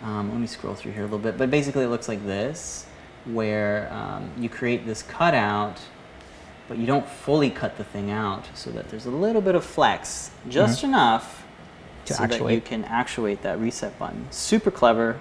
Um, 0.03 0.31
let 0.31 0.39
me 0.39 0.47
scroll 0.47 0.75
through 0.75 0.91
here 0.93 1.01
a 1.01 1.05
little 1.05 1.19
bit, 1.19 1.37
but 1.37 1.49
basically 1.51 1.83
it 1.83 1.89
looks 1.89 2.07
like 2.07 2.25
this, 2.25 2.85
where 3.25 3.89
um, 3.93 4.31
you 4.37 4.49
create 4.49 4.85
this 4.85 5.03
cutout, 5.03 5.79
but 6.67 6.77
you 6.77 6.85
don't 6.87 7.07
fully 7.07 7.49
cut 7.49 7.77
the 7.77 7.83
thing 7.83 8.09
out, 8.11 8.45
so 8.53 8.71
that 8.71 8.89
there's 8.89 9.05
a 9.05 9.11
little 9.11 9.41
bit 9.41 9.55
of 9.55 9.63
flex, 9.63 10.31
just 10.49 10.83
enough 10.83 11.25
Mm-hmm. 11.25 11.36
To 12.07 12.13
so 12.13 12.25
that 12.27 12.51
you 12.53 12.61
can 12.61 12.85
actuate 12.85 13.41
that 13.41 13.59
reset 13.59 13.97
button. 13.99 14.27
Super 14.31 14.71
clever 14.71 15.19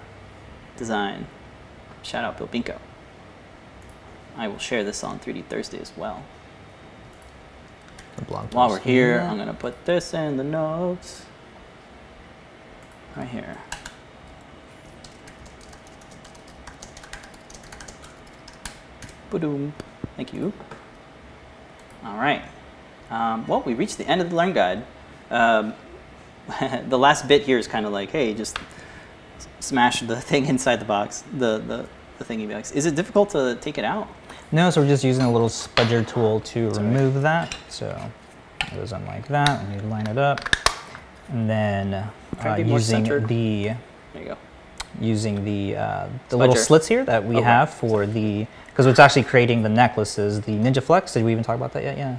design. 0.77 1.27
Shout 2.01 2.23
out 2.23 2.37
Bill 2.37 2.47
Binko. 2.47 2.79
I 4.37 4.47
will 4.47 4.59
share 4.59 4.83
this 4.83 5.03
on 5.03 5.19
3D 5.19 5.45
Thursday 5.45 5.79
as 5.81 5.91
well. 5.97 6.23
While 8.51 8.69
we're 8.69 8.79
here, 8.79 9.17
Yeah. 9.17 9.29
I'm 9.29 9.37
gonna 9.37 9.53
put 9.53 9.85
this 9.85 10.13
in 10.13 10.37
the 10.37 10.43
notes. 10.43 11.23
Right 13.15 13.27
here. 13.27 13.57
Boom. 19.29 19.73
Thank 20.15 20.33
you. 20.33 20.53
All 22.05 22.15
right. 22.17 22.43
Um, 23.09 23.45
well, 23.47 23.61
we 23.61 23.73
reached 23.73 23.97
the 23.97 24.07
end 24.07 24.21
of 24.21 24.29
the 24.29 24.35
Learn 24.35 24.53
Guide. 24.53 24.83
Um, 25.29 25.73
the 26.89 26.97
last 26.97 27.27
bit 27.27 27.43
here 27.43 27.57
is 27.57 27.67
kind 27.67 27.85
of 27.85 27.91
like, 27.91 28.11
hey, 28.11 28.33
just 28.33 28.57
smash 29.59 30.01
the 30.01 30.19
thing 30.19 30.45
inside 30.45 30.77
the 30.79 30.85
box, 30.85 31.23
the, 31.33 31.59
the, 31.59 31.85
the 32.19 32.25
thingy 32.25 32.49
box. 32.49 32.71
Is 32.71 32.85
it 32.85 32.95
difficult 32.95 33.29
to 33.31 33.57
take 33.61 33.77
it 33.77 33.85
out? 33.85 34.07
No, 34.51 34.69
so 34.69 34.81
we're 34.81 34.87
just 34.87 35.03
using 35.03 35.25
a 35.25 35.31
little 35.31 35.49
spudger 35.49 36.07
tool 36.07 36.39
to 36.41 36.73
Sorry. 36.73 36.85
remove 36.87 37.21
that. 37.21 37.55
So 37.69 37.99
it 38.61 38.73
goes 38.75 38.93
on 38.93 39.05
like 39.05 39.27
that, 39.27 39.49
and 39.61 39.73
you 39.75 39.81
line 39.89 40.07
it 40.07 40.17
up, 40.17 40.39
and 41.29 41.49
then 41.49 41.93
uh, 41.93 42.09
to 42.41 42.55
be 42.55 42.63
more 42.63 42.77
using 42.79 43.03
the 43.27 43.63
There 43.63 43.77
you 44.15 44.25
go. 44.25 44.37
using 45.01 45.43
the 45.43 45.75
uh, 45.75 46.07
the 46.29 46.37
little 46.37 46.55
slits 46.55 46.87
here 46.87 47.03
that 47.05 47.25
we 47.25 47.35
Okay. 47.35 47.43
have 47.43 47.71
for 47.73 48.05
the 48.05 48.47
because 48.67 48.85
it's 48.85 48.99
actually 48.99 49.23
creating 49.23 49.63
the 49.63 49.69
necklaces. 49.69 50.39
The 50.41 50.53
Ninja 50.53 50.81
Flex. 50.81 51.13
Did 51.13 51.25
we 51.25 51.33
even 51.33 51.43
talk 51.43 51.55
about 51.57 51.73
that 51.73 51.83
yet? 51.83 51.97
Yeah. 51.97 52.15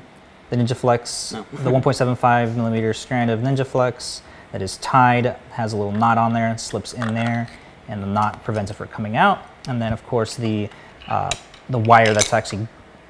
The 0.50 0.56
Ninja 0.56 0.76
Flex, 0.76 1.32
No. 1.32 1.44
the 1.52 1.70
1.75 1.70 2.56
millimeter 2.56 2.94
strand 2.94 3.30
of 3.30 3.40
Ninja 3.40 3.66
Flex 3.66 4.22
that 4.52 4.62
is 4.62 4.78
tied, 4.78 5.36
has 5.52 5.72
a 5.72 5.76
little 5.76 5.92
knot 5.92 6.16
on 6.18 6.32
there, 6.32 6.56
slips 6.56 6.94
in 6.94 7.14
there, 7.14 7.48
and 7.88 8.02
the 8.02 8.06
knot 8.06 8.42
prevents 8.44 8.70
it 8.70 8.74
from 8.74 8.88
coming 8.88 9.16
out. 9.16 9.40
And 9.66 9.80
then, 9.80 9.92
of 9.92 10.06
course, 10.06 10.36
the 10.36 10.68
uh, 11.08 11.30
the 11.70 11.78
wire 11.78 12.12
that's 12.14 12.32
actually 12.32 12.66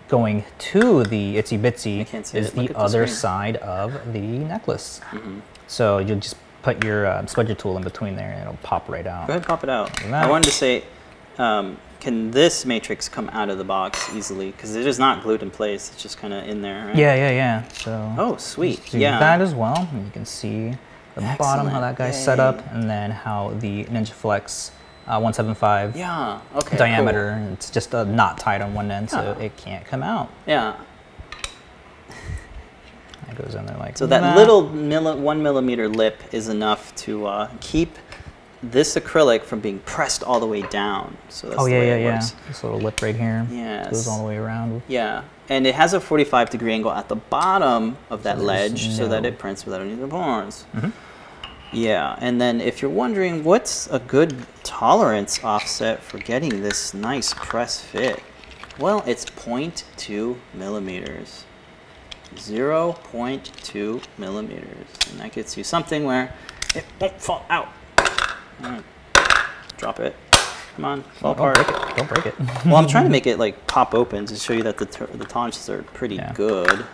going 0.08 0.44
to 0.58 1.04
the 1.04 1.36
Itsy 1.36 1.58
Bitsy 1.60 2.34
is 2.34 2.52
the 2.52 2.74
other 2.76 3.06
side 3.06 3.56
of 3.58 4.12
the 4.12 4.20
necklace. 4.20 5.00
Mhm. 5.12 5.40
So 5.68 5.98
you'll 5.98 6.18
just 6.18 6.36
put 6.62 6.82
your 6.84 7.06
uh, 7.06 7.22
spudger 7.22 7.56
tool 7.56 7.76
in 7.76 7.82
between 7.84 8.16
there, 8.16 8.30
and 8.32 8.40
it'll 8.42 8.56
pop 8.62 8.88
right 8.88 9.06
out. 9.06 9.26
Go 9.28 9.34
ahead, 9.34 9.46
pop 9.46 9.62
it 9.64 9.70
out. 9.70 9.90
I 10.12 10.28
wanted 10.28 10.46
to 10.46 10.52
say, 10.52 10.82
um, 11.38 11.76
can 12.00 12.30
this 12.30 12.64
matrix 12.64 13.08
come 13.08 13.28
out 13.30 13.48
of 13.50 13.58
the 13.58 13.64
box 13.64 14.08
easily? 14.14 14.50
Because 14.52 14.76
it 14.76 14.86
is 14.86 14.98
not 14.98 15.22
glued 15.22 15.42
in 15.42 15.50
place. 15.50 15.90
It's 15.92 16.02
just 16.02 16.18
kind 16.18 16.32
of 16.32 16.46
in 16.48 16.62
there. 16.62 16.86
Right? 16.86 16.96
Yeah, 16.96 17.14
yeah, 17.14 17.30
yeah. 17.30 17.68
So 17.68 18.14
Oh, 18.18 18.36
sweet. 18.36 18.92
yeah. 18.94 19.18
that 19.18 19.40
as 19.40 19.54
well. 19.54 19.88
And 19.92 20.04
you 20.04 20.10
can 20.12 20.24
see 20.24 20.72
the 21.14 21.36
bottom 21.38 21.66
how 21.66 21.80
that 21.80 21.96
guy's 21.96 22.22
set 22.22 22.38
up, 22.38 22.62
and 22.72 22.88
then 22.88 23.10
how 23.10 23.50
the 23.58 23.84
Ninja 23.86 24.12
Flex 24.12 24.70
uh, 25.08 25.18
175 25.18 25.96
yeah. 25.96 26.40
Okay. 26.54 26.68
cool. 26.70 26.78
diameter. 26.78 27.28
and 27.30 27.52
It's 27.54 27.70
just 27.70 27.94
a 27.94 28.04
knot 28.04 28.38
tied 28.38 28.60
on 28.60 28.74
one 28.74 28.90
end, 28.90 29.10
so 29.10 29.36
it 29.40 29.56
can't 29.56 29.84
come 29.84 30.02
out. 30.02 30.30
Yeah. 30.46 30.76
It 33.30 33.36
goes 33.36 33.54
in 33.54 33.66
there 33.66 33.76
like 33.76 33.98
So 33.98 34.06
that, 34.06 34.36
little 34.36 34.64
milli- 34.68 35.18
one 35.18 35.42
millimeter 35.42 35.88
lip 35.88 36.22
is 36.32 36.48
enough 36.48 36.94
to 36.96 37.26
uh, 37.26 37.50
keep 37.60 37.96
this 38.62 38.96
acrylic 38.96 39.42
from 39.42 39.60
being 39.60 39.78
pressed 39.80 40.22
all 40.22 40.40
the 40.40 40.46
way 40.46 40.62
down. 40.62 41.16
So 41.28 41.48
that's 41.48 41.60
Oh 41.60 41.64
the 41.64 41.70
yeah, 41.72 41.78
way 41.78 41.88
yeah, 41.88 41.94
it 41.94 42.02
yeah. 42.02 42.14
works. 42.14 42.34
This 42.48 42.64
little 42.64 42.80
lip 42.80 43.00
right 43.02 43.14
here. 43.14 43.46
Yes. 43.50 43.90
Goes 43.90 44.08
all 44.08 44.18
the 44.18 44.24
way 44.24 44.36
around. 44.36 44.82
Yeah, 44.88 45.22
and 45.48 45.66
it 45.66 45.74
has 45.74 45.94
a 45.94 46.00
45 46.00 46.50
degree 46.50 46.72
angle 46.72 46.90
at 46.90 47.08
the 47.08 47.16
bottom 47.16 47.96
of 48.10 48.22
that 48.24 48.38
So 48.38 48.44
ledge 48.44 48.88
so 48.90 49.08
that 49.08 49.24
it 49.24 49.38
prints 49.38 49.64
without 49.64 49.80
any 49.82 49.92
of 49.92 50.00
the 50.00 50.08
pores. 50.08 50.64
Mhm. 50.74 50.92
Yeah, 51.70 52.16
and 52.18 52.40
then 52.40 52.60
if 52.60 52.80
you're 52.80 52.90
wondering 52.90 53.44
what's 53.44 53.86
a 53.88 53.98
good 53.98 54.46
tolerance 54.64 55.44
offset 55.44 56.02
for 56.02 56.18
getting 56.18 56.62
this 56.62 56.94
nice 56.94 57.34
press 57.34 57.78
fit, 57.80 58.22
well, 58.78 59.02
it's 59.06 59.24
0.2 59.26 60.36
millimeters. 60.54 61.44
0.2 62.36 64.02
millimeters. 64.16 64.86
And 65.10 65.20
that 65.20 65.32
gets 65.32 65.56
you 65.56 65.64
something 65.64 66.04
where 66.04 66.34
it 66.74 66.84
won't 67.00 67.20
fall 67.20 67.44
out. 67.50 67.68
Right. 68.60 68.82
Drop 69.76 70.00
it. 70.00 70.14
Come 70.76 70.84
on, 70.84 71.02
fall 71.02 71.34
Don't 71.34 71.48
apart. 71.48 71.66
break 71.66 71.68
it. 71.90 71.96
Don't 71.96 72.08
break 72.08 72.26
it. 72.26 72.64
Well, 72.64 72.76
I'm 72.76 72.86
trying 72.86 73.04
to 73.04 73.10
make 73.10 73.26
it 73.26 73.38
like 73.38 73.66
pop 73.66 73.94
open 73.94 74.26
to 74.26 74.36
show 74.36 74.52
you 74.52 74.62
that 74.62 74.76
the, 74.78 74.84
the 75.14 75.24
tolerances 75.24 75.68
are 75.68 75.82
pretty 75.82 76.16
Yeah. 76.16 76.32
good. 76.34 76.84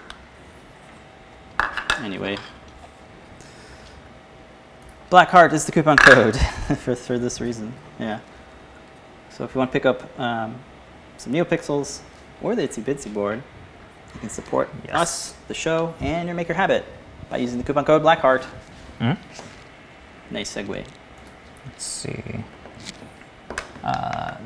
Anyway. 2.00 2.36
Black 5.10 5.28
Heart 5.28 5.52
is 5.52 5.64
the 5.64 5.72
coupon 5.72 5.96
code 5.96 6.36
for, 6.80 6.96
for 6.96 7.18
this 7.18 7.40
reason. 7.40 7.72
Yeah. 8.00 8.20
So 9.30 9.44
if 9.44 9.54
you 9.54 9.58
want 9.58 9.70
to 9.70 9.72
pick 9.72 9.86
up 9.86 10.18
um, 10.18 10.56
some 11.18 11.32
NeoPixels 11.32 12.00
or 12.42 12.56
the 12.56 12.66
Itsy 12.66 12.82
Bitsy 12.82 13.12
board, 13.12 13.42
you 14.14 14.20
can 14.20 14.28
support 14.28 14.68
Yes. 14.86 14.94
us, 14.94 15.34
the 15.48 15.54
show, 15.54 15.94
and 16.00 16.26
your 16.26 16.34
Maker 16.34 16.54
Habit 16.54 16.84
by 17.30 17.36
using 17.36 17.58
the 17.58 17.64
coupon 17.64 17.84
code 17.84 18.02
Blackheart. 18.02 18.44
Mhm. 19.00 19.18
Nice 20.30 20.54
segue. 20.56 20.84
Let's 21.66 21.84
see. 21.84 22.22
Uh, 23.82 24.36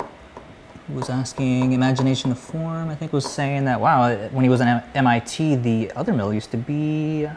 who 0.89 0.95
was 0.95 1.11
asking 1.11 1.73
Imagination 1.73 2.35
Forum. 2.35 2.89
I 2.89 2.95
think 2.95 3.13
was 3.13 3.31
saying 3.31 3.67
that 3.67 3.81
wow, 3.81 4.15
when 4.29 4.43
he 4.45 4.49
was 4.49 4.61
at 4.61 4.89
MIT, 4.97 5.57
the 5.57 5.93
Othermill 5.95 6.35
used 6.35 6.51
to 6.53 6.57
be 6.57 7.29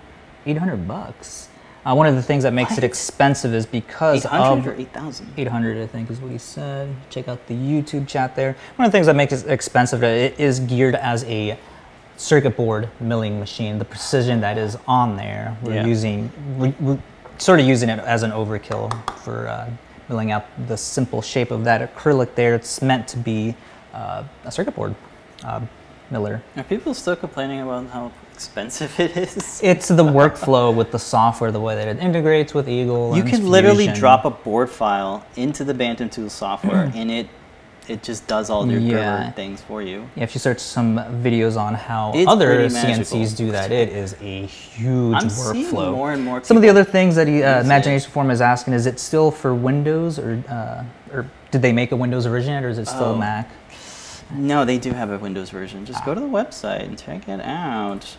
800 0.45 0.87
bucks. 0.87 1.49
Uh, 1.83 1.95
one 1.95 2.05
of 2.05 2.15
the 2.15 2.21
things 2.21 2.43
that 2.43 2.53
makes 2.53 2.77
it 2.77 2.83
expensive 2.83 3.53
is 3.55 3.65
because 3.65 4.23
800 4.25 4.59
of 4.59 4.67
or 4.67 4.79
8,000? 4.79 5.33
800, 5.35 5.77
I 5.81 5.87
think, 5.87 6.11
is 6.11 6.19
what 6.21 6.31
he 6.31 6.37
said. 6.37 6.95
Check 7.09 7.27
out 7.27 7.47
the 7.47 7.55
YouTube 7.55 8.07
chat 8.07 8.35
there. 8.35 8.55
One 8.75 8.85
of 8.85 8.91
the 8.91 8.95
things 8.95 9.07
that 9.07 9.15
makes 9.15 9.33
it 9.33 9.49
expensive, 9.49 9.99
that 10.01 10.13
it 10.15 10.39
is 10.39 10.59
geared 10.59 10.93
as 10.95 11.23
a 11.23 11.57
circuit 12.17 12.55
board 12.55 12.87
milling 12.99 13.39
machine, 13.39 13.79
the 13.79 13.85
precision 13.85 14.41
that 14.41 14.59
is 14.59 14.77
on 14.87 15.17
there, 15.17 15.57
we're 15.63 15.73
Yeah. 15.73 15.85
using, 15.87 16.31
we, 16.59 16.69
we're 16.79 16.99
sort 17.41 17.59
of 17.59 17.65
using 17.65 17.89
it 17.89 17.99
as 17.99 18.21
an 18.21 18.31
overkill 18.31 18.91
for 19.19 19.47
uh, 19.47 19.69
milling 20.09 20.31
out 20.31 20.45
the 20.67 20.77
simple 20.77 21.21
shape 21.21 21.49
of 21.49 21.63
that 21.63 21.81
acrylic 21.81 22.35
there. 22.35 22.53
It's 22.53 22.81
meant 22.81 23.07
to 23.09 23.17
be 23.17 23.55
uh, 23.93 24.23
a 24.45 24.51
circuit 24.51 24.75
board 24.75 24.93
uh, 25.43 25.61
miller. 26.11 26.43
Are 26.55 26.63
people 26.63 26.93
still 26.93 27.15
complaining 27.15 27.61
about 27.61 27.87
how 27.87 28.11
expensive 28.31 28.99
it 28.99 29.17
is? 29.17 29.59
It's 29.63 29.87
the 29.87 30.03
workflow 30.03 30.75
with 30.75 30.91
the 30.91 30.99
software, 30.99 31.51
the 31.51 31.59
way 31.59 31.73
that 31.75 31.87
it 31.87 31.97
integrates 31.97 32.53
with 32.53 32.69
Eagle. 32.69 33.17
You 33.17 33.23
can 33.23 33.49
literally 33.49 33.87
drop 33.87 34.25
a 34.25 34.29
board 34.29 34.69
file 34.69 35.25
into 35.35 35.63
the 35.63 35.73
Bantam 35.73 36.09
Tools 36.09 36.33
software, 36.33 36.91
and 36.95 37.09
it 37.09 37.27
it 37.91 38.01
just 38.03 38.25
does 38.27 38.49
all 38.49 38.65
your 38.69 38.79
Yeah. 38.79 39.31
things 39.31 39.61
for 39.61 39.81
you. 39.81 40.07
Yeah, 40.15 40.23
if 40.23 40.33
you 40.33 40.39
search 40.39 40.59
some 40.59 40.97
videos 41.21 41.57
on 41.59 41.73
how 41.73 42.11
It's 42.15 42.27
other 42.29 42.69
CNCs 42.69 43.35
do 43.35 43.51
that, 43.51 43.71
it 43.71 43.89
is 43.89 44.15
a 44.21 44.45
huge 44.45 45.15
I'm 45.15 45.27
workflow. 45.27 45.51
seeing 45.51 45.71
more 45.91 46.11
and 46.13 46.23
more 46.23 46.43
Some 46.43 46.57
of 46.57 46.63
the 46.63 46.69
other 46.69 46.83
things 46.85 47.15
that 47.15 47.27
he, 47.27 47.43
uh. 47.43 47.61
Imagination 47.61 48.09
Forum 48.11 48.31
is 48.31 48.41
asking 48.41 48.73
is 48.73 48.85
it 48.85 48.99
still 48.99 49.29
for 49.31 49.53
Windows 49.53 50.17
or 50.17 50.41
uh, 50.49 50.83
or 51.13 51.25
did 51.51 51.61
they 51.61 51.73
make 51.73 51.91
a 51.91 51.95
Windows 51.97 52.25
version 52.25 52.63
or 52.63 52.69
is 52.69 52.77
it 52.77 52.87
still 52.87 53.13
Oh. 53.15 53.17
Mac? 53.17 53.49
No, 54.33 54.63
they 54.63 54.77
do 54.77 54.93
have 54.93 55.11
a 55.11 55.17
Windows 55.17 55.49
version. 55.49 55.85
Just 55.85 55.99
Ah. 56.01 56.05
go 56.05 56.13
to 56.13 56.21
the 56.21 56.27
website 56.27 56.83
and 56.83 56.97
check 56.97 57.27
it 57.27 57.41
out. 57.41 58.15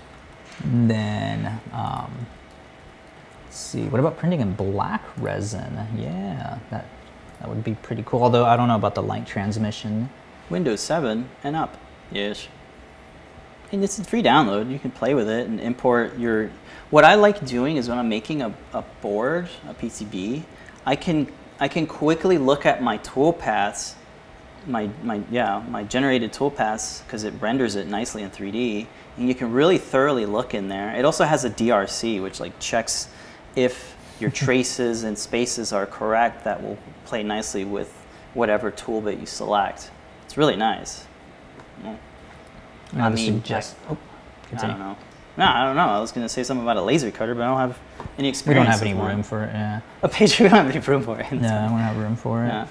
And 0.63 0.91
then 0.91 1.61
um, 1.73 2.11
let's 3.47 3.57
see, 3.57 3.85
what 3.85 3.99
about 4.01 4.19
printing 4.19 4.41
in 4.41 4.53
black 4.53 5.03
resin? 5.17 5.87
Yeah, 5.97 6.59
that 6.71 6.85
that 7.43 7.49
would 7.49 7.65
be 7.65 7.75
pretty 7.75 8.05
cool. 8.07 8.23
Although 8.23 8.45
I 8.45 8.57
don't 8.57 8.69
know 8.69 8.77
about 8.77 8.95
the 8.95 9.03
light 9.03 9.27
transmission. 9.27 10.09
Windows 10.49 10.81
7 10.81 11.29
and 11.43 11.57
up. 11.57 11.77
Yes. 12.13 12.47
And 13.73 13.83
it's 13.83 13.99
a 13.99 14.05
free 14.05 14.23
download. 14.23 14.71
You 14.71 14.79
can 14.79 14.93
play 14.93 15.13
with 15.15 15.29
it 15.29 15.49
and 15.49 15.59
import 15.59 16.17
your. 16.19 16.53
What 16.91 17.05
I 17.05 17.17
like 17.17 17.45
doing 17.45 17.79
is 17.79 17.89
when 17.89 17.99
I'm 17.99 18.09
making 18.09 18.43
a, 18.43 18.55
a 18.73 18.83
board, 19.01 19.49
a 19.69 19.75
PCB, 19.75 20.45
I 20.87 20.95
can 20.95 21.27
I 21.59 21.67
can 21.67 21.87
quickly 21.87 22.39
look 22.39 22.65
at 22.65 22.81
my 22.81 22.99
toolpaths, 22.99 23.95
my 24.67 24.89
my 25.03 25.23
yeah 25.29 25.65
my 25.69 25.83
generated 25.83 26.33
toolpaths 26.33 27.05
because 27.05 27.25
it 27.25 27.35
renders 27.41 27.75
it 27.75 27.89
nicely 27.89 28.23
in 28.23 28.31
3D, 28.31 28.87
and 29.17 29.27
you 29.27 29.35
can 29.35 29.51
really 29.53 29.79
thoroughly 29.79 30.27
look 30.27 30.55
in 30.55 30.69
there. 30.69 30.95
It 30.95 31.05
also 31.05 31.25
has 31.25 31.45
a 31.45 31.51
DRC 31.51 32.23
which 32.23 32.39
like 32.39 32.57
checks 32.61 33.09
if 33.57 33.97
your 34.23 34.31
traces 34.47 35.03
and 35.03 35.19
spaces 35.19 35.73
are 35.73 35.85
correct. 35.85 36.45
That 36.45 36.63
will 36.63 36.79
play 37.05 37.23
nicely 37.23 37.65
with 37.65 37.93
whatever 38.35 38.71
tool 38.71 39.03
that 39.03 39.19
you 39.21 39.27
select. 39.27 39.91
It's 40.25 40.39
really 40.39 40.57
nice. 40.57 41.05
Yeah. 41.85 41.97
I 42.97 43.09
would 43.09 43.17
mean, 43.17 43.35
suggest. 43.43 43.77
oh, 43.91 43.99
I 44.53 44.57
don't 44.67 44.79
know. 44.79 44.97
No, 45.37 45.47
I 45.47 45.65
don't 45.65 45.77
know. 45.77 45.87
I 45.89 45.99
was 46.01 46.13
going 46.13 46.25
to 46.27 46.29
say 46.29 46.43
something 46.43 46.63
about 46.63 46.77
a 46.77 46.83
laser 46.83 47.11
cutter, 47.11 47.35
but 47.35 47.43
I 47.43 47.47
don't 47.47 47.59
have 47.59 47.79
any 48.19 48.29
experience. 48.29 48.61
We 48.61 48.65
don't 48.65 48.73
have 48.73 48.83
any 48.83 48.93
with 48.93 49.01
one. 49.03 49.15
room 49.15 49.23
for 49.23 49.45
it. 49.45 49.51
Yeah. 49.53 49.81
A 50.03 50.09
page, 50.09 50.39
we 50.39 50.47
don't 50.49 50.55
have 50.55 50.69
any 50.71 50.79
room 50.81 51.03
for 51.03 51.19
it. 51.19 51.33
No, 51.33 51.49
I 51.49 51.69
don't 51.69 51.79
have 51.79 51.97
room 51.97 52.17
for 52.17 52.45
it. 52.45 52.49
Yeah. 52.49 52.67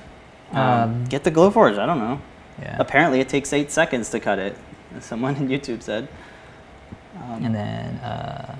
Um, 0.51 0.59
Um, 0.91 1.05
get 1.05 1.23
the 1.23 1.31
Glowforge. 1.31 1.79
I 1.79 1.85
don't 1.87 1.97
know. 1.97 2.21
Yeah. 2.61 2.75
Apparently, 2.79 3.19
it 3.19 3.29
takes 3.29 3.51
eight 3.51 3.71
seconds 3.71 4.09
to 4.11 4.19
cut 4.19 4.37
it. 4.37 4.55
as 4.95 5.05
Someone 5.05 5.35
on 5.41 5.47
YouTube 5.49 5.81
said. 5.81 6.07
Um, 7.17 7.45
And 7.45 7.55
then 7.55 7.95
uh, 7.97 8.55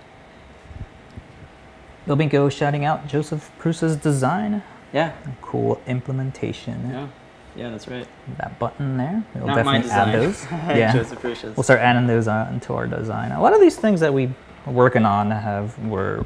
Bill 2.06 2.18
Binko 2.18 2.52
shouting 2.52 2.86
out 2.86 3.08
Josef 3.08 3.52
Prusa's 3.60 3.96
design. 3.96 4.64
yeah, 4.94 5.14
Cool 5.42 5.82
implementation. 5.88 6.90
yeah, 6.90 7.08
yeah. 7.56 7.70
That's 7.70 7.88
right. 7.88 8.08
That 8.38 8.58
button 8.60 8.98
there. 8.98 9.24
We'll 9.36 9.48
Not 9.48 9.66
my 9.66 9.80
definitely 9.80 9.92
add 9.92 10.14
those. 10.22 10.46
yeah. 10.52 10.94
Josef 10.94 11.20
Prusa's. 11.20 11.56
We'll 11.56 11.64
start 11.64 11.80
adding 11.80 12.08
those 12.08 12.28
uh, 12.28 12.50
into 12.52 12.74
our 12.74 12.88
design. 12.88 13.32
A 13.32 13.42
lot 13.42 13.54
of 13.54 13.62
these 13.62 13.78
things 13.78 14.00
that 14.00 14.14
we 14.14 14.30
are 14.66 14.74
working 14.74 15.06
on 15.06 15.32
have 15.32 15.78
were 15.86 16.26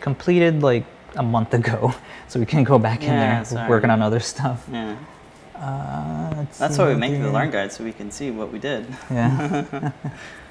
completed 0.00 0.62
like 0.62 0.84
a 1.14 1.22
month 1.22 1.54
ago, 1.54 1.94
so 2.28 2.38
we 2.38 2.46
can 2.46 2.62
go 2.64 2.78
back 2.78 3.00
in 3.02 3.08
Yeah, 3.08 3.36
there 3.36 3.44
sorry. 3.44 3.70
working 3.70 3.90
on 3.90 4.02
other 4.02 4.20
stuff. 4.20 4.66
Yeah, 4.70 4.96
Uh, 5.54 6.44
that's 6.58 6.76
why 6.76 6.88
we 6.88 6.94
make 6.96 7.18
the 7.20 7.30
learn 7.30 7.50
guide 7.50 7.72
so 7.72 7.82
we 7.84 7.92
can 7.92 8.10
see 8.10 8.30
what 8.30 8.52
we 8.52 8.58
did. 8.58 8.86
Yeah. 9.10 9.92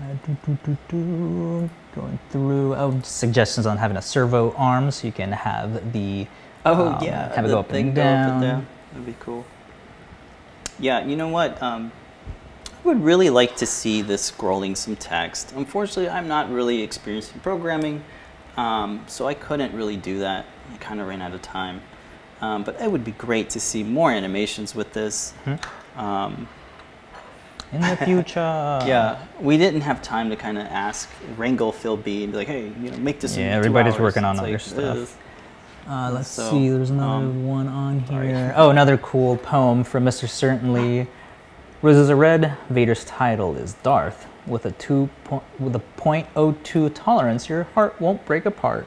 Uh, 0.00 0.14
do, 0.26 0.36
do, 0.46 0.58
do, 0.64 0.76
do. 0.88 1.70
Going 1.94 2.18
through 2.30 2.74
oh, 2.74 3.00
suggestions 3.02 3.66
on 3.66 3.76
having 3.76 3.96
a 3.96 4.02
servo 4.02 4.52
arm 4.52 4.90
so 4.90 5.06
you 5.06 5.12
can 5.12 5.32
have 5.32 5.92
the 5.92 6.26
Oh 6.64 6.88
um, 6.88 7.04
yeah, 7.04 7.34
have 7.34 7.44
it 7.44 7.48
go 7.48 7.58
up 7.58 7.72
and 7.72 7.94
go 7.94 8.02
up 8.02 8.04
down. 8.04 8.40
down. 8.40 8.66
That'd 8.92 9.06
be 9.06 9.14
cool. 9.20 9.44
Yeah, 10.78 11.04
you 11.04 11.16
know 11.16 11.28
what? 11.28 11.60
Um, 11.62 11.92
I 12.64 12.88
would 12.88 13.02
really 13.02 13.30
like 13.30 13.56
to 13.56 13.66
see 13.66 14.02
this 14.02 14.30
scrolling 14.30 14.76
some 14.76 14.96
text. 14.96 15.52
Unfortunately, 15.52 16.08
I'm 16.08 16.28
not 16.28 16.50
really 16.50 16.82
experienced 16.82 17.34
in 17.34 17.40
programming, 17.40 18.02
um, 18.56 19.04
so 19.06 19.26
I 19.26 19.34
couldn't 19.34 19.74
really 19.74 19.96
do 19.96 20.18
that. 20.20 20.46
I 20.72 20.76
kind 20.78 21.00
of 21.00 21.08
ran 21.08 21.20
out 21.22 21.34
of 21.34 21.42
time. 21.42 21.82
Um, 22.40 22.64
but 22.64 22.80
it 22.80 22.90
would 22.90 23.04
be 23.04 23.12
great 23.12 23.50
to 23.50 23.60
see 23.60 23.82
more 23.82 24.10
animations 24.10 24.74
with 24.74 24.92
this. 24.94 25.32
Hmm. 25.44 26.00
Um, 26.00 26.48
in 27.72 27.80
the 27.80 27.96
future. 28.04 28.40
yeah, 28.40 29.24
we 29.40 29.56
didn't 29.56 29.82
have 29.82 30.02
time 30.02 30.28
to 30.30 30.36
kind 30.36 30.58
of 30.58 30.66
ask, 30.66 31.08
wrangle 31.36 31.72
Phil 31.72 31.96
B 31.96 32.24
and 32.24 32.32
be 32.32 32.38
like, 32.38 32.48
hey, 32.48 32.64
you 32.80 32.90
know, 32.90 32.96
make 32.98 33.20
this. 33.20 33.36
in 33.36 33.42
Yeah, 33.42 33.52
two 33.52 33.58
everybody's 33.58 33.94
hours." 33.94 34.00
working 34.02 34.24
on 34.24 34.34
It's 34.36 34.40
other 34.42 34.52
like, 34.52 34.60
stuff. 34.60 35.16
ugh. 35.86 35.88
Uh, 35.92 36.10
let's 36.12 36.28
So, 36.28 36.50
see. 36.50 36.68
There's 36.68 36.90
another 36.90 37.24
um, 37.26 37.46
one 37.46 37.66
on 37.68 38.06
sorry. 38.06 38.28
here. 38.28 38.52
Oh, 38.56 38.70
another 38.70 38.96
cool 38.98 39.36
poem 39.36 39.82
from 39.84 40.04
Mr. 40.04 40.28
Certainly. 40.28 41.08
Roses 41.82 42.10
are 42.10 42.16
red. 42.16 42.56
Vader's 42.68 43.04
title 43.06 43.56
is 43.56 43.72
Darth. 43.82 44.26
With 44.46 44.66
a 44.66 44.72
two 44.72 45.08
point, 45.24 45.42
with 45.58 45.74
a 45.76 45.82
.02 45.98 46.90
tolerance, 46.94 47.48
your 47.48 47.64
heart 47.74 47.98
won't 48.00 48.24
break 48.26 48.44
apart. 48.46 48.86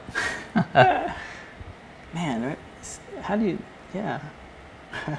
Man, 0.74 2.42
right? 2.42 2.58
how 3.22 3.36
do 3.36 3.44
you? 3.44 3.58
Yeah. 3.94 4.20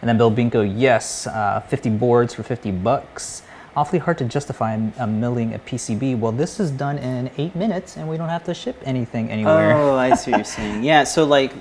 And 0.00 0.08
then 0.08 0.16
Bill 0.16 0.30
Binko, 0.30 0.62
yes, 0.76 1.26
uh, 1.26 1.60
50 1.68 1.90
boards 1.90 2.34
for 2.34 2.42
50 2.42 2.70
bucks. 2.70 3.42
Awfully 3.76 3.98
hard 4.00 4.18
to 4.18 4.24
justify 4.24 4.78
uh, 4.98 5.06
milling 5.06 5.54
a 5.54 5.58
PCB. 5.58 6.18
Well, 6.18 6.32
this 6.32 6.58
is 6.58 6.70
done 6.72 6.98
in 6.98 7.30
eight 7.38 7.54
minutes, 7.54 7.96
and 7.96 8.08
we 8.08 8.16
don't 8.16 8.28
have 8.28 8.42
to 8.44 8.54
ship 8.54 8.80
anything 8.84 9.30
anywhere. 9.30 9.76
Oh, 9.76 9.94
I 9.96 10.14
see 10.14 10.32
what 10.32 10.38
you're 10.38 10.44
saying. 10.58 10.82
Yeah, 10.82 11.04
so 11.04 11.24
like, 11.24 11.52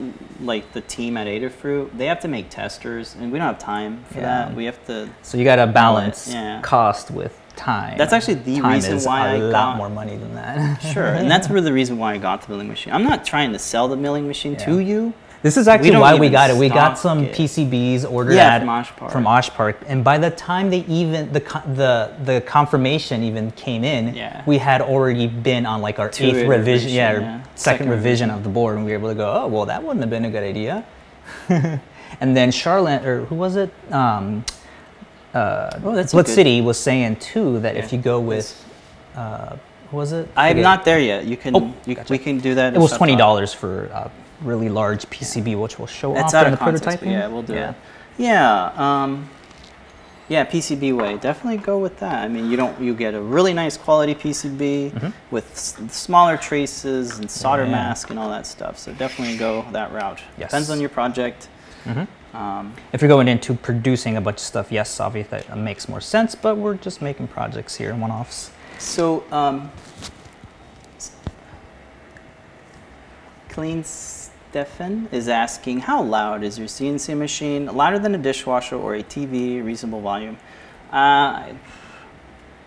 like 0.42 0.72
the 0.74 0.82
team 0.82 1.16
at 1.18 1.28
Adafruit, 1.28 1.96
they 1.96 2.06
have 2.08 2.20
to 2.22 2.28
make 2.28 2.50
testers, 2.50 3.16
and 3.16 3.32
we 3.32 3.38
don't 3.38 3.48
have 3.48 3.60
time 3.60 4.04
for 4.06 4.20
Yeah. 4.20 4.48
that. 4.48 4.56
We 4.56 4.66
have 4.66 4.84
to. 4.88 5.10
So 5.22 5.38
you 5.38 5.44
got 5.44 5.58
to 5.58 5.68
balance 5.68 6.32
yeah. 6.32 6.60
cost 6.62 7.12
with 7.12 7.40
time. 7.56 7.98
That's 8.00 8.14
actually 8.14 8.36
the 8.36 8.62
time 8.62 8.74
reason 8.74 9.00
why 9.02 9.30
a 9.30 9.36
I 9.36 9.38
lot 9.38 9.52
got- 9.52 9.78
more 9.78 9.90
money 9.90 10.16
than 10.16 10.34
that. 10.36 10.82
Sure, 10.94 11.06
and 11.06 11.30
that's 11.30 11.50
really 11.52 11.66
the 11.66 11.74
reason 11.74 11.98
why 12.00 12.14
I 12.14 12.18
got 12.18 12.42
the 12.44 12.50
milling 12.50 12.68
machine. 12.68 12.94
I'm 12.94 13.04
not 13.04 13.26
trying 13.26 13.52
to 13.54 13.60
sell 13.60 13.88
the 13.88 13.96
milling 13.98 14.26
machine 14.28 14.56
to 14.58 14.80
you. 14.80 15.14
This 15.44 15.56
is 15.56 15.68
actually 15.68 15.92
don't 15.92 16.02
why 16.02 16.16
we 16.16 16.30
got 16.30 16.50
it. 16.50 16.56
We 16.58 16.68
got 16.68 16.98
some 16.98 17.26
it. 17.26 17.36
PCBs 17.36 18.10
ordered 18.12 18.34
Yeah, 18.34 18.56
at, 18.56 18.60
from 18.62 18.70
Osh 18.70 18.96
Park. 18.96 19.12
from 19.12 19.28
Osh 19.28 19.50
Park, 19.52 19.78
and 19.88 20.04
by 20.04 20.18
the 20.18 20.32
time 20.32 20.70
they 20.70 20.80
even 20.88 21.32
the 21.32 21.40
the 21.76 22.12
the 22.24 22.42
confirmation 22.42 23.24
even 23.24 23.52
came 23.52 23.84
in, 23.84 24.16
Yeah. 24.16 24.44
we 24.48 24.58
had 24.58 24.82
already 24.82 25.28
been 25.28 25.66
on 25.66 25.82
like 25.82 26.00
our 26.00 26.10
Two 26.10 26.26
eighth 26.26 26.48
revision, 26.48 26.90
iteration, 26.90 26.90
yeah, 26.90 27.12
yeah. 27.20 27.44
second, 27.44 27.56
Second 27.56 27.90
revision 27.90 27.98
revision. 28.00 28.30
of 28.32 28.44
the 28.44 28.50
board, 28.50 28.76
and 28.78 28.86
we 28.86 28.92
were 28.92 28.98
able 28.98 29.10
to 29.10 29.16
go, 29.16 29.32
oh 29.32 29.48
well, 29.48 29.66
that 29.68 29.82
wouldn't 29.84 30.02
have 30.02 30.10
been 30.10 30.26
a 30.26 30.32
good 30.32 30.44
idea. 30.44 30.84
and 31.50 32.36
then 32.36 32.52
Charlotte, 32.52 33.06
or 33.06 33.26
who 33.26 33.36
was 33.36 33.56
it? 33.58 33.72
Um, 33.92 34.44
uh, 35.34 35.80
Oh, 35.84 35.94
that's 35.96 36.14
good- 36.14 36.28
City 36.28 36.62
was 36.62 36.80
saying 36.80 37.18
too 37.18 37.60
that 37.60 37.76
if 37.76 37.92
you 37.94 38.00
go 38.00 38.20
with, 38.20 38.66
uh, 39.16 39.56
who 39.92 39.98
was 39.98 40.12
it? 40.14 40.28
I'm 40.36 40.62
not 40.62 40.84
there 40.84 41.00
yet. 41.00 41.26
You 41.26 41.38
can. 41.38 41.56
Oh, 41.56 41.74
you, 41.86 41.94
gotcha. 41.96 42.12
We 42.12 42.18
can 42.18 42.40
do 42.40 42.56
that. 42.56 42.74
It 42.74 42.80
was 42.80 42.92
twenty 42.98 43.16
dollars 43.16 43.54
for 43.54 43.86
a 43.94 44.10
really 44.42 44.70
large 44.70 45.06
PCB, 45.10 45.60
which 45.60 45.78
we'll 45.80 45.88
show 45.88 46.16
It's 46.18 46.34
off 46.34 46.46
of 46.46 46.52
the 46.52 46.58
context, 46.58 46.86
prototyping. 47.02 47.12
yeah, 47.12 47.28
we'll 47.28 47.42
do 47.44 47.54
it. 47.54 47.76
Yeah, 48.18 48.72
um, 48.76 49.30
yeah, 50.30 50.44
PCBWay. 50.46 51.22
Definitely 51.22 51.64
go 51.64 51.78
with 51.80 52.00
that. 52.00 52.24
I 52.24 52.28
mean, 52.28 52.50
you 52.52 52.58
don't 52.58 52.80
you 52.82 52.94
get 52.94 53.14
a 53.14 53.22
really 53.22 53.54
nice 53.54 53.78
quality 53.78 54.14
PCB 54.16 55.14
with 55.32 55.50
s- 55.52 55.78
smaller 55.90 56.36
traces 56.38 57.18
and 57.20 57.30
solder. 57.32 57.64
Yeah. 57.66 57.72
mask 57.72 58.10
and 58.10 58.20
all 58.20 58.30
that 58.30 58.46
stuff. 58.46 58.78
So 58.78 58.92
definitely 58.94 59.38
go 59.38 59.66
that 59.72 59.92
route. 59.94 60.22
Yes. 60.38 60.50
Depends 60.52 60.70
on 60.70 60.80
your 60.82 60.90
project. 60.90 61.48
Mm-hmm. 61.86 62.36
Um, 62.36 62.74
If 62.92 63.02
you're 63.02 63.08
going 63.08 63.28
into 63.30 63.54
producing 63.56 64.18
a 64.18 64.22
bunch 64.22 64.36
of 64.38 64.42
stuff, 64.42 64.72
yes, 64.72 65.00
obviously 65.00 65.40
that 65.48 65.58
makes 65.58 65.88
more 65.88 66.02
sense. 66.02 66.36
But 66.36 66.58
we're 66.58 66.76
just 66.76 67.02
making 67.02 67.30
projects 67.30 67.76
here, 67.76 67.96
one-offs. 67.96 68.52
so, 68.80 69.24
um, 69.32 69.72
Clean 73.50 73.84
Stefan 74.50 75.10
is 75.12 75.28
asking, 75.28 75.80
how 75.82 76.02
loud 76.02 76.44
is 76.44 76.58
your 76.58 76.68
CNC 76.68 77.18
machine? 77.18 77.66
Louder 77.66 78.00
than 78.00 78.16
a 78.16 78.18
dishwasher 78.18 78.76
or 78.76 78.96
a 78.96 79.04
TV, 79.04 79.64
reasonable 79.64 80.02
volume? 80.02 80.38
Uh, 80.92 81.54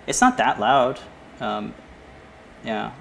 it's 0.06 0.20
not 0.20 0.36
that 0.36 0.60
loud. 0.60 1.00
Um, 1.40 1.74
yeah. 2.64 2.92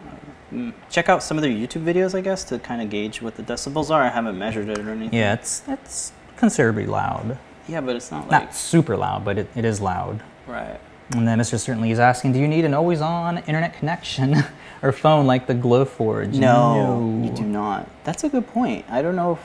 Mm, 0.54 0.74
Check 0.90 1.10
out 1.10 1.22
some 1.22 1.38
of 1.38 1.42
their 1.44 1.52
YouTube 1.52 1.84
videos, 1.84 2.16
I 2.18 2.22
guess, 2.22 2.44
to 2.46 2.58
kind 2.60 2.82
of 2.82 2.90
gauge 2.90 3.22
what 3.22 3.36
the 3.36 3.44
decibels 3.44 3.90
are. 3.92 4.02
I 4.02 4.10
haven't 4.10 4.38
measured 4.38 4.70
it 4.70 4.80
or 4.80 4.90
anything. 4.92 5.18
Yeah, 5.20 5.34
it's 5.34 5.62
it's 5.68 6.12
considerably 6.38 6.86
loud. 6.86 7.38
Yeah, 7.68 7.82
but 7.82 7.96
it's 7.98 8.10
not 8.12 8.22
like 8.30 8.32
Not 8.46 8.56
super 8.56 8.96
loud, 8.98 9.24
but 9.26 9.38
it, 9.38 9.48
it 9.56 9.66
is 9.66 9.80
loud. 9.82 10.24
right. 10.48 10.80
And 11.12 11.28
then 11.28 11.40
Mr. 11.40 11.60
Certainly 11.60 11.92
is 11.92 12.00
asking, 12.00 12.34
do 12.34 12.40
you 12.40 12.48
need 12.48 12.66
an 12.66 12.74
always-on 12.74 13.40
internet 13.40 13.74
connection 13.74 14.44
or 14.84 14.92
phone 14.92 15.26
like 15.26 15.48
the 15.48 15.56
Glowforge? 15.56 16.34
No, 16.34 17.22
you 17.24 17.32
do 17.32 17.44
not. 17.44 17.90
That's 18.04 18.24
a 18.24 18.30
good 18.30 18.48
point. 18.48 18.86
I 18.90 19.02
don't 19.02 19.16
know 19.16 19.34
if 19.34 19.40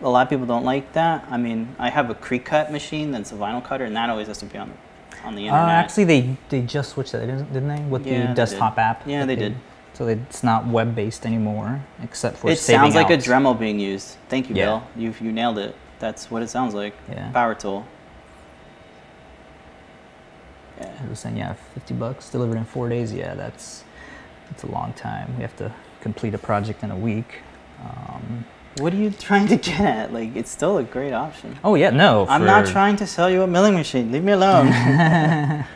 a 0.00 0.08
lot 0.08 0.22
of 0.22 0.30
people 0.30 0.46
don't 0.46 0.64
like 0.64 0.92
that. 0.92 1.26
I 1.28 1.36
mean, 1.38 1.74
I 1.78 1.90
have 1.90 2.08
a 2.08 2.14
Cricut 2.14 2.70
machine 2.70 3.10
that's 3.10 3.32
a 3.32 3.34
vinyl 3.34 3.64
cutter, 3.64 3.84
and 3.84 3.96
that 3.96 4.10
always 4.10 4.28
has 4.28 4.38
to 4.38 4.46
be 4.46 4.58
on 4.58 4.72
on 5.22 5.34
the 5.34 5.42
Uh, 5.50 5.52
internet. 5.52 5.68
actually, 5.84 6.04
they 6.04 6.36
they 6.48 6.62
just 6.62 6.92
switched 6.92 7.12
that, 7.12 7.20
didn't 7.26 7.52
didn't 7.52 7.68
they, 7.68 7.82
with 7.82 8.06
Yeah, 8.06 8.28
the 8.28 8.34
desktop 8.34 8.76
did. 8.76 8.80
app? 8.80 9.02
Yeah, 9.06 9.20
that 9.20 9.26
they 9.26 9.36
did. 9.36 9.54
So 9.92 10.06
it's 10.06 10.42
not 10.42 10.66
web-based 10.66 11.26
anymore, 11.26 11.80
except 12.02 12.38
for 12.38 12.48
it 12.48 12.58
sounds 12.58 12.94
like 12.94 13.10
a. 13.10 13.18
Dremel 13.18 13.58
being 13.58 13.78
used. 13.78 14.16
Thank 14.30 14.48
you, 14.48 14.54
Yeah. 14.56 14.64
Bill. 14.66 14.82
You 14.96 15.14
you 15.20 15.30
nailed 15.32 15.58
it. 15.58 15.74
That's 15.98 16.30
what 16.30 16.42
it 16.42 16.48
sounds 16.48 16.72
like. 16.74 16.94
Yeah. 17.10 17.30
Power 17.32 17.54
tool. 17.54 17.84
Yeah. 20.80 20.92
I 21.04 21.08
was 21.08 21.18
saying, 21.20 21.36
yeah, 21.36 21.54
50 21.74 21.94
bucks 21.94 22.30
delivered 22.30 22.56
in 22.56 22.64
four 22.64 22.88
days. 22.88 23.12
Yeah, 23.12 23.34
that's 23.34 23.84
that's 24.48 24.62
a 24.64 24.66
long 24.66 24.92
time. 24.94 25.34
We 25.36 25.42
have 25.42 25.56
to 25.56 25.72
complete 26.00 26.34
a 26.34 26.38
project 26.38 26.82
in 26.82 26.90
a 26.90 26.96
week. 26.96 27.40
Um, 27.82 28.44
What 28.78 28.92
are 28.92 28.96
you 28.96 29.10
trying 29.10 29.46
to 29.48 29.56
get 29.56 29.80
at? 29.80 30.12
Like, 30.12 30.34
it's 30.36 30.50
still 30.50 30.78
a 30.78 30.82
great 30.82 31.12
option. 31.12 31.58
oh 31.64 31.74
yeah, 31.74 31.90
no. 31.90 32.26
I'm 32.28 32.44
not 32.44 32.66
trying 32.66 32.96
to 32.96 33.06
sell 33.06 33.30
you 33.30 33.42
a 33.42 33.46
milling 33.46 33.74
machine. 33.74 34.10
Leave 34.12 34.24
me 34.24 34.32
alone. 34.32 34.66
All 34.72 34.72
right, 34.72 35.66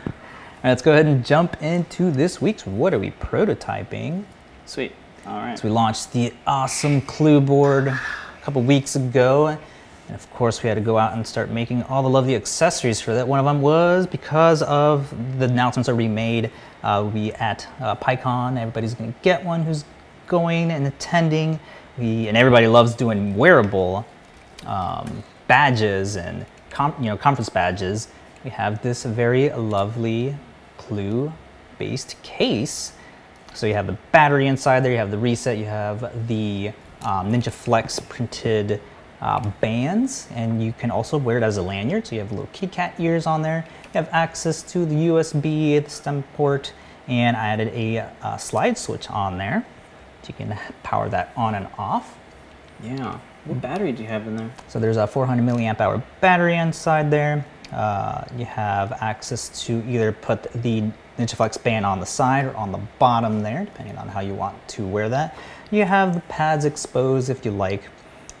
let's 0.71 0.81
go 0.81 0.91
ahead 0.93 1.05
and 1.05 1.23
jump 1.25 1.61
into 1.61 2.09
this 2.11 2.41
week's 2.41 2.65
What 2.65 2.93
Are 2.93 2.99
We 2.99 3.11
Prototyping? 3.11 4.23
Sweet. 4.65 4.93
All 5.27 5.37
right. 5.39 5.57
So 5.59 5.67
we 5.67 5.73
launched 5.73 6.11
the 6.13 6.33
awesome 6.47 7.01
Clue 7.01 7.39
board 7.41 7.87
a 7.87 7.99
couple 8.41 8.61
weeks 8.63 8.95
ago. 8.95 9.57
And 10.07 10.15
of 10.15 10.31
course, 10.33 10.61
we 10.61 10.69
had 10.69 10.75
to 10.75 10.81
go 10.81 10.97
out 10.97 11.13
and 11.13 11.25
start 11.25 11.49
making 11.49 11.83
all 11.83 12.03
the 12.03 12.09
lovely 12.09 12.35
accessories 12.35 13.01
for 13.01 13.13
that. 13.15 13.27
One 13.27 13.39
of 13.39 13.45
them 13.45 13.61
was 13.61 14.05
because 14.05 14.61
of 14.61 15.09
the 15.39 15.45
announcements 15.45 15.89
already 15.89 16.07
made. 16.07 16.51
Uh, 16.83 17.09
we 17.11 17.31
at 17.33 17.67
uh, 17.79 17.95
PyCon, 17.95 18.59
everybody's 18.59 18.93
going 18.93 19.11
to 19.11 19.19
get 19.21 19.43
one 19.43 19.63
who's 19.63 19.83
going 20.27 20.71
and 20.71 20.85
attending. 20.85 21.59
We 21.97 22.27
and 22.27 22.37
everybody 22.37 22.67
loves 22.67 22.93
doing 22.93 23.35
wearable 23.35 24.05
um, 24.65 25.23
badges 25.47 26.17
and 26.17 26.45
you 26.99 27.05
know 27.05 27.17
conference 27.17 27.49
badges. 27.49 28.09
We 28.43 28.51
have 28.51 28.83
this 28.83 29.03
very 29.05 29.49
lovely 29.49 30.35
Clue-based 30.77 32.21
case. 32.21 32.93
So 33.53 33.65
you 33.65 33.73
have 33.73 33.87
the 33.87 33.97
battery 34.11 34.45
inside 34.47 34.81
there, 34.81 34.91
you 34.91 34.97
have 34.97 35.09
the 35.09 35.17
reset, 35.17 35.57
you 35.57 35.65
have 35.65 36.27
the 36.27 36.73
um, 37.01 37.31
Ninja 37.31 37.51
Flex 37.51 37.99
printed 37.99 38.81
uh, 39.21 39.49
bands, 39.61 40.27
and 40.33 40.63
you 40.63 40.73
can 40.73 40.91
also 40.91 41.17
wear 41.17 41.37
it 41.37 41.43
as 41.43 41.57
a 41.57 41.61
lanyard. 41.61 42.07
So 42.07 42.15
you 42.15 42.21
have 42.21 42.31
little 42.31 42.49
KitKat 42.53 42.99
ears 42.99 43.25
on 43.25 43.41
there. 43.41 43.65
You 43.85 43.99
have 43.99 44.09
access 44.11 44.61
to 44.63 44.85
the 44.85 44.95
USB, 44.95 45.83
the 45.83 45.89
stem 45.89 46.23
port, 46.35 46.73
and 47.07 47.35
I 47.37 47.47
added 47.47 47.69
a 47.73 48.09
uh, 48.21 48.37
slide 48.37 48.77
switch 48.77 49.09
on 49.09 49.37
there. 49.37 49.65
So 50.23 50.29
you 50.29 50.45
can 50.45 50.57
power 50.83 51.09
that 51.09 51.31
on 51.35 51.55
and 51.55 51.67
off. 51.77 52.17
Yeah. 52.83 53.19
What 53.45 53.61
battery 53.61 53.91
do 53.91 54.01
you 54.01 54.09
have 54.09 54.27
in 54.27 54.35
there? 54.35 54.49
So 54.67 54.79
there's 54.79 54.97
a 54.97 55.05
400 55.05 55.43
milliamp 55.43 55.79
hour 55.79 56.01
battery 56.19 56.57
inside 56.57 57.11
there. 57.11 57.45
Uh, 57.71 58.23
you 58.37 58.45
have 58.45 58.91
access 58.93 59.65
to 59.65 59.83
either 59.87 60.11
put 60.11 60.51
the 60.63 60.83
NinjaFlex 61.17 61.61
band 61.63 61.85
on 61.85 61.99
the 61.99 62.05
side 62.05 62.45
or 62.45 62.55
on 62.55 62.71
the 62.71 62.79
bottom 62.99 63.41
there, 63.41 63.65
depending 63.65 63.97
on 63.97 64.07
how 64.07 64.19
you 64.19 64.33
want 64.33 64.55
to 64.69 64.85
wear 64.85 65.09
that. 65.09 65.37
You 65.71 65.85
have 65.85 66.13
the 66.13 66.21
pads 66.21 66.65
exposed 66.65 67.29
if 67.29 67.45
you 67.45 67.51
like, 67.51 67.83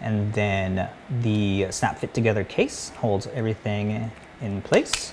and 0.05 0.31
then 0.33 0.87
the 1.21 1.67
snap 1.71 1.97
fit 1.97 2.13
together 2.13 2.43
case 2.43 2.89
holds 2.97 3.27
everything 3.27 4.11
in 4.39 4.61
place. 4.61 5.11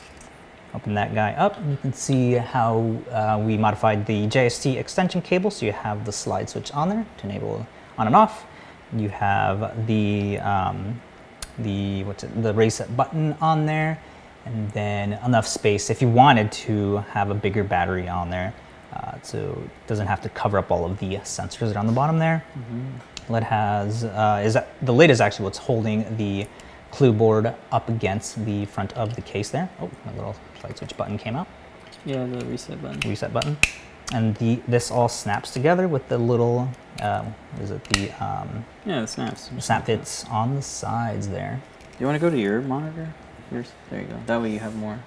Open 0.74 0.94
that 0.94 1.14
guy 1.14 1.32
up, 1.32 1.58
you 1.68 1.76
can 1.78 1.92
see 1.92 2.32
how 2.32 2.96
uh, 3.10 3.42
we 3.44 3.58
modified 3.58 4.06
the 4.06 4.26
JST 4.26 4.76
extension 4.76 5.20
cable. 5.20 5.50
So 5.50 5.66
you 5.66 5.72
have 5.72 6.04
the 6.04 6.12
slide 6.12 6.48
switch 6.48 6.72
on 6.72 6.88
there 6.88 7.04
to 7.18 7.26
enable 7.26 7.66
on 7.98 8.06
and 8.06 8.16
off. 8.16 8.46
You 8.96 9.08
have 9.08 9.86
the 9.86 10.38
um, 10.38 11.00
the 11.58 12.04
what's 12.04 12.24
it, 12.24 12.42
the 12.42 12.54
reset 12.54 12.94
button 12.96 13.34
on 13.40 13.66
there, 13.66 13.98
and 14.44 14.70
then 14.72 15.14
enough 15.24 15.46
space 15.46 15.90
if 15.90 16.00
you 16.00 16.08
wanted 16.08 16.50
to 16.52 16.98
have 17.10 17.30
a 17.30 17.34
bigger 17.34 17.64
battery 17.64 18.08
on 18.08 18.30
there, 18.30 18.54
uh, 18.94 19.12
so 19.22 19.62
it 19.64 19.86
doesn't 19.86 20.06
have 20.06 20.20
to 20.22 20.28
cover 20.30 20.58
up 20.58 20.70
all 20.70 20.84
of 20.84 20.98
the 20.98 21.16
sensors 21.16 21.68
that 21.68 21.76
are 21.76 21.80
on 21.80 21.86
the 21.86 21.92
bottom 21.92 22.18
there. 22.18 22.44
Lid 23.28 23.42
has 23.44 24.04
uh, 24.04 24.42
is 24.44 24.54
that, 24.54 24.68
the 24.82 24.92
lid 24.92 25.10
is 25.10 25.20
actually 25.20 25.44
what's 25.44 25.58
holding 25.58 26.16
the 26.16 26.46
clue 26.90 27.12
board 27.12 27.54
up 27.70 27.88
against 27.88 28.44
the 28.44 28.66
front 28.66 28.92
of 28.94 29.14
the 29.16 29.22
case 29.22 29.50
there. 29.50 29.68
Oh, 29.80 29.90
my 30.04 30.12
little 30.12 30.36
light 30.62 30.76
switch 30.78 30.96
button 30.96 31.16
came 31.18 31.36
out 31.36 31.46
Yeah, 32.04 32.24
the 32.26 32.44
reset 32.46 32.82
button. 32.82 33.00
reset 33.08 33.32
button. 33.32 33.56
And 34.12 34.34
the 34.36 34.60
this 34.68 34.90
all 34.90 35.08
snaps 35.08 35.52
together 35.52 35.88
with 35.88 36.06
the 36.08 36.18
little, 36.18 36.68
uh, 37.00 37.24
is 37.62 37.70
it 37.70 37.82
the 37.84 38.10
um, 38.22 38.64
Yeah, 38.84 39.00
the 39.00 39.06
snaps. 39.06 39.50
snap 39.60 39.86
fits 39.86 40.24
on 40.26 40.54
the 40.54 40.62
sides 40.62 41.28
there. 41.28 41.60
Do 41.80 41.96
you 42.00 42.06
want 42.06 42.16
to 42.16 42.20
go 42.20 42.28
to 42.30 42.38
your 42.38 42.60
monitor? 42.60 43.08
Yours? 43.50 43.70
There 43.90 44.00
you 44.00 44.06
go. 44.08 44.16
That 44.26 44.42
way 44.42 44.50
you 44.52 44.58
have 44.58 44.74
more. 44.76 44.98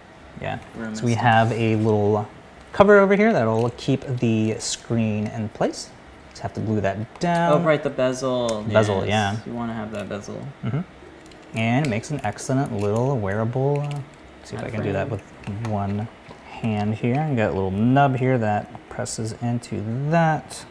Yeah. 0.42 0.60
Room 0.76 0.96
So 0.96 1.06
we 1.06 1.12
stuff. 1.14 1.24
have 1.24 1.52
a 1.52 1.76
little 1.76 2.28
cover 2.74 2.98
over 3.00 3.16
here 3.16 3.32
that'll 3.32 3.70
keep 3.78 4.02
the 4.08 4.56
screen 4.60 5.28
in 5.28 5.50
place. 5.50 5.90
Just 6.36 6.44
have 6.44 6.54
to 6.56 6.60
glue 6.60 6.82
that 6.82 7.22
down. 7.22 7.54
oh, 7.54 7.64
right, 7.64 7.82
the 7.82 7.90
bezel. 7.90 8.66
Bezel, 8.68 9.06
Yes, 9.06 9.08
yeah. 9.08 9.38
You 9.50 9.54
want 9.54 9.70
to 9.70 9.74
have 9.74 9.90
that 9.94 10.10
bezel. 10.10 10.46
Mm 10.66 10.70
-hmm. 10.70 10.84
And 11.56 11.86
it 11.86 11.90
makes 11.90 12.12
an 12.12 12.20
excellent 12.24 12.74
little 12.74 13.18
wearable. 13.18 13.80
Uh, 13.80 13.88
let's 13.88 14.50
see 14.50 14.58
if 14.58 14.64
I 14.64 14.70
can 14.70 14.84
do 14.84 14.92
that 14.92 15.10
with 15.10 15.24
one 15.70 16.08
hand 16.62 16.96
here. 16.96 17.26
You 17.30 17.36
got 17.36 17.56
a 17.56 17.62
little 17.62 17.72
nub 17.72 18.18
here 18.18 18.38
that 18.38 18.68
presses 18.90 19.36
into 19.42 19.76
that. 20.12 20.66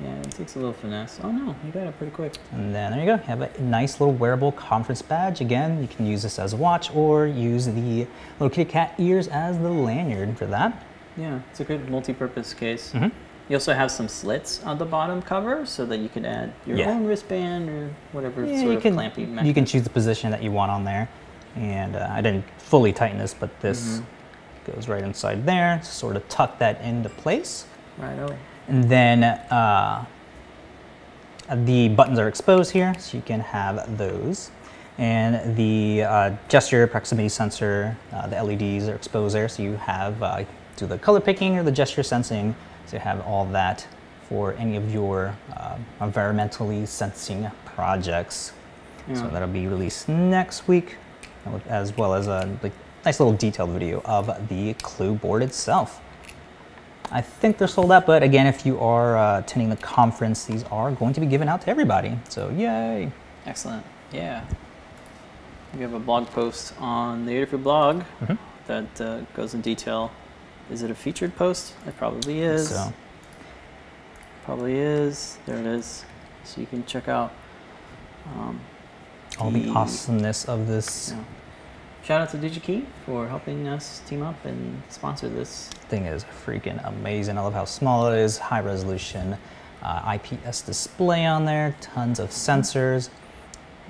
Yeah, 0.00 0.20
it 0.20 0.30
takes 0.36 0.56
a 0.56 0.58
little 0.58 0.72
finesse. 0.72 1.20
Oh 1.22 1.30
no, 1.30 1.54
you 1.64 1.70
got 1.72 1.86
it 1.86 1.96
pretty 1.96 2.14
quick. 2.16 2.32
And 2.52 2.74
then 2.74 2.90
there 2.90 3.00
you 3.04 3.16
go. 3.16 3.22
You 3.22 3.28
have 3.28 3.42
a 3.42 3.50
nice 3.60 4.00
little 4.00 4.18
wearable 4.18 4.52
conference 4.52 5.04
badge. 5.04 5.44
Again, 5.44 5.80
you 5.80 5.88
can 5.96 6.06
use 6.12 6.22
this 6.22 6.38
as 6.38 6.52
a 6.52 6.56
watch 6.56 6.90
or 6.94 7.26
use 7.26 7.66
the 7.66 8.06
little 8.40 8.50
kitty 8.50 8.70
cat 8.72 8.94
ears 8.98 9.28
as 9.28 9.58
the 9.58 9.70
lanyard 9.70 10.36
for 10.38 10.46
that. 10.46 10.72
Yeah, 11.16 11.38
it's 11.50 11.60
a 11.60 11.64
good 11.64 11.88
multi-purpose 11.88 12.54
case. 12.54 12.92
Mhm. 12.94 13.10
You 13.48 13.56
also 13.56 13.74
have 13.74 13.90
some 13.90 14.08
slits 14.08 14.62
on 14.64 14.78
the 14.78 14.86
bottom 14.86 15.20
cover 15.20 15.66
so 15.66 15.84
that 15.86 15.98
you 15.98 16.08
can 16.08 16.24
add 16.24 16.52
your 16.66 16.78
Yeah. 16.78 16.90
own 16.90 17.04
wristband 17.06 17.68
or 17.68 17.90
whatever 18.12 18.44
Yeah, 18.46 18.58
sort 18.60 18.70
you 18.70 18.76
of 18.78 18.82
can 18.82 18.94
clampy 18.94 19.18
you 19.18 19.26
mechanism. 19.26 19.54
can 19.54 19.64
choose 19.66 19.82
the 19.82 19.90
position 19.90 20.30
that 20.30 20.42
you 20.42 20.50
want 20.50 20.70
on 20.72 20.84
there. 20.84 21.08
And 21.56 21.94
uh, 21.94 22.08
I 22.10 22.20
didn't 22.22 22.44
fully 22.58 22.92
tighten 22.92 23.18
this, 23.18 23.34
but 23.34 23.50
this 23.60 24.00
Mhm. 24.66 24.72
goes 24.74 24.88
right 24.88 25.02
inside 25.02 25.44
there. 25.44 25.78
To 25.78 25.84
sort 25.84 26.16
of 26.16 26.26
tuck 26.28 26.58
that 26.58 26.80
into 26.80 27.10
place. 27.10 27.66
Right, 27.98 28.18
oh. 28.18 28.34
And 28.66 28.84
then 28.84 29.22
uh, 29.24 30.04
the 31.50 31.88
buttons 31.90 32.18
are 32.18 32.28
exposed 32.28 32.70
here, 32.72 32.94
so 32.98 33.16
you 33.18 33.22
can 33.22 33.40
have 33.40 33.98
those. 33.98 34.50
And 34.96 35.54
the 35.56 36.04
uh, 36.04 36.30
gesture 36.48 36.86
proximity 36.86 37.28
sensor, 37.28 37.96
uh, 38.12 38.26
the 38.28 38.36
LEDs 38.42 38.88
are 38.88 38.94
exposed 38.94 39.34
there, 39.34 39.48
so 39.48 39.62
you 39.62 39.74
have 39.76 40.22
uh, 40.22 40.44
do 40.76 40.86
the 40.86 40.96
color 40.98 41.20
picking 41.20 41.58
or 41.58 41.62
the 41.62 41.72
gesture 41.72 42.02
sensing, 42.02 42.54
you 42.94 43.00
have 43.00 43.20
all 43.26 43.44
that 43.46 43.86
for 44.28 44.54
any 44.54 44.76
of 44.76 44.92
your 44.92 45.36
uh, 45.56 45.76
environmentally 46.00 46.86
sensing 46.88 47.50
projects. 47.66 48.52
So 49.12 49.28
that'll 49.28 49.48
be 49.48 49.66
released 49.66 50.08
next 50.08 50.66
week, 50.66 50.96
as 51.68 51.94
well 51.94 52.14
as 52.14 52.26
a 52.26 52.48
like, 52.62 52.72
nice 53.04 53.20
little 53.20 53.34
detailed 53.34 53.68
video 53.68 54.00
of 54.06 54.48
the 54.48 54.72
Clue 54.74 55.14
board 55.14 55.42
itself. 55.42 56.00
I 57.10 57.20
think 57.20 57.58
they're 57.58 57.68
sold 57.68 57.92
out, 57.92 58.06
but 58.06 58.22
again, 58.22 58.46
if 58.46 58.64
you 58.64 58.80
are 58.80 59.18
uh, 59.18 59.40
attending 59.40 59.68
the 59.68 59.76
conference, 59.76 60.46
these 60.46 60.64
are 60.64 60.90
going 60.90 61.12
to 61.12 61.20
be 61.20 61.26
given 61.26 61.50
out 61.50 61.60
to 61.62 61.68
everybody. 61.68 62.16
So 62.30 62.48
yay! 62.48 63.12
Excellent. 63.44 63.84
Yeah. 64.10 64.42
We 65.74 65.82
have 65.82 65.92
a 65.92 65.98
blog 65.98 66.28
post 66.28 66.72
on 66.80 67.26
the 67.26 67.32
Adafruit 67.32 67.62
blog 67.62 68.04
Mhm. 68.22 68.38
that 68.68 69.00
uh, 69.02 69.20
goes 69.34 69.52
in 69.52 69.60
detail. 69.60 70.12
Is 70.70 70.82
it 70.82 70.90
a 70.90 70.94
featured 70.94 71.36
post? 71.36 71.74
It 71.86 71.96
probably 71.96 72.40
is. 72.40 72.70
So 72.70 72.92
Probably 74.44 74.78
is. 74.78 75.38
There 75.46 75.56
it 75.56 75.66
is. 75.66 76.04
So 76.44 76.60
you 76.60 76.66
can 76.66 76.84
check 76.84 77.08
out. 77.08 77.32
Um, 78.34 78.60
all 79.38 79.50
the 79.50 79.62
the- 79.62 79.70
awesomeness 79.70 80.44
of 80.46 80.66
this 80.66 81.12
yeah. 81.14 81.24
Shout 82.04 82.20
out 82.20 82.28
to 82.30 82.36
DigiKey 82.36 82.84
for 83.06 83.26
helping 83.26 83.66
us 83.66 84.02
team 84.06 84.22
up 84.22 84.44
and 84.44 84.82
sponsor 84.90 85.26
this. 85.30 85.70
thing 85.88 86.04
is 86.04 86.22
freaking 86.44 86.86
amazing. 86.86 87.38
I 87.38 87.40
love 87.40 87.54
how 87.54 87.64
small 87.64 88.12
it 88.12 88.18
is, 88.18 88.36
high 88.36 88.60
resolution, 88.60 89.38
uh, 89.82 90.18
IPS 90.22 90.60
display 90.60 91.24
on 91.24 91.46
there, 91.46 91.74
tons 91.80 92.18
of 92.18 92.28
sensors. 92.28 93.08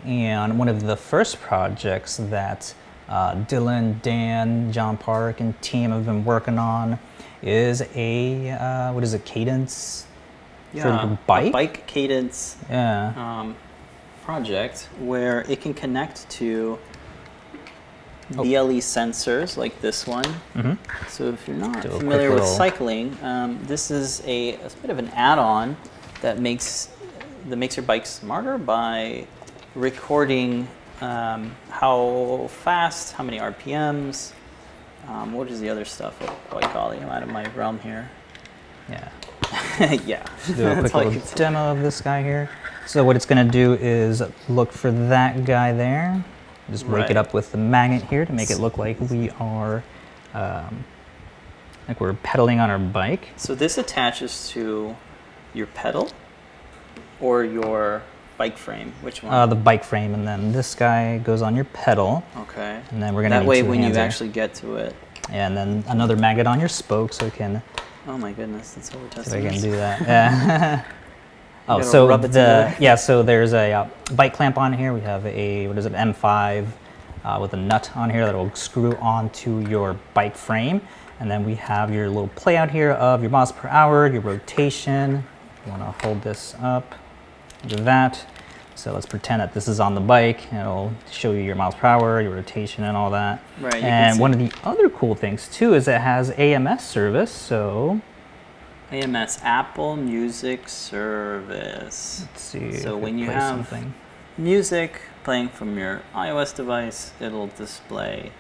And 0.04 0.60
one 0.60 0.68
of 0.68 0.82
the 0.82 0.96
first 0.96 1.40
projects 1.40 2.18
that 2.18 2.72
uh, 3.08 3.34
Dylan, 3.34 4.00
Dan, 4.02 4.72
John 4.72 4.96
Park, 4.96 5.40
and 5.40 5.60
team 5.60 5.90
have 5.90 6.06
been 6.06 6.24
working 6.24 6.58
on 6.58 6.98
is 7.42 7.82
a, 7.94 8.50
uh, 8.50 8.92
what 8.92 9.04
is 9.04 9.14
it, 9.14 9.24
cadence? 9.24 10.06
For 10.72 10.80
the 10.80 11.12
a 11.12 11.18
bike? 11.26 11.52
bike 11.52 11.86
cadence 11.86 12.56
Yeah. 12.68 13.12
um, 13.16 13.56
project 14.24 14.88
where 14.98 15.44
it 15.48 15.60
can 15.60 15.72
connect 15.72 16.28
to 16.30 16.78
Oh. 18.38 18.42
BLE 18.42 18.80
sensors 18.80 19.56
like 19.56 19.80
this 19.80 20.06
one. 20.06 20.24
Mm 20.54 20.62
-hmm. 20.62 20.76
So 21.08 21.24
if 21.28 21.46
you're 21.46 21.58
not 21.58 21.82
Do 21.82 21.88
a 21.88 21.90
quick 21.90 22.00
familiar 22.00 22.30
with 22.34 22.46
cycling, 22.46 23.16
um, 23.22 23.58
this 23.66 23.90
is 23.90 24.22
a, 24.26 24.54
a 24.54 24.68
bit 24.82 24.90
of 24.90 24.98
an 24.98 25.10
add-on 25.14 25.76
that 26.22 26.38
makes 26.38 26.88
that 27.48 27.58
makes 27.58 27.76
your 27.76 27.86
bike 27.86 28.06
smarter 28.06 28.58
by 28.58 29.26
recording 29.74 30.66
um, 31.00 31.54
how 31.70 32.48
fast, 32.50 33.12
how 33.12 33.24
many 33.24 33.38
RPMs. 33.38 34.32
Um, 35.08 35.32
what 35.34 35.48
is 35.48 35.60
the 35.60 35.68
other 35.68 35.84
stuff? 35.84 36.16
Oh, 36.50 36.60
golly, 36.72 36.98
I'm 36.98 37.08
out 37.10 37.22
of 37.22 37.28
my 37.28 37.44
realm 37.52 37.78
here. 37.80 38.10
Yeah. 38.88 39.10
yeah, 40.06 40.24
do 40.46 40.66
a 40.66 40.76
quick 40.80 40.94
little 40.94 41.22
demo 41.34 41.72
of 41.72 41.80
this 41.82 42.00
guy 42.00 42.22
here. 42.22 42.48
So 42.86 43.04
what 43.04 43.16
it's 43.16 43.26
going 43.26 43.44
to 43.44 43.50
do 43.50 43.74
is 43.74 44.22
look 44.48 44.72
for 44.72 44.90
that 44.90 45.44
guy 45.44 45.72
there. 45.72 46.24
Just 46.70 46.86
break 46.86 47.02
Right. 47.02 47.10
it 47.12 47.16
up 47.16 47.34
with 47.34 47.52
the 47.52 47.58
magnet 47.58 48.02
here 48.04 48.24
to 48.24 48.32
make 48.32 48.50
it 48.50 48.58
look 48.58 48.78
like 48.78 48.98
we 49.00 49.30
are, 49.38 49.82
um, 50.32 50.84
like 51.86 52.00
we're 52.00 52.14
pedaling 52.14 52.60
on 52.60 52.70
our 52.70 52.78
bike. 52.78 53.28
So 53.36 53.54
this 53.54 53.76
attaches 53.76 54.48
to 54.50 54.96
your 55.52 55.66
pedal 55.66 56.10
or 57.20 57.44
your 57.44 58.02
bike 58.36 58.56
frame. 58.58 58.92
Which 59.02 59.22
one? 59.22 59.32
Uh, 59.32 59.46
the 59.46 59.54
bike 59.54 59.84
frame, 59.84 60.14
and 60.14 60.26
then 60.26 60.52
this 60.52 60.74
guy 60.74 61.18
goes 61.18 61.42
on 61.42 61.54
your 61.54 61.64
pedal, 61.66 62.22
okay. 62.36 62.80
and 62.90 63.02
then 63.02 63.14
we're 63.14 63.22
going 63.22 63.32
to 63.32 63.38
That 63.38 63.46
way, 63.46 63.62
when 63.62 63.78
you 63.78 63.84
hands 63.84 63.96
here. 63.96 64.04
actually 64.04 64.28
get 64.30 64.54
to 64.56 64.76
it. 64.76 64.94
and 65.30 65.56
then 65.56 65.84
another 65.88 66.16
magnet 66.16 66.46
on 66.46 66.60
your 66.60 66.68
spoke, 66.68 67.12
so 67.12 67.24
we 67.24 67.30
can 67.30 67.62
Oh 68.06 68.18
my 68.18 68.32
goodness, 68.32 68.72
that's 68.74 68.92
what 68.92 69.02
we're 69.02 69.08
testing. 69.08 69.46
I 69.46 69.50
can 69.50 69.60
do 69.60 69.70
that. 69.72 70.00
Yeah. 71.66 71.76
oh, 71.76 71.80
so 71.80 72.14
the 72.18 72.76
yeah, 72.78 72.94
so 72.96 73.22
there's 73.22 73.54
a 73.54 73.72
uh, 73.72 73.88
bike 74.14 74.34
clamp 74.34 74.58
on 74.58 74.74
here. 74.74 74.92
We 74.92 75.00
have 75.00 75.24
a 75.24 75.66
what 75.68 75.78
is 75.78 75.86
it, 75.86 75.94
M5, 75.94 76.66
uh, 77.24 77.38
with 77.40 77.54
a 77.54 77.56
nut 77.56 77.90
on 77.96 78.10
here 78.10 78.26
that 78.26 78.34
will 78.34 78.54
screw 78.54 78.94
onto 78.96 79.60
your 79.68 79.94
bike 80.12 80.36
frame, 80.36 80.82
and 81.18 81.30
then 81.30 81.46
we 81.46 81.54
have 81.54 81.90
your 81.94 82.08
little 82.08 82.28
play 82.28 82.58
out 82.58 82.70
here 82.70 82.90
of 82.90 83.22
your 83.22 83.30
miles 83.30 83.52
per 83.52 83.68
hour, 83.68 84.06
your 84.06 84.20
rotation. 84.20 85.24
You 85.64 85.72
want 85.72 85.82
to 85.82 86.06
hold 86.06 86.20
this 86.20 86.54
up, 86.60 86.94
do 87.68 87.76
that. 87.84 88.26
So 88.76 88.92
let's 88.92 89.06
pretend 89.06 89.40
that 89.40 89.54
this 89.54 89.68
is 89.68 89.78
on 89.78 89.94
the 89.94 90.00
bike. 90.00 90.52
It'll 90.52 90.92
show 91.10 91.32
you 91.32 91.40
your 91.40 91.54
miles 91.54 91.74
per 91.74 91.86
hour, 91.86 92.20
your 92.20 92.32
rotation, 92.32 92.84
and 92.84 92.96
all 92.96 93.10
that. 93.10 93.42
Right, 93.60 93.82
And 93.82 94.18
one 94.18 94.32
of 94.32 94.38
the 94.38 94.52
other 94.64 94.90
cool 94.90 95.14
things 95.14 95.48
too 95.48 95.74
is 95.74 95.86
it 95.86 96.00
has 96.00 96.30
AMS 96.30 96.84
service. 96.84 97.30
So 97.30 98.00
AMS 98.90 99.38
Apple 99.42 99.96
Music 99.96 100.68
Service. 100.68 102.26
let's 102.28 102.42
see. 102.42 102.72
So 102.78 102.96
when 102.96 103.18
you 103.18 103.26
have 103.26 103.66
something. 103.66 103.94
music 104.36 105.00
playing 105.22 105.48
from 105.48 105.78
your 105.78 106.02
iOS 106.14 106.54
device, 106.54 107.12
it'll 107.20 107.46
display 107.46 108.32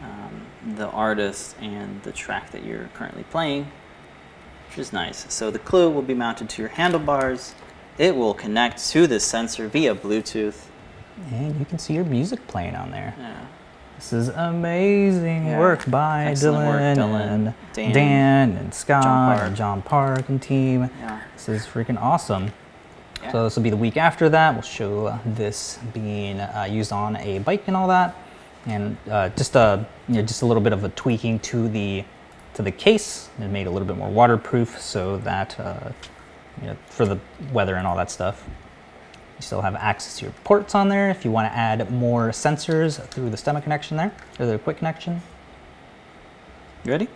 um, 0.00 0.46
the 0.76 0.88
artist 0.88 1.56
and 1.60 2.02
the 2.02 2.12
track 2.12 2.50
that 2.50 2.64
you're 2.64 2.88
currently 2.94 3.24
playing, 3.24 3.70
which 4.68 4.78
is 4.78 4.92
nice. 4.92 5.32
So 5.32 5.50
the 5.50 5.58
clue 5.58 5.90
will 5.90 6.02
be 6.02 6.14
mounted 6.14 6.48
to 6.50 6.62
your 6.62 6.70
handlebars. 6.70 7.54
It 7.98 8.16
will 8.16 8.34
connect 8.34 8.84
to 8.90 9.06
the 9.06 9.20
sensor 9.20 9.68
via 9.68 9.94
Bluetooth. 9.94 10.66
And 11.30 11.58
you 11.58 11.64
can 11.64 11.78
see 11.78 11.94
your 11.94 12.04
music 12.04 12.46
playing 12.46 12.74
on 12.74 12.90
there. 12.90 13.14
Yeah. 13.18 13.34
This 13.96 14.12
is 14.12 14.28
amazing 14.30 15.46
Yeah. 15.46 15.58
work 15.58 15.88
by 15.88 16.24
Excellent 16.24 16.66
work, 16.66 16.80
Dylan, 16.80 16.96
Dylan, 16.96 17.20
and 17.30 17.54
Dan, 17.72 17.92
Dan, 17.92 18.50
and 18.56 18.74
Scott 18.74 19.04
Park. 19.04 19.42
and 19.42 19.56
John 19.56 19.82
Park 19.82 20.28
and 20.28 20.40
team. 20.42 20.90
Yeah. 21.00 21.20
This 21.34 21.48
is 21.48 21.66
freaking 21.66 22.00
awesome. 22.00 22.52
Yeah. 23.22 23.30
So 23.30 23.44
this 23.44 23.54
will 23.54 23.62
be 23.62 23.70
the 23.70 23.76
week 23.76 23.96
after 23.96 24.28
that. 24.30 24.54
We'll 24.54 24.62
show 24.62 25.16
this 25.24 25.78
being 25.92 26.40
uh, 26.40 26.66
used 26.68 26.92
on 26.92 27.14
a 27.16 27.38
bike 27.40 27.64
and 27.68 27.76
all 27.76 27.86
that, 27.88 28.16
and 28.66 28.96
uh, 29.08 29.28
just 29.30 29.54
a 29.54 29.86
you 30.08 30.16
know, 30.16 30.22
just 30.22 30.42
a 30.42 30.46
little 30.46 30.62
bit 30.62 30.72
of 30.72 30.82
a 30.82 30.88
tweaking 30.88 31.38
to 31.40 31.68
the 31.68 32.02
to 32.54 32.62
the 32.62 32.72
case. 32.72 33.28
It 33.38 33.46
made 33.48 33.62
it 33.62 33.66
a 33.68 33.70
little 33.70 33.86
bit 33.86 33.96
more 33.96 34.08
waterproof, 34.10 34.80
so 34.80 35.18
that 35.18 35.60
uh, 35.60 35.90
you 36.60 36.68
know, 36.68 36.76
for 36.86 37.06
the 37.06 37.18
weather 37.52 37.76
and 37.76 37.86
all 37.86 37.96
that 37.96 38.10
stuff. 38.10 38.44
You 39.36 39.42
still 39.42 39.62
have 39.62 39.74
access 39.74 40.18
to 40.18 40.26
your 40.26 40.34
ports 40.44 40.74
on 40.74 40.88
there 40.88 41.10
if 41.10 41.24
you 41.24 41.30
want 41.30 41.50
to 41.50 41.56
add 41.56 41.90
more 41.90 42.28
sensors 42.30 43.02
through 43.08 43.30
the 43.30 43.36
stemma 43.36 43.62
connection 43.62 43.96
there, 43.96 44.12
or 44.38 44.46
the 44.46 44.58
quick 44.58 44.78
connection. 44.78 45.22
You 46.84 46.92
ready? 46.92 47.08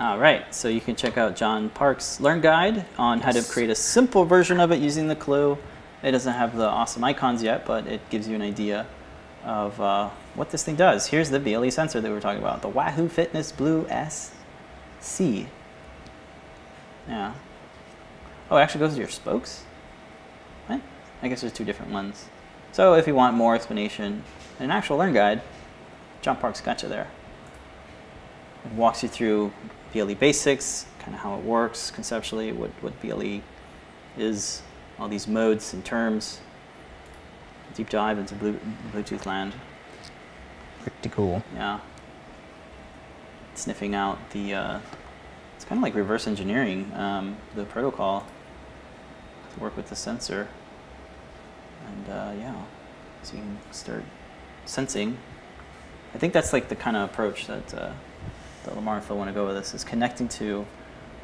All 0.00 0.18
right, 0.18 0.52
so 0.54 0.68
you 0.68 0.80
can 0.80 0.96
check 0.96 1.18
out 1.18 1.36
John 1.36 1.68
Park's 1.68 2.20
Learn 2.20 2.40
Guide 2.40 2.86
on 2.96 3.20
how 3.20 3.32
to 3.32 3.42
create 3.42 3.68
a 3.68 3.74
simple 3.74 4.24
version 4.24 4.58
of 4.58 4.72
it 4.72 4.80
using 4.80 5.08
the 5.08 5.16
clue. 5.16 5.58
It 6.02 6.12
doesn't 6.12 6.32
have 6.32 6.56
the 6.56 6.66
awesome 6.66 7.04
icons 7.04 7.42
yet, 7.42 7.66
but 7.66 7.86
it 7.86 8.00
gives 8.08 8.26
you 8.26 8.34
an 8.34 8.40
idea 8.40 8.86
of 9.44 9.78
uh, 9.80 10.08
what 10.34 10.50
this 10.50 10.62
thing 10.62 10.76
does. 10.76 11.06
Here's 11.06 11.28
the 11.28 11.38
BLE 11.38 11.70
sensor 11.70 12.00
that 12.00 12.08
we 12.08 12.14
were 12.14 12.20
talking 12.20 12.40
about, 12.40 12.62
the 12.62 12.68
Wahoo 12.68 13.08
Fitness 13.08 13.52
Blue 13.52 13.86
SC. 13.90 15.46
Yeah. 17.06 17.34
Oh, 18.50 18.56
it 18.56 18.62
actually 18.62 18.80
goes 18.80 18.94
to 18.94 18.98
your 18.98 19.08
spokes? 19.08 19.64
What? 20.66 20.80
I 21.22 21.28
guess 21.28 21.40
there's 21.42 21.52
two 21.52 21.64
different 21.64 21.92
ones. 21.92 22.26
So 22.72 22.94
if 22.94 23.06
you 23.06 23.14
want 23.14 23.36
more 23.36 23.54
explanation 23.54 24.24
and 24.58 24.64
an 24.64 24.76
actual 24.76 24.96
Learn 24.96 25.12
Guide, 25.12 25.40
John 26.20 26.36
Park's 26.36 26.60
got 26.60 26.82
you 26.82 26.88
there. 26.88 27.08
It 28.64 28.72
walks 28.72 29.02
you 29.02 29.08
through 29.08 29.52
BLE 29.92 30.14
basics, 30.16 30.86
kind 30.98 31.14
of 31.14 31.20
how 31.20 31.36
it 31.36 31.44
works 31.44 31.90
conceptually, 31.90 32.52
what, 32.52 32.70
what 32.80 33.00
BLE 33.00 33.40
is, 34.18 34.62
all 34.98 35.08
these 35.08 35.28
modes 35.28 35.72
and 35.72 35.84
terms. 35.84 36.40
Deep 37.74 37.88
dive 37.88 38.18
into 38.18 38.34
Bluetooth 38.34 39.26
land. 39.26 39.52
Pretty 40.82 41.08
cool. 41.10 41.42
Yeah. 41.54 41.78
Sniffing 43.54 43.94
out 43.94 44.18
the, 44.30 44.54
uh, 44.54 44.80
it's 45.54 45.64
kind 45.64 45.78
of 45.78 45.82
like 45.82 45.94
reverse 45.94 46.26
engineering 46.26 46.90
um, 46.94 47.36
the 47.54 47.64
protocol 47.64 48.26
to 49.54 49.60
work 49.60 49.76
with 49.76 49.88
the 49.88 49.96
sensor. 49.96 50.48
And 51.86 52.08
uh, 52.08 52.32
yeah, 52.38 52.62
so 53.22 53.36
you 53.36 53.42
can 53.42 53.58
start 53.72 54.04
sensing. 54.64 55.18
I 56.14 56.18
think 56.18 56.32
that's 56.32 56.52
like 56.52 56.68
the 56.68 56.76
kind 56.76 56.96
of 56.96 57.10
approach 57.10 57.46
that, 57.46 57.74
uh, 57.74 57.92
Limor 58.66 58.96
and 58.96 59.04
Phil 59.04 59.16
want 59.16 59.28
to 59.28 59.34
go 59.34 59.46
with 59.46 59.56
this 59.56 59.74
is 59.74 59.82
connecting 59.82 60.28
to 60.28 60.64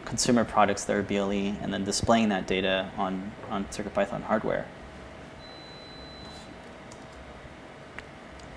consumer 0.04 0.44
products 0.44 0.84
that 0.84 0.96
are 0.96 1.02
BLE 1.02 1.54
and 1.62 1.72
then 1.72 1.84
displaying 1.84 2.28
that 2.30 2.46
data 2.46 2.90
on, 2.96 3.32
on 3.50 3.64
CircuitPython 3.66 4.22
hardware. 4.22 4.66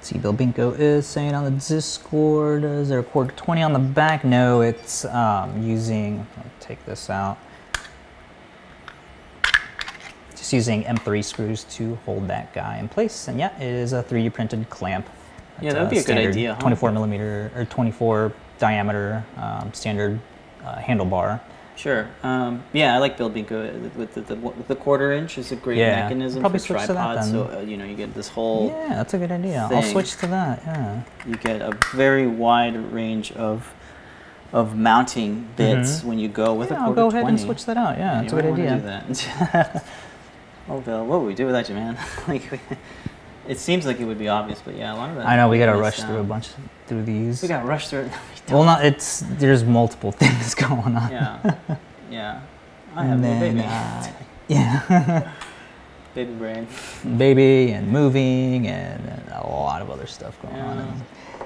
See, 0.02 0.18
Bill 0.18 0.34
Binko 0.34 0.80
is 0.80 1.06
saying 1.06 1.36
on 1.36 1.44
the 1.44 1.52
Discord, 1.52 2.64
is 2.64 2.90
there 2.90 3.00
a 3.00 3.04
quarter 3.04 3.32
20 3.36 3.62
on 3.62 3.74
the 3.74 3.80
back? 3.80 4.24
No, 4.24 4.62
it's 4.62 5.04
um, 5.06 5.62
using, 5.62 6.26
I'll 6.38 6.46
take 6.60 6.84
this 6.86 7.10
out. 7.10 7.38
Just 10.50 10.68
using 10.68 10.84
M3 10.86 11.24
screws 11.24 11.64
to 11.76 11.94
hold 12.06 12.28
that 12.28 12.52
guy 12.56 12.80
in 12.80 12.90
place. 12.90 13.28
And 13.28 13.38
yeah, 13.38 13.56
it 13.58 13.68
is 13.68 13.94
a 13.94 14.02
3D 14.02 14.34
printed 14.34 14.68
clamp. 14.72 15.08
Yeah, 15.62 15.74
that 15.74 15.82
would 15.82 15.90
be 15.92 16.00
a 16.00 16.04
good 16.04 16.18
idea, 16.18 16.56
huh? 16.56 16.62
24 16.62 16.92
millimeter 16.92 17.52
or 17.56 17.66
24 17.66 18.34
diameter 18.58 19.24
um, 19.38 19.72
standard 19.76 20.20
uh, 20.66 20.78
handlebar. 20.78 21.40
Sure. 21.76 22.08
Um, 22.24 22.64
yeah, 22.74 22.96
I 22.96 22.98
like 22.98 23.16
Bill 23.16 23.30
Binko 23.30 23.96
with 23.96 24.16
the, 24.16 24.22
the, 24.22 24.54
the 24.68 24.76
quarter 24.76 25.12
inch 25.12 25.38
is 25.38 25.52
a 25.52 25.56
great 25.56 25.78
Yeah, 25.78 26.02
mechanism 26.02 26.42
probably 26.42 26.58
for 26.58 26.66
switch 26.66 26.82
to 26.88 26.94
that 26.94 27.14
tripods. 27.14 27.32
So 27.32 27.56
uh, 27.56 27.62
you 27.62 27.78
know 27.78 27.86
you 27.86 27.96
get 27.96 28.16
this 28.16 28.28
whole 28.28 28.70
Yeah, 28.70 28.96
that's 28.96 29.14
a 29.14 29.20
good 29.20 29.32
idea. 29.32 29.70
I'll 29.72 29.84
switch 29.84 30.18
to 30.18 30.28
that. 30.28 30.64
Yeah. 30.66 31.04
you 31.28 31.36
get 31.36 31.62
a 31.62 31.78
very 31.94 32.26
wide 32.26 32.76
range 32.92 33.34
of 33.34 33.72
of 34.52 34.76
mounting 34.76 35.48
bits 35.56 36.04
when 36.04 36.18
you 36.18 36.28
go 36.28 36.56
with 36.56 36.72
a 36.72 36.74
Mm-hmm. 36.74 36.86
quarter 36.86 37.02
I'll 37.02 37.10
go 37.12 37.16
ahead 37.16 37.22
20. 37.22 37.34
and 37.36 37.40
switch 37.40 37.66
that 37.68 37.78
out. 37.78 38.00
Yeah, 38.00 38.16
Yeah, 38.16 38.22
that's 38.22 38.34
a 38.34 38.42
good 38.42 39.60
idea. 39.76 39.84
Oh, 40.70 40.80
Bill, 40.82 41.06
what 41.06 41.20
would 41.22 41.28
we 41.28 41.34
do 41.36 41.46
without 41.46 41.68
you, 41.70 41.76
man? 41.76 41.98
like, 42.28 42.50
we- 42.52 42.60
it 43.48 43.58
seems 43.60 43.86
like 43.88 44.00
it 44.00 44.06
would 44.06 44.20
be 44.20 44.28
obvious, 44.28 44.62
but 44.64 44.76
yeah, 44.76 44.94
a 44.94 44.96
lot 44.96 45.10
of 45.10 45.16
that. 45.16 45.26
I 45.26 45.36
know 45.36 45.50
we 45.50 45.58
gotta 45.58 45.76
rush 45.76 46.00
um, 46.02 46.08
through 46.08 46.20
a 46.20 46.24
bunch 46.24 46.50
through 46.86 47.04
these. 47.04 47.42
We 47.42 47.48
got 47.48 47.62
to 47.62 47.68
rush 47.68 47.88
through 47.88 48.02
it. 48.02 48.12
Well, 48.50 48.64
not 48.64 48.84
it's 48.84 49.24
there's 49.38 49.64
multiple 49.64 50.12
things 50.24 50.56
going 50.56 50.96
on. 50.96 51.12
yeah, 51.12 51.56
yeah. 52.10 52.42
I 52.96 53.04
have 53.06 53.14
And 53.16 53.24
then, 53.24 53.40
baby, 53.58 53.68
uh, 53.68 54.08
yeah, 54.48 55.32
baby 56.16 56.34
brain. 56.34 56.68
baby 57.18 57.72
and 57.74 57.88
moving 57.92 58.68
and, 58.68 59.08
and 59.08 59.22
a 59.34 59.48
lot 59.48 59.84
of 59.84 59.92
other 59.92 60.08
stuff 60.08 60.40
going 60.42 60.56
on. 60.56 60.78
And, 60.80 61.04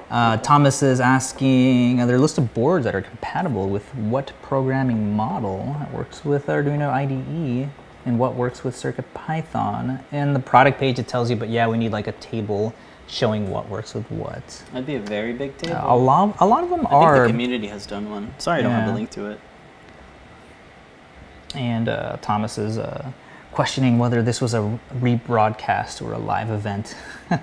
uh, 0.10 0.38
Thomas 0.38 0.82
is 0.82 1.02
asking, 1.02 2.00
are 2.00 2.06
there 2.06 2.16
a 2.16 2.20
list 2.20 2.38
of 2.38 2.54
boards 2.54 2.86
that 2.86 2.96
are 2.96 3.02
compatible 3.02 3.68
with 3.68 3.84
what 3.96 4.32
programming 4.42 5.14
model 5.14 5.76
that 5.80 5.92
works 5.94 6.24
with 6.24 6.46
Arduino 6.48 6.90
IDE 6.90 7.70
and 8.06 8.20
what 8.20 8.36
works 8.36 8.64
with 8.64 8.76
CircuitPython? 8.76 10.04
And 10.12 10.36
the 10.36 10.40
product 10.40 10.80
page, 10.80 11.00
it 11.00 11.08
tells 11.08 11.30
you, 11.30 11.36
but 11.36 11.50
yeah, 11.50 11.68
we 11.68 11.78
need 11.78 11.92
like 11.92 12.08
a 12.08 12.12
table 12.14 12.74
showing 13.08 13.50
what 13.50 13.68
works 13.70 13.94
with 13.94 14.10
what. 14.12 14.64
That'd 14.72 14.88
be 14.88 14.96
a 14.96 15.00
very 15.00 15.34
big 15.34 15.58
table. 15.58 15.78
Uh, 15.78 15.94
a 15.94 15.98
lot, 15.98 16.36
a 16.40 16.46
lot 16.46 16.64
of 16.64 16.70
them 16.70 16.86
are. 16.88 17.14
I 17.14 17.18
think 17.18 17.28
the 17.28 17.32
community 17.34 17.68
has 17.68 17.86
done 17.86 18.10
one. 18.10 18.34
Sorry, 18.40 18.60
I 18.60 18.64
don't 18.64 18.72
have 18.72 18.88
the 18.88 18.94
link 18.94 19.10
to 19.12 19.28
it. 19.28 19.40
And 21.56 21.88
uh, 21.88 22.18
Thomas 22.22 22.58
is 22.58 22.78
uh, 22.78 23.12
questioning 23.52 24.00
whether 24.00 24.24
this 24.24 24.42
was 24.42 24.54
a 24.54 24.80
rebroadcast 24.96 26.02
or 26.02 26.14
a 26.14 26.18
live 26.18 26.50
event. 26.50 26.96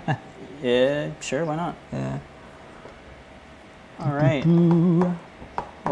Yeah, 0.63 1.11
sure, 1.21 1.45
why 1.45 1.57
not? 1.57 1.75
Yeah. 1.93 2.19
All 3.99 4.13
right. 4.13 4.45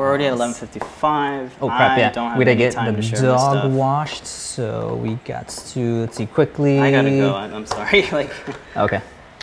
We're 0.08 0.12
already 0.12 0.26
at 0.28 0.38
11:55. 0.38 1.50
Oh 1.60 1.68
crap! 1.68 1.90
I 1.90 2.00
yeah, 2.00 2.38
we 2.38 2.44
did 2.46 2.52
any 2.52 2.72
get 2.72 2.74
the 3.14 3.20
dog 3.20 3.70
washed, 3.70 4.26
so 4.26 4.96
we 5.02 5.16
got 5.26 5.48
to 5.48 5.80
let's 6.00 6.16
see 6.16 6.24
quickly. 6.24 6.78
I 6.80 6.90
gotta 6.90 7.10
go. 7.10 7.34
I'm, 7.34 7.52
I'm 7.52 7.66
sorry. 7.66 8.08
like, 8.12 8.30
Okay. 8.74 9.02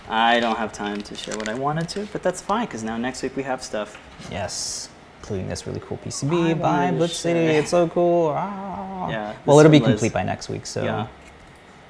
I 0.09 0.39
don't 0.39 0.57
have 0.57 0.74
time 0.74 1.03
to 1.03 1.16
share 1.16 1.38
what 1.38 1.49
I 1.49 1.53
wanted 1.53 1.88
to, 1.89 2.07
but 2.11 2.24
that's 2.24 2.41
fine 2.41 2.66
because 2.66 2.84
now 2.84 2.97
next 2.97 3.22
week 3.22 3.36
we 3.36 3.43
have 3.43 3.61
stuff. 3.61 3.99
Yes, 4.32 4.89
including 5.20 5.49
this 5.49 5.68
really 5.68 5.82
cool 5.82 5.99
I 6.03 6.07
PCB 6.07 6.59
by 6.59 6.68
wanted 6.68 6.91
to 6.91 6.97
Blitz 6.97 7.16
City. 7.18 7.39
It's 7.39 7.70
so 7.70 7.88
cool. 7.88 8.30
Ah. 8.36 9.09
Yeah, 9.11 9.34
Well, 9.45 9.59
it'll 9.59 9.72
be 9.72 9.80
Liz. 9.80 9.88
complete 9.89 10.13
by 10.13 10.24
next 10.24 10.49
week. 10.49 10.66
So. 10.66 10.84
Yeah. 10.84 11.07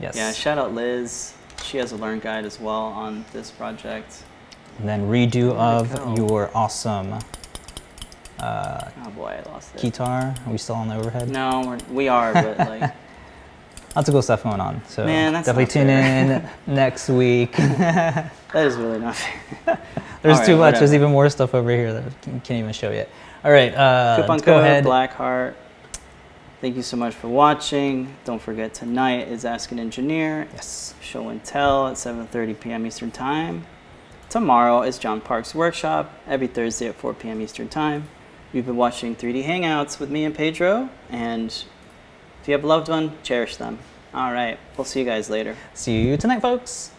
Yes. 0.01 0.17
Yeah. 0.17 0.34
Shout 0.34 0.57
out 0.57 0.73
Liz. 0.73 1.34
She 1.63 1.78
has 1.78 1.93
a 1.93 1.95
learn 1.95 2.19
guide 2.19 2.43
as 2.43 2.59
well 2.59 2.91
on 3.05 3.23
this 3.32 3.51
project. 3.51 4.23
and 4.80 4.89
then 4.89 5.07
redo 5.07 5.55
of 5.55 6.17
your 6.17 6.51
awesome 6.53 7.19
uh, 8.40 8.90
Oh 9.06 9.10
boy, 9.12 9.40
I 9.46 9.50
lost 9.50 9.76
it. 9.76 9.82
guitar. 9.82 10.34
Are 10.46 10.52
we 10.52 10.58
still 10.58 10.76
on 10.76 10.88
the 10.88 10.96
overhead? 10.96 11.30
No, 11.30 11.64
we're, 11.66 11.94
we 11.94 12.08
are, 12.08 12.34
but 12.34 12.58
like, 12.70 12.94
Lots 13.96 14.10
of 14.10 14.14
cool 14.14 14.22
stuff 14.22 14.44
going 14.44 14.60
on. 14.60 14.82
So 14.88 15.06
Man, 15.06 15.32
definitely 15.32 15.68
tune 15.68 15.88
fair. 15.88 16.50
in 16.68 16.76
next 16.76 17.08
week. 17.08 17.52
that 17.58 18.32
is 18.54 18.76
really 18.76 19.00
not 19.00 19.16
fair. 19.16 19.80
There's 20.22 20.40
All 20.40 20.46
too 20.46 20.52
right, 20.54 20.72
much. 20.72 20.80
There's 20.80 20.94
even 20.94 21.12
more 21.12 21.30
stuff 21.30 21.54
over 21.56 21.70
here 21.70 21.94
that 21.94 22.04
I 22.04 22.30
can't 22.40 22.52
even 22.52 22.74
show 22.74 22.92
yet. 22.92 23.10
All 23.46 23.52
right, 23.52 23.74
uh, 23.74 24.18
Coupon 24.20 24.40
go 24.40 24.44
code 24.44 24.64
ahead. 24.66 24.84
Blackheart. 24.84 25.54
Thank 26.60 26.76
you 26.76 26.82
so 26.82 26.98
much 26.98 27.14
for 27.14 27.30
watching. 27.30 28.14
Don't 28.26 28.42
forget 28.42 28.74
tonight 28.74 29.28
is 29.30 29.46
Ask 29.46 29.72
an 29.72 29.80
Engineer. 29.80 30.48
Yes. 30.54 30.94
Show 31.00 31.30
and 31.30 31.42
tell 31.46 31.88
at 31.88 31.94
7:30 31.96 32.60
p.m. 32.60 32.86
Eastern 32.86 33.12
Time. 33.12 33.66
Tomorrow 34.30 34.82
is 34.82 34.98
John 34.98 35.22
Park's 35.22 35.56
workshop 35.56 36.12
every 36.28 36.48
Thursday 36.48 36.88
at 36.88 36.96
4 36.96 37.14
p.m. 37.14 37.40
Eastern 37.40 37.70
Time. 37.70 38.10
You've 38.56 38.68
been 38.68 38.78
watching 38.78 39.18
3D 39.18 39.43
Hangouts 39.43 39.99
with 39.99 40.10
me 40.10 40.24
and 40.24 40.34
Pedro, 40.34 40.89
and 41.10 41.49
if 41.49 42.47
you 42.47 42.53
have 42.53 42.64
a 42.64 42.68
loved 42.68 42.88
one, 42.88 43.12
cherish 43.22 43.58
them. 43.58 43.80
All 44.14 44.32
right, 44.32 44.58
we'll 44.78 44.86
see 44.86 45.01
you 45.01 45.06
guys 45.06 45.30
later. 45.30 45.58
See 45.74 46.03
you 46.03 46.16
tonight, 46.16 46.41
folks. 46.41 46.91